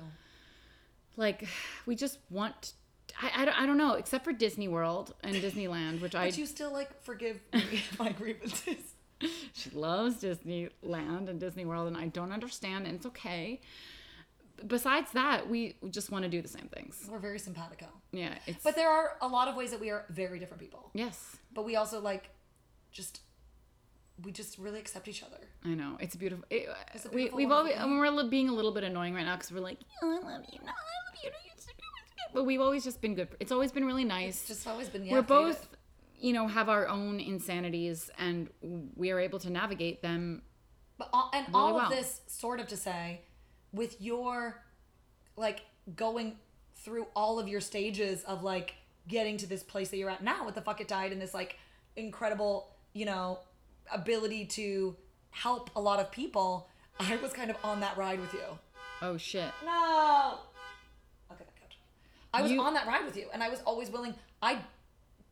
[1.16, 1.46] Like
[1.86, 2.74] we just want.
[3.20, 6.38] I, I, don't, I don't know, except for Disney World and Disneyland, which I But
[6.38, 8.91] you still like forgive me my grievances.
[9.54, 13.60] She loves Disneyland and Disney World, and I don't understand, and it's okay.
[14.66, 17.06] Besides that, we just want to do the same things.
[17.10, 17.86] We're very simpatico.
[18.12, 18.62] Yeah, it's.
[18.62, 20.90] But there are a lot of ways that we are very different people.
[20.94, 22.30] yes, But we also like
[22.92, 23.20] just
[24.24, 25.38] we just really accept each other.
[25.64, 26.44] I know it's beautiful.
[26.50, 29.24] It, It's a we beautiful, we've always and we're being a little bit annoying right
[29.24, 31.72] now because we're like, oh, I love you, no, I love you, no, you're so
[31.76, 33.28] good, it's good." but we've always just been good.
[33.40, 34.40] It's always been really nice.
[34.40, 35.68] It's just always been yeah, we're both,
[36.22, 38.48] you know, have our own insanities, and
[38.96, 40.42] we are able to navigate them.
[40.96, 41.86] But all, and really all well.
[41.86, 43.22] of this sort of to say,
[43.72, 44.62] with your
[45.36, 45.62] like
[45.96, 46.36] going
[46.76, 48.74] through all of your stages of like
[49.08, 51.34] getting to this place that you're at now with the fuck it diet and this
[51.34, 51.56] like
[51.96, 53.40] incredible, you know,
[53.92, 54.96] ability to
[55.30, 56.68] help a lot of people,
[57.00, 58.58] I was kind of on that ride with you.
[59.00, 59.50] Oh shit.
[59.64, 60.38] No.
[61.32, 61.74] Okay, that.
[62.32, 64.14] I was You- on that ride with you, and I was always willing.
[64.40, 64.58] I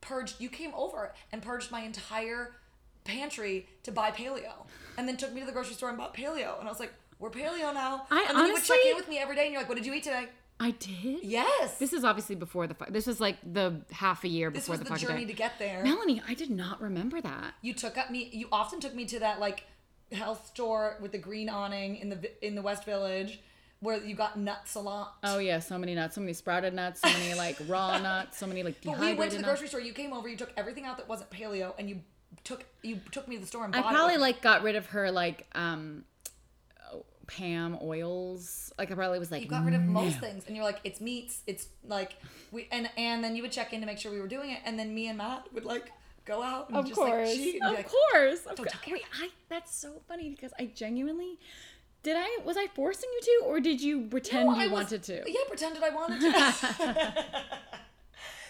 [0.01, 0.39] purged.
[0.39, 2.55] You came over and purged my entire
[3.03, 4.65] pantry to buy paleo,
[4.97, 6.59] and then took me to the grocery store and bought paleo.
[6.59, 9.07] And I was like, "We're paleo now." I and then you would check in with
[9.07, 10.27] me every day, and you're like, "What did you eat today?"
[10.59, 11.23] I did.
[11.23, 11.79] Yes.
[11.79, 12.75] This is obviously before the.
[12.89, 15.31] This was like the half a year This before was the, the journey day.
[15.31, 15.83] to get there.
[15.83, 17.55] Melanie, I did not remember that.
[17.63, 18.29] You took up me.
[18.31, 19.63] You often took me to that like
[20.11, 23.39] health store with the green awning in the in the West Village,
[23.81, 25.15] where you got nuts a lot.
[25.23, 28.47] Oh yeah, so many nuts, so many sprouted nuts, so many like raw nuts, so
[28.47, 29.51] many like But dehydrated we went to the nuts.
[29.59, 29.81] grocery store.
[29.81, 30.29] You came over.
[30.29, 32.01] You took everything out that wasn't paleo, and you
[32.43, 35.11] took you took me to the store and I probably like got rid of her
[35.11, 36.05] like um
[37.27, 38.73] Pam oils.
[38.77, 40.79] Like I probably was like you got rid of most "No." things, and you're like,
[40.83, 41.41] it's meats.
[41.47, 42.17] It's like
[42.51, 44.59] we and and then you would check in to make sure we were doing it,
[44.65, 45.91] and then me and Matt would like
[46.25, 48.45] go out and Of just course, like cheat and of like, course.
[48.45, 48.71] Of course.
[48.85, 51.39] Wait, I that's so funny because I genuinely
[52.03, 52.15] did.
[52.17, 55.23] I was I forcing you to, or did you pretend "No, you was- wanted to?
[55.27, 57.25] Yeah, pretended I wanted to.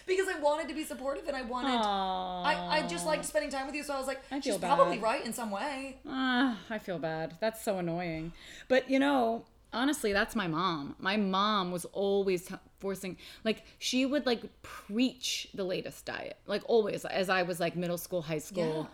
[0.07, 1.69] because I wanted to be supportive and I wanted.
[1.77, 4.59] I, I just liked spending time with you, so I was like, I she's feel
[4.59, 5.97] probably right in some way.
[6.07, 7.37] Ah, I feel bad.
[7.39, 8.33] That's so annoying.
[8.67, 10.95] But you know, honestly, that's my mom.
[10.99, 16.63] My mom was always t- forcing, like, she would like preach the latest diet, like
[16.65, 18.89] always, as I was like middle school, high school,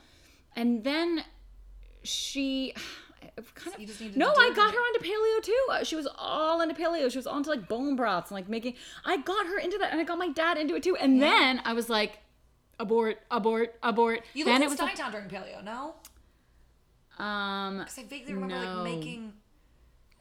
[0.55, 1.23] and then
[2.03, 2.73] she.
[3.19, 3.31] Kind
[3.75, 5.65] of, You just needed no, I got her onto paleo too.
[5.71, 7.09] Uh, She was all into paleo.
[7.11, 8.75] She was all into like bone broths and like making.
[9.05, 10.95] I got her into that, and I got my dad into it too.
[10.95, 12.19] And then I was like,
[12.79, 14.23] abort, abort, abort.
[14.33, 15.95] You then in was Stuytown during paleo, no?
[17.23, 18.83] um, Because I vaguely remember No.
[18.83, 19.33] like making.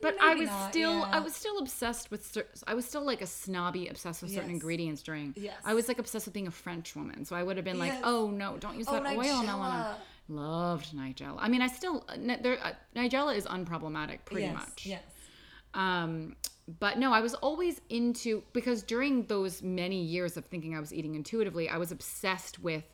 [0.00, 1.10] But I was not, still, yeah.
[1.10, 2.24] I was still obsessed with.
[2.26, 4.54] cer- I was still like a snobby, obsessed with certain Yes.
[4.54, 5.32] ingredients during.
[5.36, 5.54] Yes.
[5.64, 7.92] I was like obsessed with being a French woman, so I would have been like,
[7.92, 8.02] Yes.
[8.04, 9.94] "Oh no, don't use Oh, that oil, Melanie." Nigella.
[10.28, 11.36] Loved Nigella.
[11.38, 14.86] I mean, I still, uh, there, uh, Nigella is unproblematic, pretty yes, much.
[14.86, 15.02] Yes.
[15.74, 16.36] Um,
[16.80, 20.92] but no, I was always into because during those many years of thinking I was
[20.92, 22.84] eating intuitively, I was obsessed with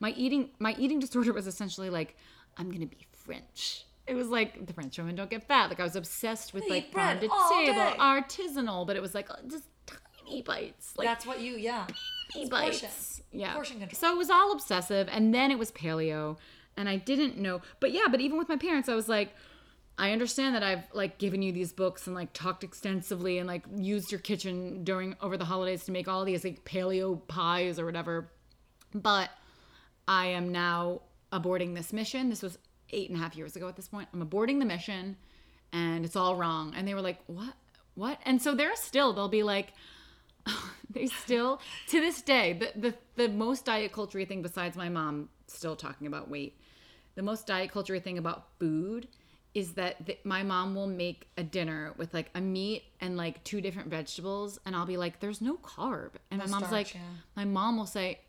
[0.00, 0.50] my eating.
[0.58, 2.16] My eating disorder was essentially like
[2.56, 3.84] I'm gonna be French.
[4.06, 5.68] It was like the French women don't get fat.
[5.68, 9.36] Like I was obsessed with like farm to table, artisanal, but it was like uh,
[9.46, 9.64] just
[10.24, 11.86] tiny bites, like That's what you, yeah.
[12.32, 12.80] tiny bites.
[12.80, 13.24] portion.
[13.30, 13.52] Yeah.
[13.52, 13.98] Portion control.
[13.98, 16.38] So it was all obsessive, and then it was paleo,
[16.78, 17.60] and I didn't know.
[17.80, 19.34] But yeah, but even with my parents, I was like,
[19.98, 23.64] I understand that I've like given you these books and like talked extensively and like
[23.76, 27.84] used your kitchen during over the holidays to make all these like paleo pies or
[27.84, 28.30] whatever,
[28.94, 29.28] but
[30.06, 31.02] I am now
[31.32, 32.30] aborting this mission.
[32.30, 32.56] This was
[32.90, 34.08] eight and a half years ago at this point.
[34.14, 35.16] I'm aborting the mission,
[35.72, 36.72] and it's all wrong.
[36.76, 37.54] And they were like, "What?
[37.96, 39.12] What?" And so they're still.
[39.12, 39.72] They'll be like,
[40.90, 45.28] they still to this day the, the the most diet culture thing besides my mom
[45.46, 46.56] still talking about weight
[47.18, 49.08] the most diet culture thing about food
[49.52, 53.42] is that th- my mom will make a dinner with like a meat and like
[53.42, 56.10] two different vegetables and i'll be like there's no carb.
[56.30, 57.00] And my mom's starch, like yeah.
[57.34, 58.20] my mom will say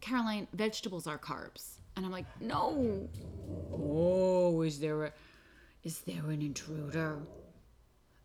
[0.00, 1.74] caroline vegetables are carbs.
[1.94, 3.06] And i'm like no.
[3.70, 5.12] Oh is there a
[5.84, 7.18] is there an intruder?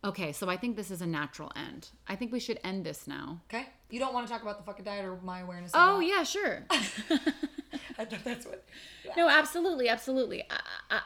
[0.05, 1.89] Okay so i think this is a natural end.
[2.07, 3.41] I think we should end this now.
[3.49, 3.67] Okay.
[3.89, 5.71] You don't want to talk about the fucking diet or my awareness.
[5.73, 6.05] Oh that.
[6.05, 6.63] yeah, sure.
[7.99, 8.63] I think that's what.
[9.15, 10.43] no, absolutely, absolutely.
[10.49, 10.59] I,
[10.91, 11.01] I,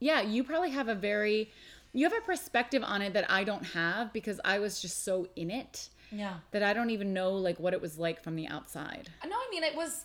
[0.00, 1.50] yeah, you probably have a very,
[1.92, 5.26] you have a perspective on it that I don't have because I was just so
[5.34, 6.34] in it Yeah.
[6.52, 9.10] that I don't even know like what it was like from the outside.
[9.24, 10.04] No, I mean it was.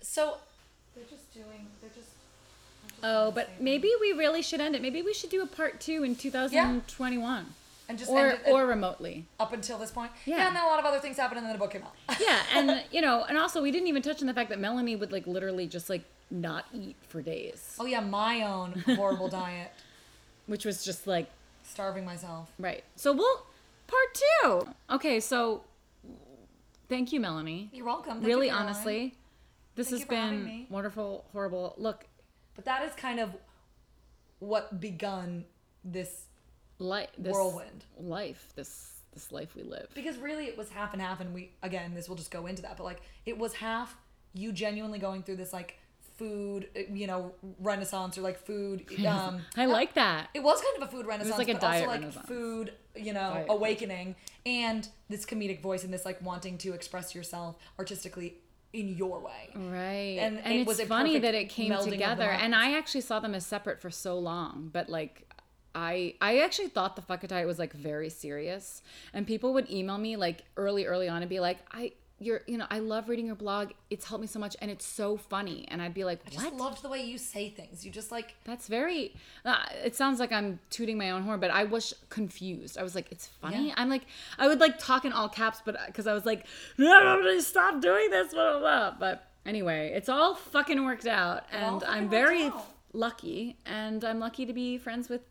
[0.00, 0.38] So.
[0.96, 1.66] They're just doing.
[1.80, 2.08] They're just.
[3.02, 4.82] Oh, but maybe we really should end it.
[4.82, 7.46] Maybe we should do a part two in 2021,
[7.90, 9.26] And just or or remotely.
[9.40, 10.12] up until this point.
[10.24, 10.46] Yeah.
[10.46, 11.96] and then a lot of other things happened, and then the book came out.
[12.20, 14.94] Yeah, and you know, and also we didn't even touch on the fact that Melanie
[14.94, 19.72] would like literally just like not eat for days, oh yeah, my own horrible diet,
[20.46, 21.28] which was just like
[21.64, 22.52] starving myself.
[22.60, 22.84] Right.
[22.94, 23.44] So we'll
[23.88, 24.68] part two.
[24.90, 25.64] Okay, so
[26.88, 27.70] thank you, Melanie.
[27.72, 28.14] You're welcome.
[28.18, 29.16] Thank really you, honestly,
[29.74, 31.74] this Thank has you for having been wonderful, horrible.
[31.76, 32.06] Look,
[32.54, 33.36] But that is kind of
[34.38, 35.44] what begun
[35.84, 36.26] this
[36.80, 37.84] li- this Whirlwind.
[37.98, 39.88] life, this this life we live.
[39.94, 42.62] because really it was half and half and we again this will just go into
[42.62, 43.96] that but like it was half
[44.34, 45.78] you genuinely going through this like
[46.16, 50.28] food uh, you know renaissance or like food um I like that.
[50.32, 53.12] it was kind of a food renaissance like a but diet also like food you
[53.12, 53.46] know Diet.
[53.48, 54.14] awakening
[54.46, 58.36] and this comedic voice and this like wanting to express yourself artistically
[58.72, 60.18] in your way Right.
[60.20, 62.22] And And, it it's was funny that it came melding of the together.
[62.30, 62.54] And.
[62.54, 65.26] I actually saw them as separate for so long, but like
[65.74, 68.82] I I actually thought the fuck diet was like very serious.
[69.12, 71.92] And people would email me like early, early on and be like, I
[72.22, 73.70] you're, you know, I love reading your blog.
[73.88, 75.64] It's helped me so much, and it's so funny.
[75.68, 77.84] And I'd be like, I just loved the way you say things.
[77.84, 79.14] You just like That's very.
[79.44, 82.76] Uh, it sounds like I'm tooting my own horn, but I was confused.
[82.76, 83.74] I was like, "It's funny." Yeah.
[83.78, 84.02] I'm like,
[84.38, 86.44] I would like talk in all caps, but because I was like,
[86.76, 88.94] "No, stop doing this," blah blah blah.
[88.98, 92.52] But anyway, it's all fucking worked out, and I'm very
[92.92, 95.22] lucky, and I'm lucky to be friends with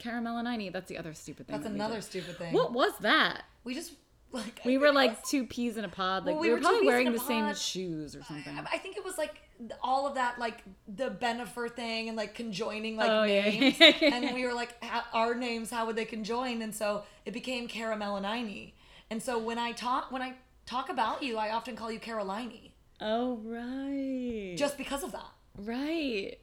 [0.00, 0.72] Cara Melanini.
[0.72, 1.54] That's the other stupid thing.
[1.54, 2.52] that's that another stupid thing.
[2.52, 3.42] What was that?
[3.62, 3.92] We just
[4.32, 6.24] like We were like was- two peas in a pod.
[6.26, 8.58] Like Well, we, we were were probably wearing the a same shoes or something.
[8.72, 9.34] I think it was like
[9.82, 13.42] all of that, like the Benifer thing and like conjoining like Oh, yeah.
[13.48, 13.76] names.
[14.00, 14.70] and we were like,
[15.12, 16.62] our names, how would they conjoin?
[16.62, 18.72] And so it became Caramel and Melanini.
[19.10, 20.34] And so when I talk, when I
[20.66, 22.70] talk about you, I often call you Caroline,
[23.00, 24.54] Oh right.
[24.56, 25.26] just because of that.
[25.58, 26.36] Right.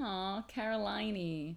[0.00, 1.56] Aw, Caroline.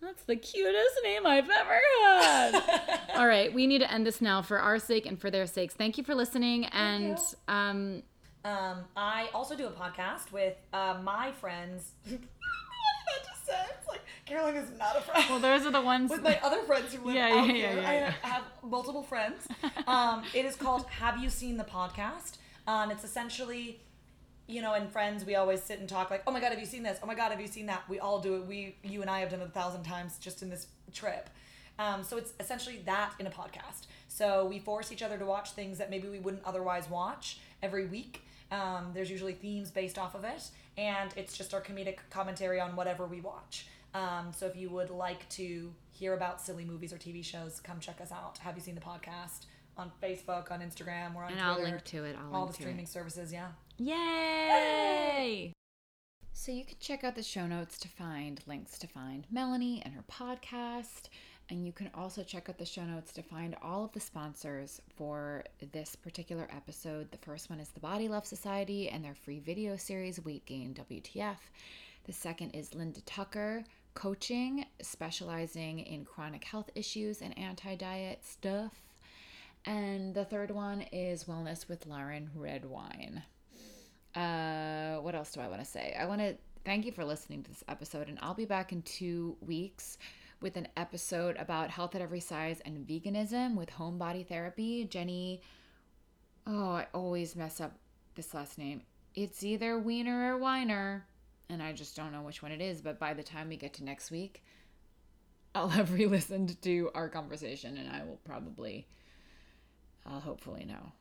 [0.00, 3.00] That's the cutest name I've ever had.
[3.16, 5.74] All right, we need to end this now for our sake and for their sakes.
[5.74, 6.66] Thank you for listening.
[6.66, 7.18] And
[7.48, 8.02] um,
[8.44, 11.92] Um, I also do a podcast with uh, my friends.
[12.04, 13.54] what did I just say?
[13.78, 15.24] It's like Caroline is not a friend.
[15.30, 16.10] well, those are the ones.
[16.10, 17.72] with my other friends who live Yeah, out yeah, here.
[17.76, 19.48] yeah, yeah, I have multiple friends.
[19.86, 22.36] Um, it is called Have You Seen the Podcast?
[22.68, 23.80] Um, it's essentially,
[24.46, 26.66] you know, in Friends, we always sit and talk like, oh my God, have you
[26.66, 26.98] seen this?
[27.02, 27.88] Oh my God, have you seen that?
[27.88, 28.46] We all do it.
[28.46, 31.28] We, you and I have done it a thousand times just in this trip.
[31.78, 33.86] Um, so it's essentially that in a podcast.
[34.08, 37.86] So we force each other to watch things that maybe we wouldn't otherwise watch every
[37.86, 38.22] week.
[38.50, 42.76] Um, there's usually themes based off of it, and it's just our comedic commentary on
[42.76, 43.66] whatever we watch.
[43.94, 47.80] Um, so if you would like to hear about silly movies or TV shows, come
[47.80, 48.38] check us out.
[48.38, 49.46] Have you seen the podcast
[49.76, 52.16] on Facebook, on Instagram, we're on and Twitter, I'll link to it.
[52.18, 52.88] I'll all the streaming it.
[52.88, 53.32] services.
[53.32, 53.48] Yeah.
[53.78, 55.52] Yay!
[56.32, 59.92] So you can check out the show notes to find links to find Melanie and
[59.92, 61.10] her podcast.
[61.50, 64.80] And you can also check out the show notes to find all of the sponsors
[64.96, 67.10] for this particular episode.
[67.10, 70.72] The first one is the Body Love Society and their free video series, Weight Gain
[70.74, 71.36] WTF.
[72.04, 73.62] The second is Linda Tucker
[73.92, 78.72] Coaching, specializing in chronic health issues and anti diet stuff.
[79.66, 83.22] And the third one is Wellness with Lauren Redwine.
[84.16, 85.94] Uh, what else do I want to say?
[85.98, 88.80] I want to thank you for listening to this episode, and I'll be back in
[88.82, 89.98] two weeks
[90.40, 94.84] with an episode about health at every size and veganism with home body therapy.
[94.84, 95.42] Jenny,
[96.46, 97.76] oh, I always mess up
[98.14, 98.82] this last name.
[99.14, 101.06] It's either Wiener or Weiner,
[101.50, 102.80] and I just don't know which one it is.
[102.80, 104.42] But by the time we get to next week,
[105.54, 108.86] I'll have re-listened to our conversation, and I will probably,
[110.06, 110.92] I'll hopefully know.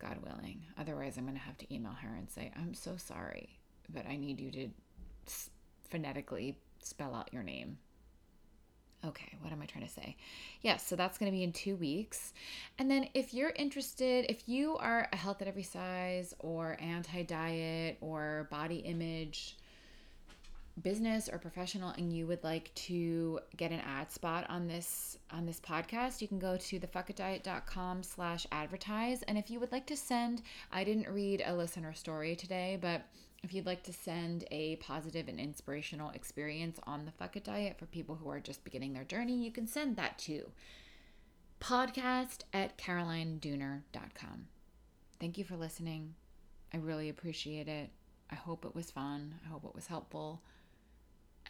[0.00, 0.62] God willing.
[0.78, 3.58] Otherwise, I'm going to have to email her and say, I'm so sorry,
[3.92, 4.68] but I need you to
[5.88, 7.78] phonetically spell out your name.
[9.02, 10.16] Okay, what am I trying to say?
[10.60, 12.34] Yes, so that's going to be in two weeks.
[12.78, 17.22] And then if you're interested, if you are a health at every size or anti
[17.22, 19.56] diet or body image
[20.82, 25.46] business or professional and you would like to get an ad spot on this on
[25.46, 29.22] this podcast you can go to thefuckitdiet.com slash advertise.
[29.22, 30.42] And if you would like to send
[30.72, 33.02] i didn't read a listener story today but
[33.42, 37.78] if you'd like to send a positive and inspirational experience on the fuck it diet
[37.78, 40.50] for people who are just beginning their journey you can send that to
[41.60, 44.46] podcast at carolinedooner.com
[45.20, 46.14] thank you for listening.
[46.72, 47.90] I really appreciate it.
[48.30, 49.34] I hope it was fun.
[49.44, 50.40] I hope it was helpful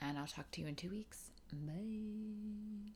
[0.00, 1.30] and I'll talk to you in two weeks.
[1.52, 2.92] Bye.